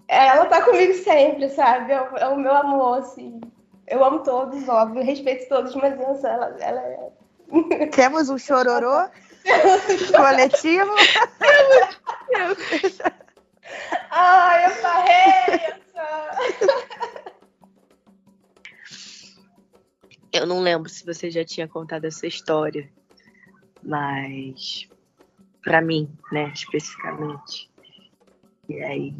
Ela 0.07 0.45
tá 0.47 0.63
comigo 0.63 0.93
sempre, 0.95 1.49
sabe? 1.49 1.91
É 1.91 2.01
o, 2.01 2.17
é 2.17 2.27
o, 2.27 2.37
meu 2.37 2.55
amor, 2.55 2.97
assim. 2.99 3.39
Eu 3.87 4.03
amo 4.03 4.19
todos, 4.19 4.67
óbvio, 4.67 5.03
respeito 5.03 5.47
todos, 5.47 5.75
mas 5.75 5.93
isso, 5.93 6.25
ela, 6.25 6.55
ela 6.59 6.81
é. 6.81 7.85
Temos 7.93 8.29
um 8.29 8.37
chororô 8.37 9.07
coletivo. 10.15 10.95
Ai, 14.11 14.65
eu 14.65 14.81
parei 14.81 15.13
essa. 15.55 16.89
Eu 20.31 20.45
não 20.45 20.61
lembro 20.61 20.89
se 20.89 21.05
você 21.05 21.29
já 21.29 21.43
tinha 21.43 21.67
contado 21.67 22.05
essa 22.05 22.27
história, 22.27 22.89
mas 23.83 24.87
para 25.63 25.81
mim, 25.81 26.09
né, 26.31 26.51
especificamente. 26.53 27.69
E 28.67 28.83
aí, 28.83 29.13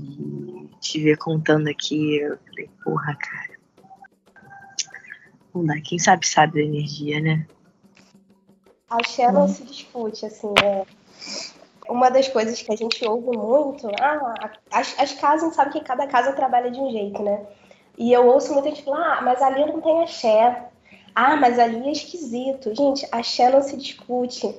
te 0.79 1.01
ver 1.01 1.17
contando 1.17 1.67
aqui, 1.67 2.17
eu 2.17 2.37
falei, 2.37 2.69
porra, 2.83 3.15
cara. 3.15 3.59
Não 5.53 5.65
dá, 5.65 5.81
quem 5.81 5.97
sabe 5.97 6.27
sabe 6.27 6.53
da 6.53 6.61
energia, 6.61 7.19
né? 7.19 7.47
A 8.89 9.31
não 9.31 9.45
hum. 9.45 9.47
se 9.47 9.63
discute, 9.63 10.25
assim, 10.25 10.53
é 10.63 10.85
uma 11.89 12.09
das 12.09 12.27
coisas 12.27 12.61
que 12.61 12.71
a 12.71 12.75
gente 12.75 13.03
ouve 13.05 13.35
muito, 13.35 13.87
ah, 13.99 14.51
as, 14.71 14.97
as 14.99 15.13
casas, 15.13 15.55
sabe 15.55 15.71
que 15.71 15.81
cada 15.83 16.05
casa 16.07 16.33
trabalha 16.33 16.69
de 16.69 16.79
um 16.79 16.91
jeito, 16.91 17.21
né? 17.23 17.45
E 17.97 18.13
eu 18.13 18.27
ouço 18.27 18.53
muita 18.53 18.69
gente 18.69 18.83
falar, 18.83 19.17
ah, 19.17 19.21
mas 19.21 19.41
ali 19.41 19.65
não 19.65 19.81
tem 19.81 20.03
axé. 20.03 20.69
Ah, 21.13 21.35
mas 21.35 21.59
ali 21.59 21.89
é 21.89 21.91
esquisito. 21.91 22.73
Gente, 22.73 23.05
axé 23.11 23.49
não 23.49 23.61
se 23.61 23.75
discute. 23.75 24.55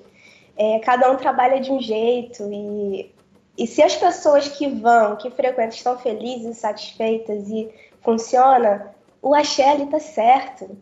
É, 0.57 0.78
cada 0.81 1.11
um 1.11 1.16
trabalha 1.16 1.59
de 1.59 1.72
um 1.72 1.81
jeito. 1.81 2.43
E, 2.53 3.14
e 3.57 3.66
se 3.66 3.83
as 3.83 3.97
pessoas 3.97 4.47
que 4.49 4.66
vão, 4.66 5.16
que 5.16 5.31
frequentam, 5.31 5.70
estão 5.70 5.99
felizes 5.99 6.59
satisfeitas 6.59 7.49
e 7.49 7.70
funciona, 8.03 8.95
o 9.22 9.35
axé 9.35 9.70
ali 9.70 9.87
tá 9.87 10.01
certo. 10.01 10.76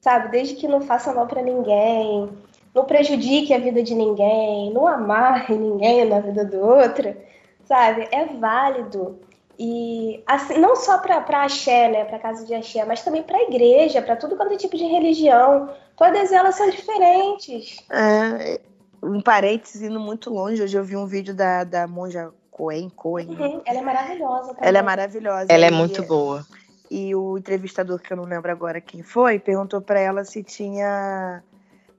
Sabe? 0.00 0.28
Desde 0.28 0.54
que 0.54 0.68
não 0.68 0.82
faça 0.82 1.12
mal 1.12 1.26
para 1.26 1.42
ninguém, 1.42 2.28
não 2.76 2.84
prejudique 2.84 3.54
a 3.54 3.58
vida 3.58 3.82
de 3.82 3.94
ninguém, 3.94 4.70
não 4.70 4.86
amarre 4.86 5.56
ninguém 5.56 6.04
na 6.04 6.20
vida 6.20 6.44
do 6.44 6.58
outro, 6.58 7.16
sabe? 7.64 8.06
É 8.12 8.26
válido. 8.26 9.18
E 9.58 10.22
assim, 10.26 10.58
não 10.58 10.76
só 10.76 10.98
para 10.98 11.42
axé, 11.42 11.88
né, 11.88 12.04
para 12.04 12.18
casa 12.18 12.44
de 12.44 12.54
axé, 12.54 12.84
mas 12.84 13.02
também 13.02 13.22
para 13.22 13.42
igreja, 13.42 14.02
para 14.02 14.14
tudo 14.14 14.36
quanto 14.36 14.52
é 14.52 14.56
tipo 14.58 14.76
de 14.76 14.84
religião. 14.84 15.70
Todas 15.96 16.30
elas 16.30 16.54
são 16.54 16.68
diferentes. 16.68 17.78
É, 17.90 18.60
um 19.02 19.22
parênteses 19.22 19.80
indo 19.80 19.98
muito 19.98 20.28
longe, 20.28 20.62
hoje 20.62 20.76
eu 20.76 20.84
vi 20.84 20.94
um 20.94 21.06
vídeo 21.06 21.34
da, 21.34 21.64
da 21.64 21.86
monja 21.86 22.30
Coen, 22.50 22.90
Coen. 22.90 23.30
Uhum, 23.30 23.62
ela 23.64 23.78
é 23.78 23.82
maravilhosa 23.82 24.48
também. 24.48 24.68
Ela 24.68 24.78
é 24.78 24.82
maravilhosa. 24.82 25.46
Ela 25.48 25.64
é 25.64 25.70
muito 25.70 26.02
boa. 26.02 26.44
E 26.90 27.14
o 27.14 27.38
entrevistador, 27.38 27.98
que 27.98 28.12
eu 28.12 28.16
não 28.18 28.24
lembro 28.24 28.52
agora 28.52 28.78
quem 28.78 29.02
foi, 29.02 29.38
perguntou 29.38 29.80
para 29.80 29.98
ela 29.98 30.22
se 30.22 30.42
tinha. 30.42 31.42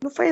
Não 0.01 0.11
foi 0.11 0.29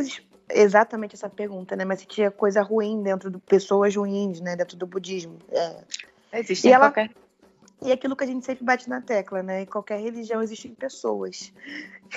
exatamente 0.50 1.16
essa 1.16 1.30
pergunta, 1.30 1.76
né? 1.76 1.86
Mas 1.86 2.00
se 2.00 2.06
tinha 2.06 2.32
coisa 2.32 2.62
ruim 2.62 3.02
dentro 3.02 3.30
de 3.30 3.38
pessoas 3.39 3.96
ruins, 3.96 4.39
né? 4.39 4.56
Dentro 4.56 4.78
do 4.78 4.86
budismo. 4.86 5.38
É. 5.52 6.39
Existe 6.39 6.68
e 6.68 6.72
ela, 6.72 6.88
qualquer... 6.88 7.12
E 7.82 7.91
aquilo 7.91 8.16
que 8.16 8.24
a 8.24 8.28
gente 8.28 8.46
sempre 8.46 8.64
bate 8.64 8.89
na 8.89 9.02
tecla, 9.02 9.43
né? 9.43 9.62
Em 9.62 9.66
qualquer 9.66 10.00
religião 10.00 10.41
existem 10.41 10.74
pessoas. 10.74 11.54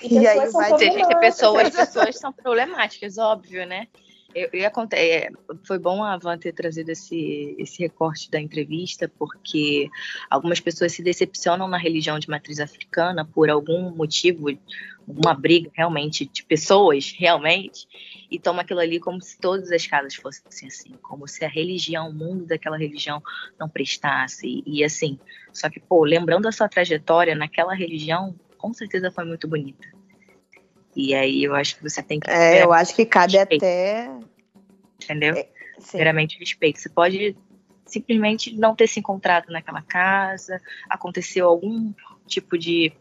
E, 0.02 0.18
e 0.18 0.26
aí 0.26 0.48
vai... 0.50 0.72
Pessoas, 1.20 1.70
pessoas 1.70 2.18
são 2.18 2.32
problemáticas, 2.32 3.18
óbvio, 3.18 3.66
né? 3.66 3.88
Eu, 4.34 4.50
eu 4.52 4.70
é, 4.92 5.30
foi 5.64 5.78
bom 5.78 6.04
a 6.04 6.18
Van 6.18 6.36
ter 6.36 6.52
trazido 6.52 6.90
esse, 6.90 7.56
esse 7.58 7.78
recorte 7.82 8.30
da 8.30 8.38
entrevista, 8.38 9.10
porque 9.18 9.88
algumas 10.28 10.60
pessoas 10.60 10.92
se 10.92 11.02
decepcionam 11.02 11.66
na 11.66 11.78
religião 11.78 12.18
de 12.18 12.28
matriz 12.28 12.60
africana 12.60 13.24
por 13.24 13.48
algum 13.48 13.90
motivo, 13.90 14.48
uma 15.06 15.32
briga 15.32 15.70
realmente 15.72 16.26
de 16.26 16.44
pessoas, 16.44 17.14
realmente, 17.16 17.88
e 18.30 18.38
toma 18.38 18.60
aquilo 18.60 18.80
ali 18.80 19.00
como 19.00 19.20
se 19.22 19.38
todas 19.38 19.72
as 19.72 19.86
casas 19.86 20.14
fossem 20.14 20.68
assim, 20.68 20.92
como 21.00 21.26
se 21.26 21.42
a 21.42 21.48
religião, 21.48 22.10
o 22.10 22.14
mundo 22.14 22.44
daquela 22.44 22.76
religião 22.76 23.22
não 23.58 23.68
prestasse, 23.68 24.62
e, 24.66 24.84
assim, 24.84 25.18
só 25.54 25.70
que, 25.70 25.80
pô, 25.80 26.04
lembrando 26.04 26.46
a 26.46 26.52
sua 26.52 26.68
trajetória 26.68 27.34
naquela 27.34 27.74
religião, 27.74 28.38
com 28.58 28.74
certeza 28.74 29.10
foi 29.10 29.24
muito 29.24 29.48
bonita. 29.48 29.97
E 30.98 31.14
aí 31.14 31.44
eu 31.44 31.54
acho 31.54 31.76
que 31.76 31.82
você 31.84 32.02
tem 32.02 32.18
que. 32.18 32.28
É, 32.28 32.64
eu 32.64 32.72
acho 32.72 32.92
que 32.92 33.06
cabe 33.06 33.36
respeito, 33.36 33.64
até. 33.64 34.10
Entendeu? 35.04 35.36
É, 35.36 35.48
Primeiramente 35.86 36.36
respeito. 36.40 36.80
Você 36.80 36.88
pode 36.88 37.36
simplesmente 37.86 38.52
não 38.58 38.74
ter 38.74 38.88
se 38.88 38.98
encontrado 38.98 39.48
naquela 39.52 39.80
casa, 39.80 40.60
aconteceu 40.90 41.46
algum 41.46 41.92
tipo 42.26 42.58
de. 42.58 42.92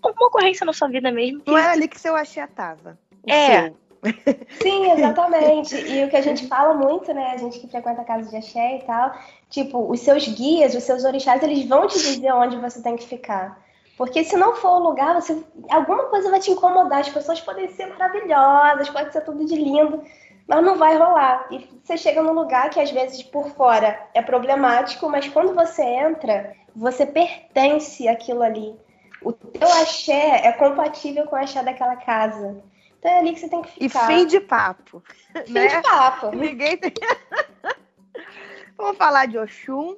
alguma 0.00 0.28
ocorrência 0.28 0.64
na 0.64 0.72
sua 0.72 0.88
vida 0.88 1.12
mesmo. 1.12 1.42
Que... 1.42 1.50
Não 1.50 1.58
era 1.58 1.72
ali 1.72 1.86
que 1.86 2.00
seu 2.00 2.16
axé 2.16 2.46
tava. 2.46 2.98
É. 3.26 3.64
Seu. 3.64 3.76
Sim, 4.62 4.90
exatamente. 4.92 5.76
E 5.76 6.02
o 6.02 6.08
que 6.08 6.16
a 6.16 6.22
gente 6.22 6.46
fala 6.46 6.72
muito, 6.72 7.12
né? 7.12 7.32
A 7.32 7.36
gente 7.36 7.60
que 7.60 7.68
frequenta 7.68 8.00
a 8.00 8.04
casa 8.06 8.30
de 8.30 8.36
axé 8.36 8.78
e 8.78 8.84
tal, 8.84 9.14
tipo, 9.50 9.92
os 9.92 10.00
seus 10.00 10.26
guias, 10.28 10.74
os 10.74 10.82
seus 10.82 11.04
orixás, 11.04 11.42
eles 11.42 11.68
vão 11.68 11.86
te 11.86 11.98
dizer 11.98 12.32
onde 12.32 12.56
você 12.56 12.80
tem 12.80 12.96
que 12.96 13.06
ficar. 13.06 13.65
Porque 13.96 14.24
se 14.24 14.36
não 14.36 14.54
for 14.54 14.80
o 14.80 14.88
lugar, 14.88 15.14
você, 15.14 15.42
alguma 15.70 16.04
coisa 16.04 16.30
vai 16.30 16.38
te 16.38 16.50
incomodar. 16.50 17.00
As 17.00 17.08
pessoas 17.08 17.40
podem 17.40 17.68
ser 17.68 17.86
maravilhosas, 17.86 18.90
pode 18.90 19.12
ser 19.12 19.22
tudo 19.22 19.46
de 19.46 19.56
lindo, 19.56 20.02
mas 20.46 20.62
não 20.62 20.76
vai 20.76 20.96
rolar. 20.96 21.46
E 21.50 21.66
você 21.82 21.96
chega 21.96 22.22
num 22.22 22.34
lugar 22.34 22.68
que 22.68 22.78
às 22.78 22.90
vezes 22.90 23.22
por 23.22 23.48
fora 23.50 23.98
é 24.12 24.20
problemático, 24.20 25.08
mas 25.08 25.26
quando 25.28 25.54
você 25.54 25.82
entra, 25.82 26.54
você 26.74 27.06
pertence 27.06 28.06
àquilo 28.06 28.42
ali. 28.42 28.78
O 29.22 29.32
teu 29.32 29.68
axé 29.68 30.46
é 30.46 30.52
compatível 30.52 31.26
com 31.26 31.34
o 31.34 31.38
axé 31.38 31.62
daquela 31.62 31.96
casa. 31.96 32.62
Então 32.98 33.10
é 33.10 33.18
ali 33.18 33.32
que 33.32 33.40
você 33.40 33.48
tem 33.48 33.62
que 33.62 33.70
ficar. 33.70 34.12
E 34.12 34.14
fim 34.14 34.26
de 34.26 34.40
papo. 34.40 35.02
Fim 35.46 35.52
né? 35.52 35.68
de 35.68 35.82
papo. 35.82 36.30
Ninguém 36.36 36.76
tem. 36.76 36.92
Vamos 38.76 38.98
falar 38.98 39.26
de 39.26 39.38
Oxum. 39.38 39.96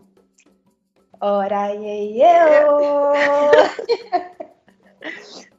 Ora, 1.21 1.75
e 1.75 2.21
eu! 2.21 3.13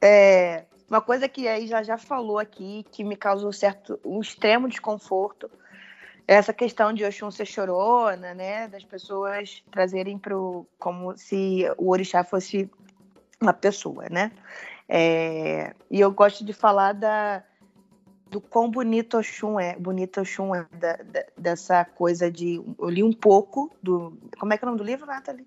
é, 0.00 0.64
uma 0.88 1.00
coisa 1.00 1.28
que 1.28 1.46
aí 1.46 1.66
já, 1.66 1.82
já 1.82 1.98
falou 1.98 2.38
aqui, 2.38 2.84
que 2.90 3.04
me 3.04 3.14
causou 3.14 3.52
certo, 3.52 4.00
um 4.04 4.20
extremo 4.20 4.68
desconforto, 4.68 5.50
é 6.26 6.34
essa 6.34 6.52
questão 6.52 6.92
de 6.92 7.04
Oxum 7.04 7.30
ser 7.30 7.44
chorona, 7.44 8.32
né? 8.32 8.68
Das 8.68 8.84
pessoas 8.84 9.62
trazerem 9.70 10.16
pro, 10.16 10.66
como 10.78 11.16
se 11.16 11.64
o 11.76 11.90
orixá 11.90 12.24
fosse 12.24 12.70
uma 13.40 13.52
pessoa, 13.52 14.06
né? 14.08 14.30
É, 14.88 15.74
e 15.90 16.00
eu 16.00 16.10
gosto 16.10 16.44
de 16.44 16.52
falar 16.52 16.92
da, 16.92 17.42
do 18.30 18.40
quão 18.40 18.70
bonito 18.70 19.18
Oxum 19.18 19.58
é, 19.58 19.76
bonito 19.76 20.20
Oxum 20.20 20.54
é, 20.54 20.66
da, 20.72 20.96
da, 20.96 21.24
dessa 21.36 21.84
coisa 21.84 22.30
de. 22.30 22.62
Eu 22.78 22.88
li 22.88 23.02
um 23.02 23.12
pouco 23.12 23.70
do. 23.82 24.16
Como 24.38 24.52
é 24.52 24.58
que 24.58 24.64
é 24.64 24.66
o 24.66 24.70
nome 24.70 24.78
do 24.78 24.86
livro, 24.86 25.06
Nathalie? 25.06 25.46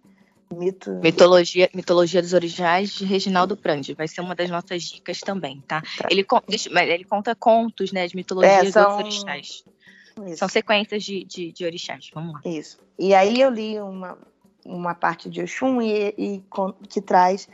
Mito... 0.52 0.92
Mitologia, 1.02 1.70
Mitologia 1.74 2.22
dos 2.22 2.34
Originais 2.34 2.92
de 2.92 3.06
Reginaldo 3.06 3.58
Prandi. 3.58 3.94
Vai 3.94 4.08
ser 4.08 4.22
uma 4.22 4.36
das 4.36 4.50
nossas 4.50 4.84
dicas 4.84 5.20
também, 5.20 5.64
tá? 5.68 5.82
tá. 5.82 6.08
Ele, 6.12 6.24
ele 6.92 7.04
conta 7.06 7.34
contos, 7.34 7.92
né, 7.92 8.06
de 8.06 8.16
mitologia 8.16 8.52
é, 8.52 8.72
são... 8.72 8.90
dos 8.90 9.00
originais. 9.00 9.64
Isso. 10.28 10.38
São 10.38 10.48
sequências 10.48 11.04
de, 11.04 11.24
de, 11.24 11.52
de, 11.52 11.66
orixás. 11.66 12.12
Vamos 12.14 12.34
lá. 12.34 12.42
Isso. 12.46 12.78
E 13.00 13.16
aí 13.16 13.42
eu 13.42 13.50
li 13.50 13.80
uma, 13.80 14.16
uma 14.64 14.94
parte 14.94 15.28
de 15.28 15.42
Oxum 15.42 15.82
e, 15.82 16.14
e 16.16 16.44
que 16.88 17.02
traz 17.02 17.50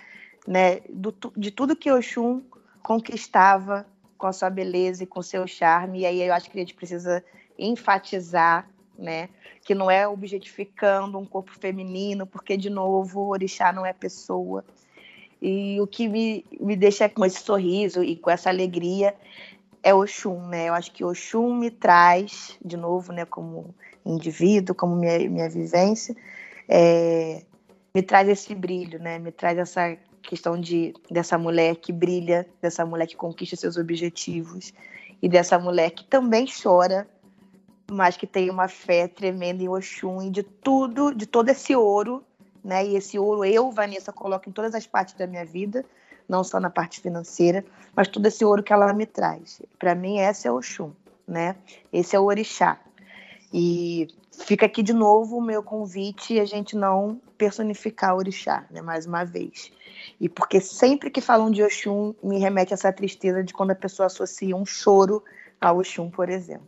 né, 0.45 0.81
do, 0.89 1.15
de 1.37 1.51
tudo 1.51 1.75
que 1.75 1.89
Oxum 1.89 2.41
conquistava 2.83 3.85
com 4.19 4.27
a 4.27 4.33
sua 4.33 4.51
beleza 4.51 5.03
e 5.03 5.07
com 5.07 5.21
o 5.21 5.23
seu 5.23 5.47
charme. 5.47 6.01
E 6.01 6.05
aí 6.05 6.21
eu 6.21 6.33
acho 6.33 6.51
que 6.51 6.57
a 6.57 6.61
gente 6.61 6.75
precisa 6.75 7.23
enfatizar 7.57 8.69
né? 8.99 9.29
Que 9.63 9.73
não 9.73 9.89
é 9.89 10.07
objetificando 10.07 11.17
um 11.17 11.25
corpo 11.25 11.51
feminino, 11.57 12.27
porque, 12.27 12.57
de 12.57 12.69
novo, 12.69 13.21
o 13.21 13.29
orixá 13.29 13.71
não 13.71 13.85
é 13.85 13.93
pessoa. 13.93 14.63
E 15.41 15.79
o 15.79 15.87
que 15.87 16.07
me, 16.07 16.45
me 16.59 16.75
deixa 16.75 17.07
com 17.07 17.25
esse 17.25 17.39
sorriso 17.39 18.03
e 18.03 18.15
com 18.15 18.29
essa 18.29 18.49
alegria 18.49 19.15
é 19.81 19.93
Oxum, 19.93 20.47
né? 20.47 20.67
Eu 20.67 20.73
acho 20.73 20.91
que 20.91 21.03
Oxum 21.03 21.55
me 21.55 21.71
traz, 21.71 22.57
de 22.63 22.75
novo, 22.75 23.13
né, 23.13 23.23
como 23.23 23.73
indivíduo, 24.05 24.75
como 24.75 24.95
minha, 24.95 25.17
minha 25.29 25.49
vivência, 25.49 26.15
é, 26.67 27.43
me 27.95 28.01
traz 28.01 28.27
esse 28.27 28.53
brilho, 28.53 28.99
né? 28.99 29.17
Me 29.17 29.31
traz 29.31 29.57
essa 29.57 29.97
questão 30.21 30.59
de 30.59 30.93
dessa 31.09 31.37
mulher 31.37 31.75
que 31.75 31.91
brilha, 31.91 32.47
dessa 32.61 32.85
mulher 32.85 33.07
que 33.07 33.15
conquista 33.15 33.55
seus 33.55 33.77
objetivos 33.77 34.73
e 35.21 35.27
dessa 35.27 35.57
mulher 35.57 35.91
que 35.91 36.03
também 36.03 36.45
chora 36.45 37.07
mas 37.91 38.15
que 38.15 38.27
tem 38.27 38.49
uma 38.49 38.67
fé 38.67 39.07
tremenda 39.07 39.63
em 39.63 39.67
Oxum 39.67 40.21
e 40.21 40.29
de 40.29 40.43
tudo, 40.43 41.13
de 41.13 41.25
todo 41.25 41.49
esse 41.49 41.75
ouro, 41.75 42.23
né? 42.63 42.85
E 42.85 42.95
esse 42.95 43.17
ouro 43.17 43.43
eu, 43.43 43.71
Vanessa, 43.71 44.13
coloco 44.13 44.49
em 44.49 44.51
todas 44.51 44.75
as 44.75 44.85
partes 44.85 45.15
da 45.15 45.27
minha 45.27 45.45
vida, 45.45 45.83
não 46.27 46.43
só 46.43 46.59
na 46.59 46.69
parte 46.69 47.01
financeira, 47.01 47.65
mas 47.95 48.07
todo 48.07 48.25
esse 48.25 48.45
ouro 48.45 48.63
que 48.63 48.71
ela 48.71 48.93
me 48.93 49.05
traz. 49.05 49.61
Para 49.77 49.95
mim, 49.95 50.19
essa 50.19 50.47
é 50.47 50.51
Oxum, 50.51 50.91
né? 51.27 51.55
Esse 51.91 52.15
é 52.15 52.19
o 52.19 52.25
orixá. 52.25 52.79
E 53.51 54.07
fica 54.39 54.65
aqui 54.65 54.81
de 54.81 54.93
novo 54.93 55.37
o 55.37 55.41
meu 55.41 55.61
convite 55.61 56.39
a 56.39 56.45
gente 56.45 56.75
não 56.75 57.21
personificar 57.37 58.15
o 58.15 58.17
orixá, 58.17 58.65
né? 58.71 58.81
Mais 58.81 59.05
uma 59.05 59.23
vez. 59.23 59.71
E 60.19 60.27
porque 60.27 60.59
sempre 60.59 61.09
que 61.09 61.21
falam 61.21 61.51
de 61.51 61.63
Oxum, 61.63 62.13
me 62.23 62.39
remete 62.39 62.73
a 62.73 62.75
essa 62.75 62.91
tristeza 62.91 63.43
de 63.43 63.53
quando 63.53 63.71
a 63.71 63.75
pessoa 63.75 64.07
associa 64.07 64.55
um 64.55 64.65
choro 64.65 65.23
ao 65.59 65.79
Oxum, 65.79 66.09
por 66.09 66.29
exemplo. 66.29 66.67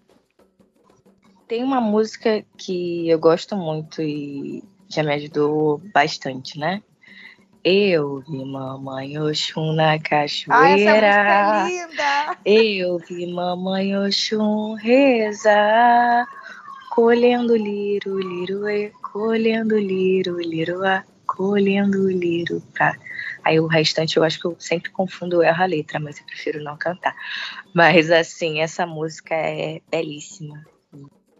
Tem 1.48 1.64
uma 1.64 1.82
música 1.82 2.46
que 2.58 3.10
eu 3.10 3.20
gosto 3.20 3.58
muito 3.58 4.02
e 4.02 4.64
já 4.88 5.04
me 5.04 5.14
ajudou 5.14 5.82
bastante, 5.94 6.58
né? 6.58 6.82
Eu 7.64 8.22
vi 8.22 8.44
mamãe 8.44 9.20
Oxum 9.20 9.74
na 9.74 10.00
cachoeira. 10.00 10.64
Ah, 10.64 10.70
essa 10.70 11.68
linda! 11.68 12.38
Eu 12.44 12.98
vi 12.98 13.32
mamãe 13.32 13.96
Oxum 13.98 14.74
rezar, 14.74 16.26
colhendo 16.92 17.56
liro, 17.56 18.20
liro, 18.20 18.70
e, 18.70 18.90
colhendo 19.02 19.80
liro, 19.80 20.38
liro, 20.42 20.86
a, 20.86 21.06
colhendo 21.26 22.12
liro, 22.12 22.62
pra. 22.74 22.98
Aí 23.46 23.60
o 23.62 23.66
restante 23.66 24.18
eu 24.18 24.24
acho 24.24 24.40
que 24.40 24.46
eu 24.46 24.58
sempre 24.60 24.92
confundo, 24.92 25.42
erro 25.42 25.64
a 25.64 25.66
letra, 25.66 26.02
mas 26.02 26.20
eu 26.20 26.26
prefiro 26.26 26.62
não 26.62 26.78
cantar. 26.78 27.16
Mas 27.74 28.12
assim, 28.12 28.60
essa 28.60 28.86
música 28.86 29.34
é 29.34 29.82
belíssima. 29.90 30.66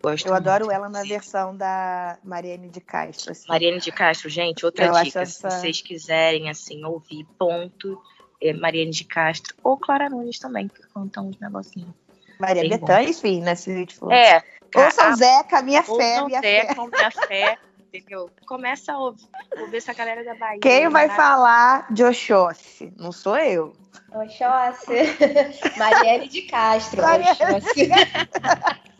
Gosto 0.02 0.26
eu 0.26 0.32
muito. 0.32 0.48
adoro 0.48 0.72
ela 0.72 0.90
na 0.90 1.04
versão 1.04 1.56
da 1.56 2.18
Mariane 2.24 2.70
de 2.70 2.80
Castro. 2.80 3.34
Assim. 3.34 3.48
Mariane 3.48 3.80
de 3.80 3.92
Castro, 3.92 4.30
gente, 4.30 4.66
outra 4.66 4.86
eu 4.86 5.04
dica, 5.04 5.22
essa... 5.22 5.50
se 5.50 5.58
vocês 5.60 5.82
quiserem 5.82 6.50
assim 6.50 6.84
ouvir, 6.86 7.28
ponto, 7.38 8.02
é 8.42 8.54
Mariane 8.54 8.92
de 8.92 9.04
Castro 9.04 9.54
ou 9.62 9.78
Clara 9.78 10.10
Nunes 10.10 10.40
também, 10.40 10.70
que 10.70 10.82
contam 10.88 11.28
uns 11.28 11.38
negocinhos. 11.40 11.94
Maria 12.40 12.68
Bethânia, 12.68 13.10
enfim, 13.10 13.42
né, 13.42 13.54
se 13.54 13.70
a 13.70 13.76
gente 13.76 13.94
for. 13.94 14.12
É. 14.12 14.42
Ouçam 14.76 15.16
Zeca, 15.16 15.62
minha 15.62 15.84
fé, 15.84 16.24
minha 16.26 16.42
Zeca, 16.42 16.76
fé. 16.76 16.82
minha 16.82 17.12
fé. 17.12 17.58
Entendeu? 17.94 18.30
Começa 18.48 18.94
a 18.94 18.98
ouvir, 18.98 19.28
ouvir 19.60 19.78
essa 19.78 19.94
galera 19.94 20.24
da 20.24 20.34
Bahia. 20.36 20.62
Quem 20.62 20.88
vai 20.88 21.10
falar 21.10 21.92
de 21.92 22.06
Oxóssi? 22.06 22.94
Não 22.98 23.12
sou 23.12 23.38
eu. 23.38 23.74
Oxóssi. 24.14 24.96
Mariane 25.78 26.30
de 26.30 26.44
Castro. 26.44 27.02
Oxóssi. 27.02 27.90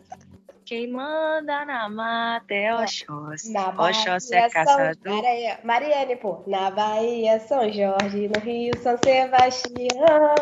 Quem 0.66 0.90
manda 0.90 1.64
na 1.64 1.88
mata 1.88 2.52
é 2.52 2.74
Oxóssi. 2.74 3.52
Oxóssi 3.78 4.34
é 4.34 4.50
caçador. 4.50 5.22
Mariane, 5.64 6.16
pô. 6.16 6.42
Na 6.46 6.70
Bahia, 6.70 7.40
São 7.40 7.70
Jorge. 7.72 8.28
No 8.28 8.40
Rio, 8.40 8.72
São 8.82 8.96
Sebastião. 9.02 10.34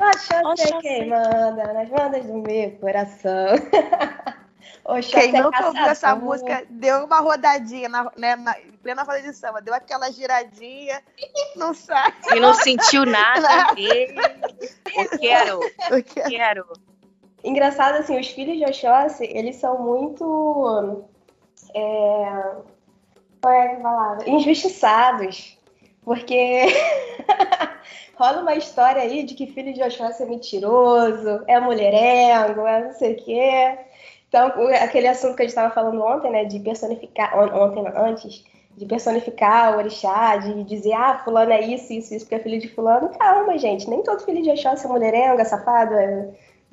Oxóssi 0.00 0.74
é 0.74 0.80
quem 0.80 1.08
manda 1.08 1.72
nas 1.74 1.88
bandas 1.90 2.24
do 2.24 2.38
meu 2.38 2.70
coração. 2.78 3.48
Oxóssi 4.84 5.10
quem 5.10 5.36
é 5.36 5.42
nunca 5.42 5.66
ouviu 5.66 5.84
essa 5.84 6.16
música, 6.16 6.64
deu 6.70 7.04
uma 7.04 7.20
rodadinha 7.20 7.88
na, 7.88 8.10
né, 8.16 8.36
na 8.36 8.56
plena 8.82 9.02
roda 9.02 9.20
de 9.20 9.32
samba. 9.34 9.60
Deu 9.60 9.74
aquela 9.74 10.10
giradinha, 10.10 11.02
não 11.56 11.74
sabe. 11.74 12.16
E 12.32 12.40
não 12.40 12.54
sentiu 12.54 13.04
nada. 13.04 13.48
eu 13.76 15.18
quero. 15.18 15.60
Eu 15.90 16.04
quero. 16.04 16.66
Engraçado, 17.44 17.96
assim, 17.96 18.18
os 18.18 18.28
filhos 18.28 18.56
de 18.56 18.64
Oxóssi, 18.64 19.24
eles 19.24 19.56
são 19.56 19.78
muito. 19.78 21.04
É... 21.74 22.56
Qual 23.40 23.54
é 23.54 23.74
a 23.74 23.80
palavra? 23.80 24.28
Injustiçados. 24.28 25.56
Porque 26.02 26.66
rola 28.16 28.40
uma 28.40 28.54
história 28.54 29.02
aí 29.02 29.22
de 29.22 29.34
que 29.34 29.46
filho 29.46 29.72
de 29.72 29.82
Oxóssi 29.82 30.22
é 30.22 30.26
mentiroso, 30.26 31.44
é 31.46 31.60
mulherengo, 31.60 32.66
é 32.66 32.84
não 32.84 32.92
sei 32.92 33.12
o 33.12 33.24
quê. 33.24 33.78
Então, 34.28 34.52
aquele 34.82 35.08
assunto 35.08 35.34
que 35.34 35.42
a 35.42 35.44
gente 35.44 35.56
estava 35.56 35.74
falando 35.74 36.02
ontem, 36.02 36.30
né, 36.30 36.44
de 36.44 36.60
personificar, 36.60 37.36
ontem, 37.54 37.84
antes, 37.96 38.44
de 38.76 38.86
personificar 38.86 39.74
o 39.74 39.78
orixá, 39.78 40.36
de 40.36 40.62
dizer, 40.64 40.92
ah, 40.92 41.20
fulano 41.24 41.50
é 41.50 41.62
isso, 41.62 41.92
isso, 41.92 42.14
isso, 42.14 42.24
porque 42.24 42.36
é 42.36 42.38
filho 42.38 42.60
de 42.60 42.68
fulano. 42.68 43.08
Calma, 43.18 43.58
gente, 43.58 43.88
nem 43.88 44.02
todo 44.02 44.24
filho 44.24 44.42
de 44.42 44.50
Oxóssi 44.50 44.86
é 44.86 44.88
mulherengo, 44.88 45.40
é 45.40 45.44
safado, 45.44 45.94
é 45.94 46.28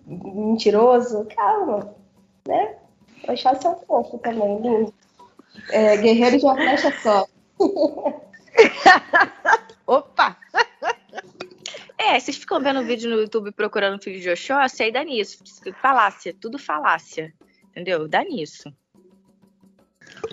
mentiroso, 0.05 1.25
calma, 1.35 1.95
né? 2.47 2.75
O 3.27 3.31
Oxóssi 3.31 3.65
é 3.65 3.69
um 3.69 3.75
fofo 3.75 4.17
também, 4.19 4.59
lindo. 4.59 4.93
É, 5.71 5.97
guerreiro 5.97 6.37
de 6.37 6.45
uma 6.45 6.55
flecha 6.55 6.93
só. 7.01 7.25
Opa! 9.87 10.37
É, 12.07 12.19
vocês 12.19 12.37
ficam 12.37 12.61
vendo 12.61 12.85
vídeo 12.85 13.09
no 13.09 13.21
YouTube 13.21 13.51
procurando 13.51 14.01
filho 14.01 14.19
de 14.19 14.29
Oxóssi, 14.29 14.83
aí 14.83 14.91
dá 14.91 15.03
nisso. 15.03 15.43
Falácia, 15.81 16.35
tudo 16.39 16.59
falácia. 16.59 17.33
Entendeu? 17.71 18.07
Dá 18.07 18.23
nisso. 18.23 18.71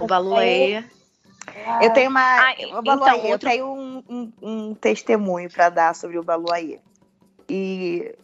O 0.00 0.06
Baluê. 0.06 0.84
Eu 1.80 1.92
tenho 1.92 2.10
uma. 2.10 2.20
Ah, 2.20 2.54
o 2.78 2.82
Baluaê, 2.82 3.16
então, 3.16 3.30
outro... 3.30 3.48
eu 3.48 3.52
tenho 3.52 3.66
um, 3.66 4.04
um, 4.08 4.32
um 4.42 4.74
testemunho 4.74 5.50
para 5.50 5.68
dar 5.70 5.94
sobre 5.94 6.18
o 6.18 6.22
Baluaê. 6.22 6.78
E 7.48 8.14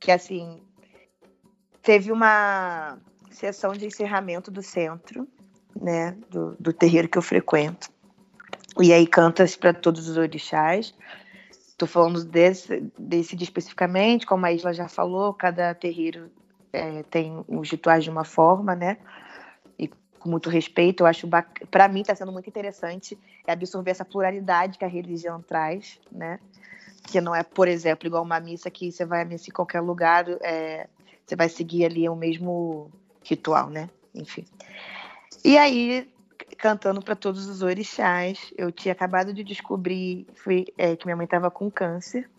que 0.00 0.10
assim 0.10 0.60
teve 1.82 2.10
uma 2.10 2.98
sessão 3.30 3.72
de 3.72 3.86
encerramento 3.86 4.50
do 4.50 4.62
centro, 4.62 5.28
né, 5.78 6.16
do, 6.30 6.56
do 6.58 6.72
terreiro 6.72 7.08
que 7.08 7.18
eu 7.18 7.22
frequento. 7.22 7.88
E 8.80 8.92
aí 8.92 9.06
canta-se 9.06 9.58
para 9.58 9.74
todos 9.74 10.08
os 10.08 10.16
orixás. 10.16 10.94
Estou 11.72 11.88
falando 11.88 12.24
desse, 12.24 12.80
desse 12.98 13.34
dia 13.34 13.44
especificamente, 13.44 14.26
como 14.26 14.46
a 14.46 14.52
Isla 14.52 14.72
já 14.72 14.88
falou, 14.88 15.34
cada 15.34 15.74
terreiro 15.74 16.30
é, 16.72 17.02
tem 17.04 17.44
os 17.48 17.70
rituais 17.70 18.04
de 18.04 18.10
uma 18.10 18.24
forma, 18.24 18.76
né? 18.76 18.98
E 19.78 19.88
com 20.18 20.30
muito 20.30 20.48
respeito, 20.48 21.02
eu 21.02 21.06
acho 21.06 21.28
para 21.70 21.88
mim 21.88 22.02
está 22.02 22.14
sendo 22.14 22.30
muito 22.30 22.48
interessante 22.48 23.18
absorver 23.46 23.90
essa 23.90 24.04
pluralidade 24.04 24.78
que 24.78 24.84
a 24.84 24.88
religião 24.88 25.42
traz, 25.42 25.98
né? 26.10 26.38
que 27.02 27.20
não 27.20 27.34
é, 27.34 27.42
por 27.42 27.68
exemplo, 27.68 28.06
igual 28.06 28.22
uma 28.22 28.40
missa 28.40 28.70
que 28.70 28.90
você 28.90 29.04
vai 29.04 29.22
a 29.22 29.24
missa 29.24 29.50
em 29.50 29.52
qualquer 29.52 29.80
lugar, 29.80 30.26
é, 30.40 30.88
você 31.24 31.34
vai 31.34 31.48
seguir 31.48 31.84
ali 31.84 32.08
o 32.08 32.16
mesmo 32.16 32.90
ritual, 33.24 33.68
né? 33.68 33.88
Enfim. 34.14 34.44
E 35.44 35.58
aí, 35.58 36.08
cantando 36.62 37.02
para 37.02 37.16
todos 37.16 37.48
os 37.48 37.60
orixás, 37.60 38.54
eu 38.56 38.70
tinha 38.70 38.92
acabado 38.92 39.34
de 39.34 39.42
descobrir 39.42 40.28
fui, 40.32 40.64
é, 40.78 40.94
que 40.94 41.04
minha 41.04 41.16
mãe 41.16 41.24
estava 41.24 41.50
com 41.50 41.68
câncer. 41.68 42.30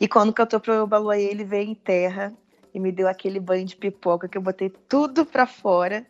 E 0.00 0.08
quando 0.08 0.32
cantou 0.32 0.58
para 0.58 0.82
o 0.82 0.86
Baluaê, 0.86 1.24
ele 1.24 1.44
veio 1.44 1.68
em 1.68 1.74
terra 1.74 2.32
e 2.72 2.80
me 2.80 2.90
deu 2.90 3.06
aquele 3.06 3.38
banho 3.38 3.66
de 3.66 3.76
pipoca 3.76 4.26
que 4.26 4.38
eu 4.38 4.40
botei 4.40 4.70
tudo 4.70 5.26
para 5.26 5.46
fora. 5.46 6.06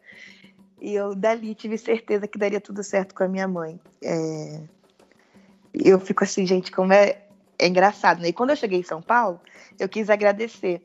E 0.80 0.94
eu 0.94 1.12
dali 1.12 1.56
tive 1.56 1.76
certeza 1.76 2.28
que 2.28 2.38
daria 2.38 2.60
tudo 2.60 2.84
certo 2.84 3.16
com 3.16 3.24
a 3.24 3.28
minha 3.28 3.48
mãe. 3.48 3.80
É, 4.00 4.60
eu 5.74 5.98
fico 5.98 6.22
assim, 6.22 6.46
gente, 6.46 6.70
como 6.70 6.92
é, 6.92 7.20
é 7.58 7.66
engraçado, 7.66 8.20
né? 8.20 8.28
E 8.28 8.32
quando 8.32 8.50
eu 8.50 8.56
cheguei 8.56 8.78
em 8.78 8.84
São 8.84 9.02
Paulo, 9.02 9.40
eu 9.76 9.88
quis 9.88 10.08
agradecer. 10.08 10.80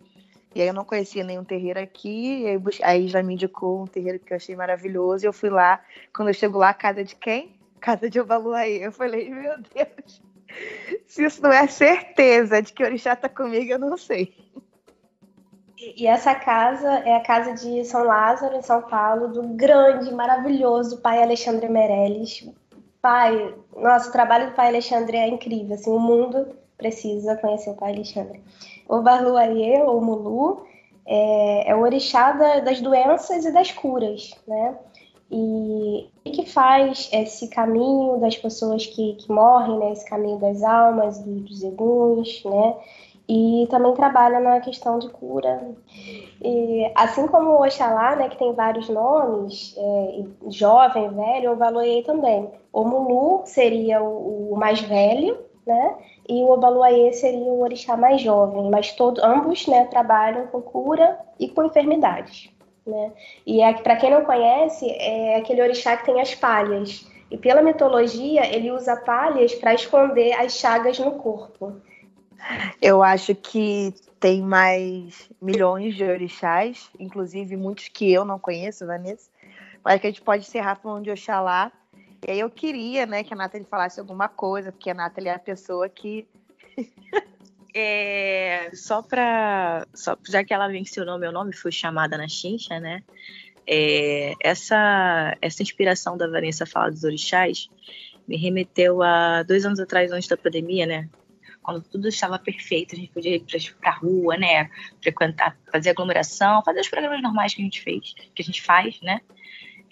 E 0.53 0.61
aí 0.61 0.67
eu 0.67 0.73
não 0.73 0.83
conhecia 0.83 1.23
nenhum 1.23 1.43
terreiro 1.43 1.79
aqui, 1.79 2.45
aí, 2.45 2.61
aí 2.83 3.07
já 3.07 3.23
me 3.23 3.33
indicou 3.33 3.81
um 3.81 3.87
terreiro 3.87 4.19
que 4.19 4.33
eu 4.33 4.37
achei 4.37 4.55
maravilhoso, 4.55 5.25
e 5.25 5.27
eu 5.27 5.33
fui 5.33 5.49
lá, 5.49 5.81
quando 6.13 6.27
eu 6.27 6.33
chego 6.33 6.57
lá, 6.57 6.73
casa 6.73 7.03
de 7.03 7.15
quem? 7.15 7.55
Casa 7.79 8.09
de 8.09 8.19
Obaluaí. 8.19 8.81
Eu 8.81 8.91
falei, 8.91 9.29
meu 9.29 9.55
Deus, 9.57 10.21
se 11.07 11.23
isso 11.23 11.41
não 11.41 11.51
é 11.51 11.67
certeza 11.67 12.61
de 12.61 12.73
que 12.73 12.83
o 12.83 12.85
orixá 12.85 13.15
tá 13.15 13.29
comigo, 13.29 13.71
eu 13.71 13.79
não 13.79 13.97
sei. 13.97 14.35
E 15.95 16.05
essa 16.05 16.35
casa 16.35 16.89
é 17.05 17.15
a 17.15 17.21
casa 17.21 17.53
de 17.53 17.83
São 17.85 18.03
Lázaro, 18.03 18.55
em 18.55 18.61
São 18.61 18.83
Paulo, 18.83 19.29
do 19.29 19.41
grande, 19.55 20.13
maravilhoso 20.13 21.01
pai 21.01 21.23
Alexandre 21.23 21.67
Meirelles. 21.67 22.47
Pai, 23.01 23.55
nossa, 23.75 24.09
o 24.09 24.11
trabalho 24.11 24.49
do 24.49 24.55
pai 24.55 24.67
Alexandre 24.67 25.17
é 25.17 25.27
incrível, 25.27 25.73
assim, 25.73 25.89
o 25.89 25.97
mundo 25.97 26.55
precisa 26.77 27.35
conhecer 27.37 27.71
o 27.71 27.75
pai 27.75 27.93
Alexandre. 27.93 28.41
O 28.91 29.01
Barluarie, 29.01 29.81
ou 29.83 30.01
Mulu, 30.01 30.65
é, 31.05 31.69
é 31.69 31.75
o 31.75 31.81
orixá 31.81 32.31
da, 32.33 32.59
das 32.59 32.81
doenças 32.81 33.45
e 33.45 33.51
das 33.51 33.71
curas, 33.71 34.35
né? 34.47 34.77
E 35.31 36.09
o 36.25 36.31
que 36.31 36.45
faz 36.45 37.09
esse 37.13 37.47
caminho 37.47 38.17
das 38.19 38.35
pessoas 38.35 38.85
que, 38.85 39.13
que 39.13 39.31
morrem, 39.31 39.79
né? 39.79 39.93
Esse 39.93 40.05
caminho 40.09 40.37
das 40.39 40.61
almas, 40.61 41.19
dos 41.19 41.63
eguns, 41.63 42.43
né? 42.43 42.75
e 43.33 43.65
também 43.69 43.93
trabalha 43.93 44.41
na 44.41 44.59
questão 44.59 44.99
de 44.99 45.07
cura. 45.07 45.73
E, 46.41 46.91
assim 46.95 47.27
como 47.27 47.51
o 47.51 47.63
Oxalá, 47.63 48.15
né, 48.17 48.27
que 48.27 48.37
tem 48.37 48.53
vários 48.53 48.89
nomes, 48.89 49.73
é, 49.77 50.23
jovem, 50.49 51.07
velho, 51.09 51.53
o 51.53 51.55
Valoye 51.55 52.03
também. 52.03 52.49
O 52.73 52.83
Mulu 52.83 53.43
seria 53.45 54.03
o, 54.03 54.51
o, 54.51 54.57
mais 54.57 54.81
velho, 54.81 55.37
né, 55.65 55.95
e 56.27 56.41
o 56.41 56.49
Obaluayê 56.49 57.13
seria 57.13 57.39
o 57.39 57.61
orixá 57.61 57.95
mais 57.95 58.21
jovem, 58.21 58.69
mas 58.69 58.93
todos, 58.93 59.23
ambos 59.23 59.67
né, 59.67 59.85
trabalham 59.85 60.47
com 60.47 60.61
cura 60.61 61.19
e 61.39 61.49
com 61.49 61.63
enfermidades. 61.63 62.49
Né? 62.85 63.11
E 63.45 63.61
é, 63.61 63.73
para 63.73 63.95
quem 63.95 64.09
não 64.09 64.25
conhece, 64.25 64.89
é 64.89 65.37
aquele 65.37 65.61
orixá 65.61 65.97
que 65.97 66.05
tem 66.05 66.19
as 66.19 66.33
palhas. 66.33 67.07
E 67.29 67.37
pela 67.37 67.61
mitologia, 67.61 68.45
ele 68.53 68.71
usa 68.71 68.95
palhas 68.95 69.53
para 69.55 69.73
esconder 69.73 70.33
as 70.33 70.53
chagas 70.57 70.99
no 70.99 71.11
corpo. 71.11 71.75
Eu 72.81 73.03
acho 73.03 73.35
que 73.35 73.93
tem 74.19 74.41
mais 74.41 75.29
milhões 75.41 75.95
de 75.95 76.03
orixás, 76.03 76.89
inclusive 76.99 77.55
muitos 77.55 77.87
que 77.87 78.11
eu 78.11 78.25
não 78.25 78.37
conheço, 78.37 78.85
Vanessa. 78.85 79.29
Mas 79.83 79.99
que 79.99 80.07
a 80.07 80.09
gente 80.09 80.21
pode 80.21 80.45
encerrar 80.45 80.75
falando 80.75 81.03
de 81.03 81.11
Oxalá. 81.11 81.71
E 82.27 82.31
aí 82.31 82.39
eu 82.39 82.49
queria, 82.49 83.05
né, 83.05 83.23
que 83.23 83.33
a 83.33 83.37
Nathalie 83.37 83.67
falasse 83.67 83.99
alguma 83.99 84.29
coisa, 84.29 84.71
porque 84.71 84.89
a 84.89 84.93
Nathalie 84.93 85.29
é 85.29 85.33
a 85.33 85.39
pessoa 85.39 85.89
que. 85.89 86.27
é, 87.73 88.69
só 88.73 89.01
para. 89.01 89.87
Só, 89.93 90.17
já 90.27 90.43
que 90.43 90.53
ela 90.53 90.67
mencionou 90.69 91.17
meu 91.17 91.31
nome, 91.31 91.53
fui 91.53 91.71
chamada 91.71 92.17
na 92.17 92.27
chincha, 92.27 92.79
né? 92.79 93.03
É, 93.67 94.33
essa, 94.41 95.37
essa 95.41 95.61
inspiração 95.61 96.17
da 96.17 96.27
Vanessa 96.27 96.65
falar 96.65 96.89
dos 96.89 97.03
orixás 97.03 97.69
me 98.27 98.35
remeteu 98.35 99.01
a 99.01 99.43
dois 99.43 99.65
anos 99.65 99.79
atrás, 99.79 100.11
antes 100.11 100.27
da 100.27 100.37
pandemia, 100.37 100.85
né? 100.85 101.09
quando 101.61 101.81
tudo 101.83 102.07
estava 102.07 102.39
perfeito, 102.39 102.95
a 102.95 102.97
gente 102.97 103.11
podia 103.11 103.35
ir 103.35 103.45
para 103.79 103.91
a 103.91 103.95
rua, 103.95 104.35
né, 104.37 104.69
frequentar, 105.01 105.55
fazer 105.71 105.91
aglomeração, 105.91 106.63
fazer 106.63 106.79
os 106.79 106.89
programas 106.89 107.21
normais 107.21 107.53
que 107.53 107.61
a 107.61 107.63
gente 107.63 107.81
fez, 107.81 108.13
que 108.33 108.41
a 108.41 108.45
gente 108.45 108.61
faz, 108.61 108.99
né. 109.01 109.21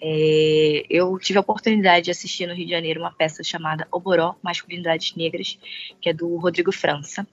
É, 0.02 0.84
eu 0.88 1.18
tive 1.18 1.38
a 1.38 1.42
oportunidade 1.42 2.06
de 2.06 2.10
assistir 2.10 2.46
no 2.46 2.54
Rio 2.54 2.64
de 2.64 2.72
Janeiro 2.72 3.00
uma 3.00 3.12
peça 3.12 3.42
chamada 3.42 3.86
Oboró, 3.90 4.34
Masculinidades 4.42 5.14
Negras, 5.14 5.58
que 6.00 6.08
é 6.08 6.12
do 6.12 6.36
Rodrigo 6.36 6.72
França. 6.72 7.26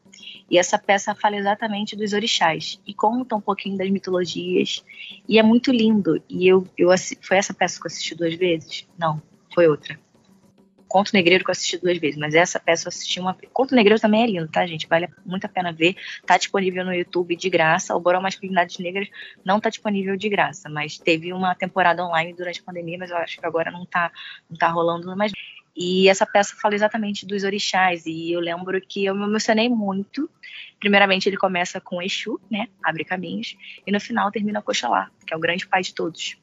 E 0.50 0.58
essa 0.58 0.78
peça 0.78 1.16
fala 1.16 1.38
exatamente 1.38 1.96
dos 1.96 2.14
orixás 2.14 2.80
e 2.86 2.94
conta 2.94 3.36
um 3.36 3.42
pouquinho 3.42 3.78
das 3.78 3.90
mitologias. 3.90 4.84
E 5.28 5.40
é 5.40 5.44
muito 5.44 5.72
lindo. 5.72 6.22
E 6.30 6.48
eu, 6.48 6.68
eu 6.78 6.90
foi 7.22 7.38
essa 7.38 7.54
peça 7.54 7.80
que 7.80 7.88
eu 7.88 7.92
assisti 7.92 8.16
duas 8.16 8.34
vezes? 8.36 8.88
Não, 8.98 9.22
foi 9.54 9.68
outra. 9.68 10.00
Conto 10.88 11.12
Negreiro 11.14 11.44
que 11.44 11.50
eu 11.50 11.54
assisti 11.54 11.78
duas 11.78 11.98
vezes, 11.98 12.18
mas 12.18 12.34
essa 12.34 12.60
peça 12.60 12.88
eu 12.88 12.90
assisti 12.90 13.20
uma 13.20 13.34
vez. 13.34 13.50
Conto 13.54 13.76
Negreiro 13.76 14.00
também 14.00 14.24
é 14.24 14.28
lindo, 14.28 14.48
tá, 14.48 14.66
gente? 14.66 14.88
Vale 14.88 15.10
muito 15.26 15.46
a 15.46 15.50
pena 15.50 15.72
ver. 15.72 15.96
Tá 16.26 16.38
disponível 16.38 16.86
no 16.86 16.94
YouTube 16.94 17.36
de 17.36 17.50
graça. 17.50 17.96
O 17.96 18.00
Boró 18.00 18.22
Masculinidades 18.22 18.78
Negras 18.80 19.10
não 19.44 19.60
tá 19.60 19.70
disponível 19.70 20.16
de 20.16 20.30
graça, 20.30 20.70
mas 20.70 20.98
teve 20.98 21.34
uma 21.34 21.54
temporada 21.56 22.06
online 22.06 22.34
durante 22.34 22.62
a 22.62 22.64
pandemia, 22.64 22.98
mas 22.98 23.12
eu 23.12 23.18
acho 23.18 23.40
que 23.40 23.46
agora 23.46 23.70
não 23.70 23.86
tá, 23.86 24.12
não 24.50 24.58
tá 24.58 24.68
rolando 24.70 25.16
mais. 25.16 25.32
E 25.76 26.10
essa 26.10 26.26
peça 26.26 26.56
fala 26.60 26.74
exatamente 26.74 27.26
dos 27.26 27.44
orixás, 27.44 28.06
e 28.08 28.32
eu 28.32 28.40
lembro 28.40 28.82
que 28.82 29.06
eu 29.06 29.14
me 29.14 29.26
emocionei 29.26 29.70
muito. 29.70 30.30
Primeiramente, 30.80 31.30
ele 31.30 31.38
começa 31.38 31.80
com 31.80 32.02
Exu, 32.02 32.40
né? 32.50 32.68
Abre 32.84 33.06
caminhos, 33.06 33.56
e 33.86 33.92
no 33.92 34.00
final 34.00 34.32
termina 34.32 34.62
com 34.62 34.72
Oxalá, 34.72 35.12
que 35.26 35.34
é 35.34 35.38
o 35.38 35.40
grande 35.40 35.68
pai 35.68 35.84
de 35.84 35.94
todos 35.94 36.38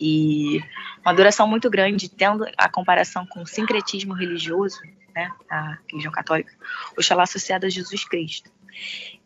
e 0.00 0.62
uma 1.04 1.12
duração 1.12 1.46
muito 1.46 1.68
grande, 1.68 2.08
tendo 2.08 2.46
a 2.56 2.68
comparação 2.68 3.26
com 3.26 3.42
o 3.42 3.46
sincretismo 3.46 4.14
religioso, 4.14 4.80
né, 5.14 5.30
a 5.50 5.78
religião 5.88 6.10
católica, 6.10 6.52
Oxalá 6.96 7.24
associado 7.24 7.66
a 7.66 7.68
Jesus 7.68 8.04
Cristo. 8.04 8.50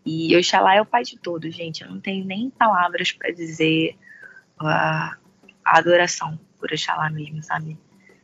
E 0.05 0.37
Oxalá 0.37 0.75
é 0.75 0.81
o 0.81 0.87
pai 0.87 1.05
de 1.05 1.17
todos, 1.17 1.55
gente. 1.55 1.83
Eu 1.83 1.91
não 1.91 2.01
tenho 2.01 2.25
nem 2.25 2.51
palavras 2.51 3.13
para 3.13 3.31
dizer 3.31 3.97
a, 4.59 5.17
a, 5.65 5.79
adoração 5.79 6.39
por 6.59 6.73
Oxalá 6.73 7.09
mesmo, 7.09 7.43
sabe? 7.43 7.79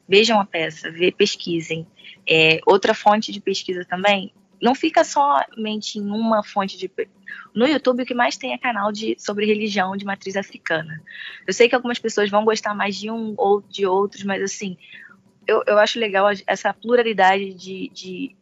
Vejam 0.08 0.40
a 0.40 0.44
peça, 0.44 0.90
vê, 0.90 1.12
pesquisem. 1.12 1.86
É, 2.28 2.60
outra 2.66 2.94
fonte 2.94 3.30
de 3.30 3.40
pesquisa 3.40 3.84
também 3.84 4.34
não 4.60 4.74
fica 4.74 5.02
somente 5.04 5.98
em 5.98 6.10
uma 6.10 6.42
fonte 6.42 6.76
de. 6.76 6.90
No 7.54 7.66
YouTube, 7.66 8.02
o 8.02 8.06
que 8.06 8.14
mais 8.14 8.36
tem 8.36 8.52
é 8.52 8.58
canal 8.58 8.92
de, 8.92 9.16
sobre 9.18 9.46
religião 9.46 9.96
de 9.96 10.04
matriz 10.04 10.36
africana. 10.36 11.02
Eu 11.46 11.52
sei 11.52 11.68
que 11.68 11.74
algumas 11.74 11.98
pessoas 11.98 12.30
vão 12.30 12.44
gostar 12.44 12.74
mais 12.74 12.96
de 12.96 13.10
um 13.10 13.34
ou 13.36 13.60
de 13.62 13.86
outros, 13.86 14.22
mas 14.22 14.42
assim, 14.42 14.76
eu, 15.46 15.62
eu 15.66 15.78
acho 15.78 15.98
legal 15.98 16.26
essa 16.46 16.74
pluralidade 16.74 17.54
de, 17.54 17.90
de, 17.92 18.36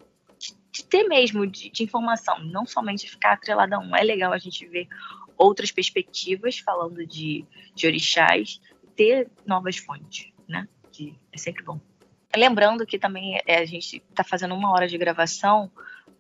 de 0.72 0.84
ter 0.84 1.04
mesmo 1.04 1.46
de, 1.46 1.70
de, 1.70 1.82
informação, 1.82 2.38
não 2.44 2.66
somente 2.66 3.08
ficar 3.08 3.32
atrelada 3.32 3.76
a 3.76 3.78
um. 3.78 3.94
É 3.94 4.02
legal 4.02 4.32
a 4.32 4.38
gente 4.38 4.66
ver 4.66 4.88
outras 5.36 5.70
perspectivas 5.70 6.58
falando 6.58 7.06
de, 7.06 7.44
de 7.74 7.86
orixás 7.86 8.60
ter 8.96 9.30
novas 9.46 9.76
fontes, 9.76 10.32
né? 10.48 10.68
De, 10.90 11.14
é 11.32 11.38
sempre 11.38 11.62
bom. 11.62 11.80
Lembrando 12.36 12.84
que 12.84 12.98
também 12.98 13.40
é, 13.46 13.58
a 13.58 13.64
gente 13.64 14.02
está 14.10 14.22
fazendo 14.22 14.54
uma 14.54 14.70
hora 14.72 14.86
de 14.86 14.98
gravação 14.98 15.70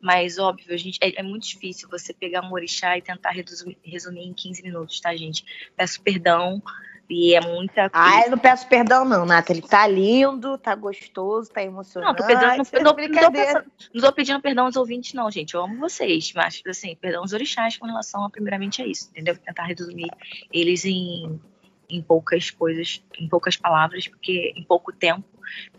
mas, 0.00 0.38
óbvio, 0.38 0.72
a 0.72 0.76
gente, 0.76 0.98
é, 1.02 1.20
é, 1.20 1.22
muito 1.22 1.46
difícil 1.46 1.88
você 1.88 2.14
pegar 2.14 2.42
um 2.42 2.52
orixá 2.52 2.96
e 2.96 3.02
tentar 3.02 3.30
resumir, 3.30 3.78
resumir 3.82 4.26
em 4.26 4.32
15 4.32 4.62
minutos, 4.62 5.00
tá, 5.00 5.16
gente? 5.16 5.44
Peço 5.76 6.00
perdão, 6.00 6.62
e 7.10 7.34
é 7.34 7.40
muita 7.40 7.88
coisa. 7.88 8.06
Ah, 8.06 8.24
eu 8.26 8.30
não 8.30 8.38
peço 8.38 8.68
perdão, 8.68 9.04
não, 9.04 9.24
Nathalie. 9.24 9.62
Tá 9.62 9.86
lindo, 9.86 10.58
tá 10.58 10.74
gostoso, 10.74 11.50
tá 11.50 11.62
emocionante. 11.62 12.10
Não, 12.10 12.16
tô 12.16 12.26
perdendo, 12.26 12.48
não, 12.48 12.56
não, 12.56 13.54
não, 13.54 13.64
não 13.94 14.02
tô 14.02 14.12
pedindo 14.12 14.40
perdão 14.42 14.66
aos 14.66 14.76
ouvintes, 14.76 15.14
não, 15.14 15.30
gente. 15.30 15.54
Eu 15.54 15.62
amo 15.62 15.78
vocês, 15.78 16.32
mas, 16.34 16.62
assim, 16.66 16.94
perdão 16.96 17.22
aos 17.22 17.32
orixás 17.32 17.78
com 17.78 17.86
relação 17.86 18.24
a, 18.24 18.30
primeiramente, 18.30 18.82
a 18.82 18.86
isso, 18.86 19.08
entendeu? 19.10 19.36
Tentar 19.38 19.64
resumir 19.64 20.10
eles 20.52 20.84
em, 20.84 21.40
em 21.88 22.02
poucas 22.02 22.50
coisas, 22.50 23.02
em 23.18 23.26
poucas 23.26 23.56
palavras, 23.56 24.06
porque 24.06 24.52
em 24.54 24.62
pouco 24.62 24.92
tempo. 24.92 25.24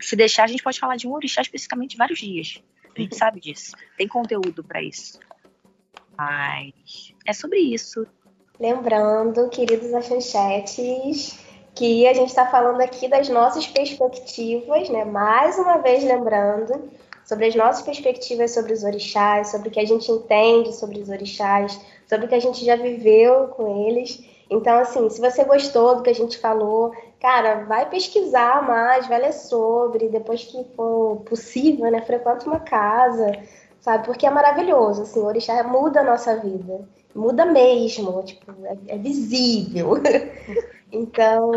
Se 0.00 0.16
deixar, 0.16 0.44
a 0.44 0.48
gente 0.48 0.64
pode 0.64 0.80
falar 0.80 0.96
de 0.96 1.06
um 1.06 1.12
orixá 1.12 1.42
especificamente 1.42 1.96
vários 1.96 2.18
dias. 2.18 2.60
A 2.96 3.00
gente 3.00 3.16
sabe 3.16 3.40
disso. 3.40 3.76
Tem 3.96 4.08
conteúdo 4.08 4.62
para 4.64 4.82
isso. 4.82 5.18
Mas 6.16 7.14
é 7.26 7.32
sobre 7.32 7.58
isso. 7.58 8.06
Lembrando, 8.58 9.48
queridos 9.48 9.94
achanchetes, 9.94 11.38
que 11.74 12.06
a 12.06 12.12
gente 12.12 12.28
está 12.28 12.46
falando 12.46 12.80
aqui 12.80 13.08
das 13.08 13.28
nossas 13.28 13.66
perspectivas, 13.66 14.88
né? 14.90 15.04
Mais 15.04 15.58
uma 15.58 15.78
vez 15.78 16.04
lembrando 16.04 16.90
sobre 17.24 17.46
as 17.46 17.54
nossas 17.54 17.82
perspectivas 17.82 18.52
sobre 18.52 18.72
os 18.72 18.82
orixás, 18.82 19.52
sobre 19.52 19.68
o 19.68 19.70
que 19.70 19.80
a 19.80 19.86
gente 19.86 20.10
entende 20.10 20.74
sobre 20.74 20.98
os 20.98 21.08
orixás, 21.08 21.80
sobre 22.06 22.26
o 22.26 22.28
que 22.28 22.34
a 22.34 22.40
gente 22.40 22.64
já 22.64 22.76
viveu 22.76 23.48
com 23.48 23.88
eles. 23.88 24.22
Então, 24.50 24.76
assim, 24.78 25.08
se 25.08 25.20
você 25.20 25.44
gostou 25.44 25.96
do 25.96 26.02
que 26.02 26.10
a 26.10 26.14
gente 26.14 26.38
falou, 26.38 26.92
cara, 27.20 27.64
vai 27.64 27.88
pesquisar 27.88 28.66
mais, 28.66 29.06
vai 29.06 29.20
ler 29.20 29.32
sobre, 29.32 30.08
depois 30.08 30.44
que 30.44 30.64
for 30.74 31.16
possível, 31.26 31.90
né, 31.90 32.00
frequenta 32.02 32.46
uma 32.46 32.60
casa, 32.60 33.30
sabe? 33.80 34.06
Porque 34.06 34.26
é 34.26 34.30
maravilhoso, 34.30 35.02
assim, 35.02 35.20
o 35.20 35.26
orixá 35.26 35.62
muda 35.62 36.00
a 36.00 36.04
nossa 36.04 36.36
vida. 36.36 36.88
Muda 37.14 37.44
mesmo, 37.44 38.22
tipo, 38.22 38.52
é, 38.64 38.94
é 38.94 38.98
visível. 38.98 39.94
então, 40.90 41.52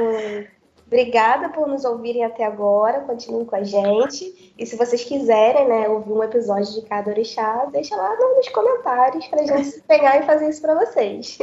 Obrigada 0.94 1.50
por 1.50 1.68
nos 1.68 1.86
ouvirem 1.86 2.24
até 2.24 2.46
agora. 2.46 3.00
Continuem 3.00 3.46
com 3.46 3.56
a 3.56 3.64
gente. 3.64 4.54
E 4.56 4.64
se 4.64 4.76
vocês 4.76 5.04
quiserem, 5.04 5.68
né, 5.68 5.90
ouvir 5.90 6.12
um 6.12 6.22
episódio 6.22 6.72
de 6.72 6.84
cada 6.84 7.10
orixá, 7.10 7.66
deixa 7.72 7.96
lá 7.96 8.16
nos 8.16 8.48
comentários 8.50 9.26
para 9.28 9.42
a 9.42 9.46
gente 9.46 9.82
pegar 9.88 10.20
e 10.20 10.26
fazer 10.28 10.50
isso 10.50 10.62
para 10.62 10.76
vocês. 10.76 11.40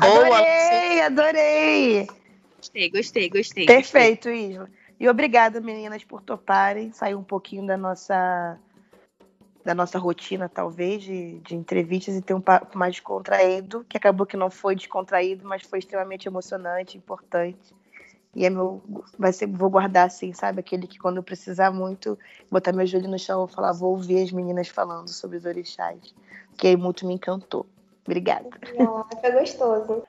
Adorei, 0.00 1.00
adorei. 1.02 2.08
Gostei, 2.58 2.90
gostei, 2.90 3.28
gostei. 3.30 3.66
Perfeito, 3.66 4.28
gostei. 4.28 4.52
Isla. 4.52 4.70
E 5.00 5.08
obrigada, 5.08 5.60
meninas, 5.60 6.02
por 6.04 6.20
toparem, 6.20 6.92
sair 6.92 7.14
um 7.14 7.22
pouquinho 7.22 7.66
da 7.66 7.76
nossa 7.76 8.58
da 9.64 9.74
nossa 9.74 9.98
rotina, 9.98 10.48
talvez, 10.48 11.02
de, 11.02 11.40
de 11.40 11.54
entrevistas 11.54 12.16
e 12.16 12.22
ter 12.22 12.32
um 12.32 12.40
papo 12.40 12.78
mais 12.78 12.92
descontraído, 12.92 13.84
que 13.86 13.98
acabou 13.98 14.26
que 14.26 14.36
não 14.36 14.50
foi 14.50 14.74
descontraído, 14.74 15.46
mas 15.46 15.62
foi 15.62 15.78
extremamente 15.78 16.26
emocionante, 16.26 16.96
importante. 16.96 17.76
E 18.34 18.46
é 18.46 18.50
meu, 18.50 18.82
vai 19.18 19.30
ser, 19.30 19.46
vou 19.46 19.68
guardar 19.68 20.06
assim, 20.06 20.32
sabe? 20.32 20.60
Aquele 20.60 20.86
que 20.86 20.98
quando 20.98 21.18
eu 21.18 21.22
precisar 21.22 21.70
muito, 21.70 22.18
botar 22.50 22.72
meu 22.72 22.86
joelho 22.86 23.10
no 23.10 23.18
chão 23.18 23.44
e 23.44 23.52
falar, 23.52 23.72
vou 23.72 23.90
ouvir 23.90 24.22
as 24.22 24.32
meninas 24.32 24.68
falando 24.68 25.08
sobre 25.08 25.36
os 25.36 25.44
orixás. 25.44 26.14
Que 26.56 26.68
aí 26.68 26.76
muito 26.76 27.06
me 27.06 27.14
encantou. 27.14 27.66
Obrigada. 28.06 28.48
Ah, 28.80 29.04
foi 29.20 29.32
gostoso. 29.32 30.02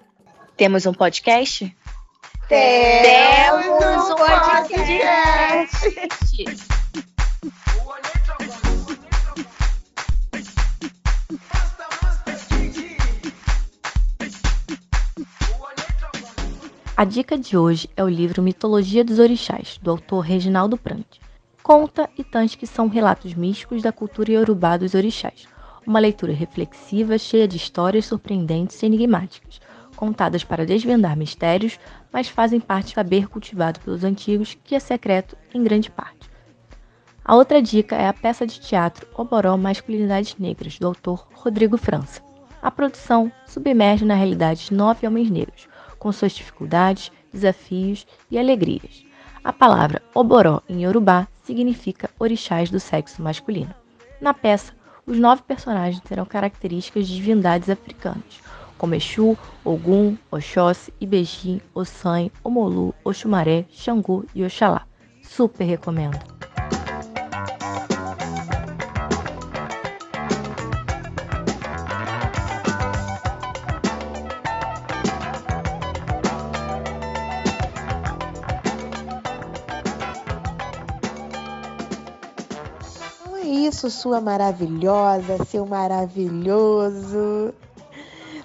Temos 0.56 0.86
um 0.86 0.94
podcast? 0.94 1.76
Temos 2.50 4.10
um 4.10 4.16
podcast. 4.16 6.10
A 16.98 17.06
dica 17.06 17.38
de 17.38 17.56
hoje 17.56 17.88
é 17.96 18.04
o 18.04 18.10
livro 18.10 18.42
Mitologia 18.42 19.04
dos 19.06 19.20
Orixás, 19.20 19.78
do 19.80 19.92
autor 19.92 20.22
Reginaldo 20.22 20.76
Prante. 20.76 21.22
Conta 21.62 22.10
e 22.18 22.24
tantos 22.24 22.56
que 22.56 22.66
são 22.66 22.88
relatos 22.88 23.36
místicos 23.36 23.84
da 23.84 23.92
cultura 23.92 24.32
iorubá 24.32 24.76
dos 24.76 24.96
orixás. 24.96 25.48
Uma 25.86 26.00
leitura 26.00 26.34
reflexiva, 26.34 27.16
cheia 27.20 27.48
de 27.48 27.58
histórias 27.58 28.08
surpreendentes 28.08 28.82
e 28.82 28.88
enigmáticas, 28.88 29.62
contadas 30.00 30.46
para 30.46 30.66
desvendar 30.66 31.18
mistérios, 31.18 31.78
mas 32.10 32.30
fazem 32.30 32.58
parte 32.58 32.94
do 32.94 32.96
saber 32.96 33.28
cultivado 33.28 33.82
pelos 33.82 34.06
antigos, 34.06 34.58
que 34.64 34.74
é 34.74 34.80
secreto 34.80 35.36
em 35.54 35.62
grande 35.62 35.92
parte. 35.92 36.32
A 37.26 37.36
outra 37.36 37.62
dica 37.62 37.98
é 37.98 38.08
a 38.08 38.14
peça 38.14 38.48
de 38.48 38.62
teatro 38.62 39.06
Oboró 39.14 39.58
Masculinidades 39.58 40.38
Negras, 40.38 40.80
do 40.80 40.88
autor 40.88 41.28
Rodrigo 41.34 41.78
França. 41.78 42.22
A 42.62 42.72
produção 42.72 43.30
submerge 43.46 44.06
na 44.06 44.16
realidade 44.16 44.74
nove 44.74 45.06
homens 45.06 45.30
negros, 45.30 45.68
com 46.00 46.14
suas 46.14 46.32
dificuldades, 46.32 47.12
desafios 47.34 48.08
e 48.32 48.40
alegrias. 48.40 49.04
A 49.44 49.52
palavra 49.52 50.02
Oboró 50.16 50.62
em 50.70 50.84
Yorubá 50.84 51.28
significa 51.44 52.10
orixás 52.18 52.70
do 52.70 52.80
sexo 52.80 53.22
masculino. 53.22 53.76
Na 54.22 54.34
peça, 54.34 54.74
os 55.06 55.20
nove 55.20 55.42
personagens 55.42 56.02
terão 56.02 56.26
características 56.26 57.06
de 57.06 57.16
divindades 57.16 57.70
africanas, 57.70 58.40
como 58.80 58.96
Exu, 58.96 59.38
Ogum, 59.64 60.18
Oxóssi, 60.32 60.92
Ibejim, 61.00 61.62
Ossan, 61.76 62.32
Omolu, 62.44 62.96
Oxumaré, 63.04 63.66
Xangô 63.70 64.24
e 64.34 64.44
Oxalá. 64.44 64.88
Super 65.22 65.66
recomendo! 65.66 66.18
Então 83.22 83.36
é 83.38 83.44
isso, 83.44 83.90
sua 83.90 84.22
maravilhosa, 84.22 85.44
seu 85.46 85.66
maravilhoso. 85.66 87.54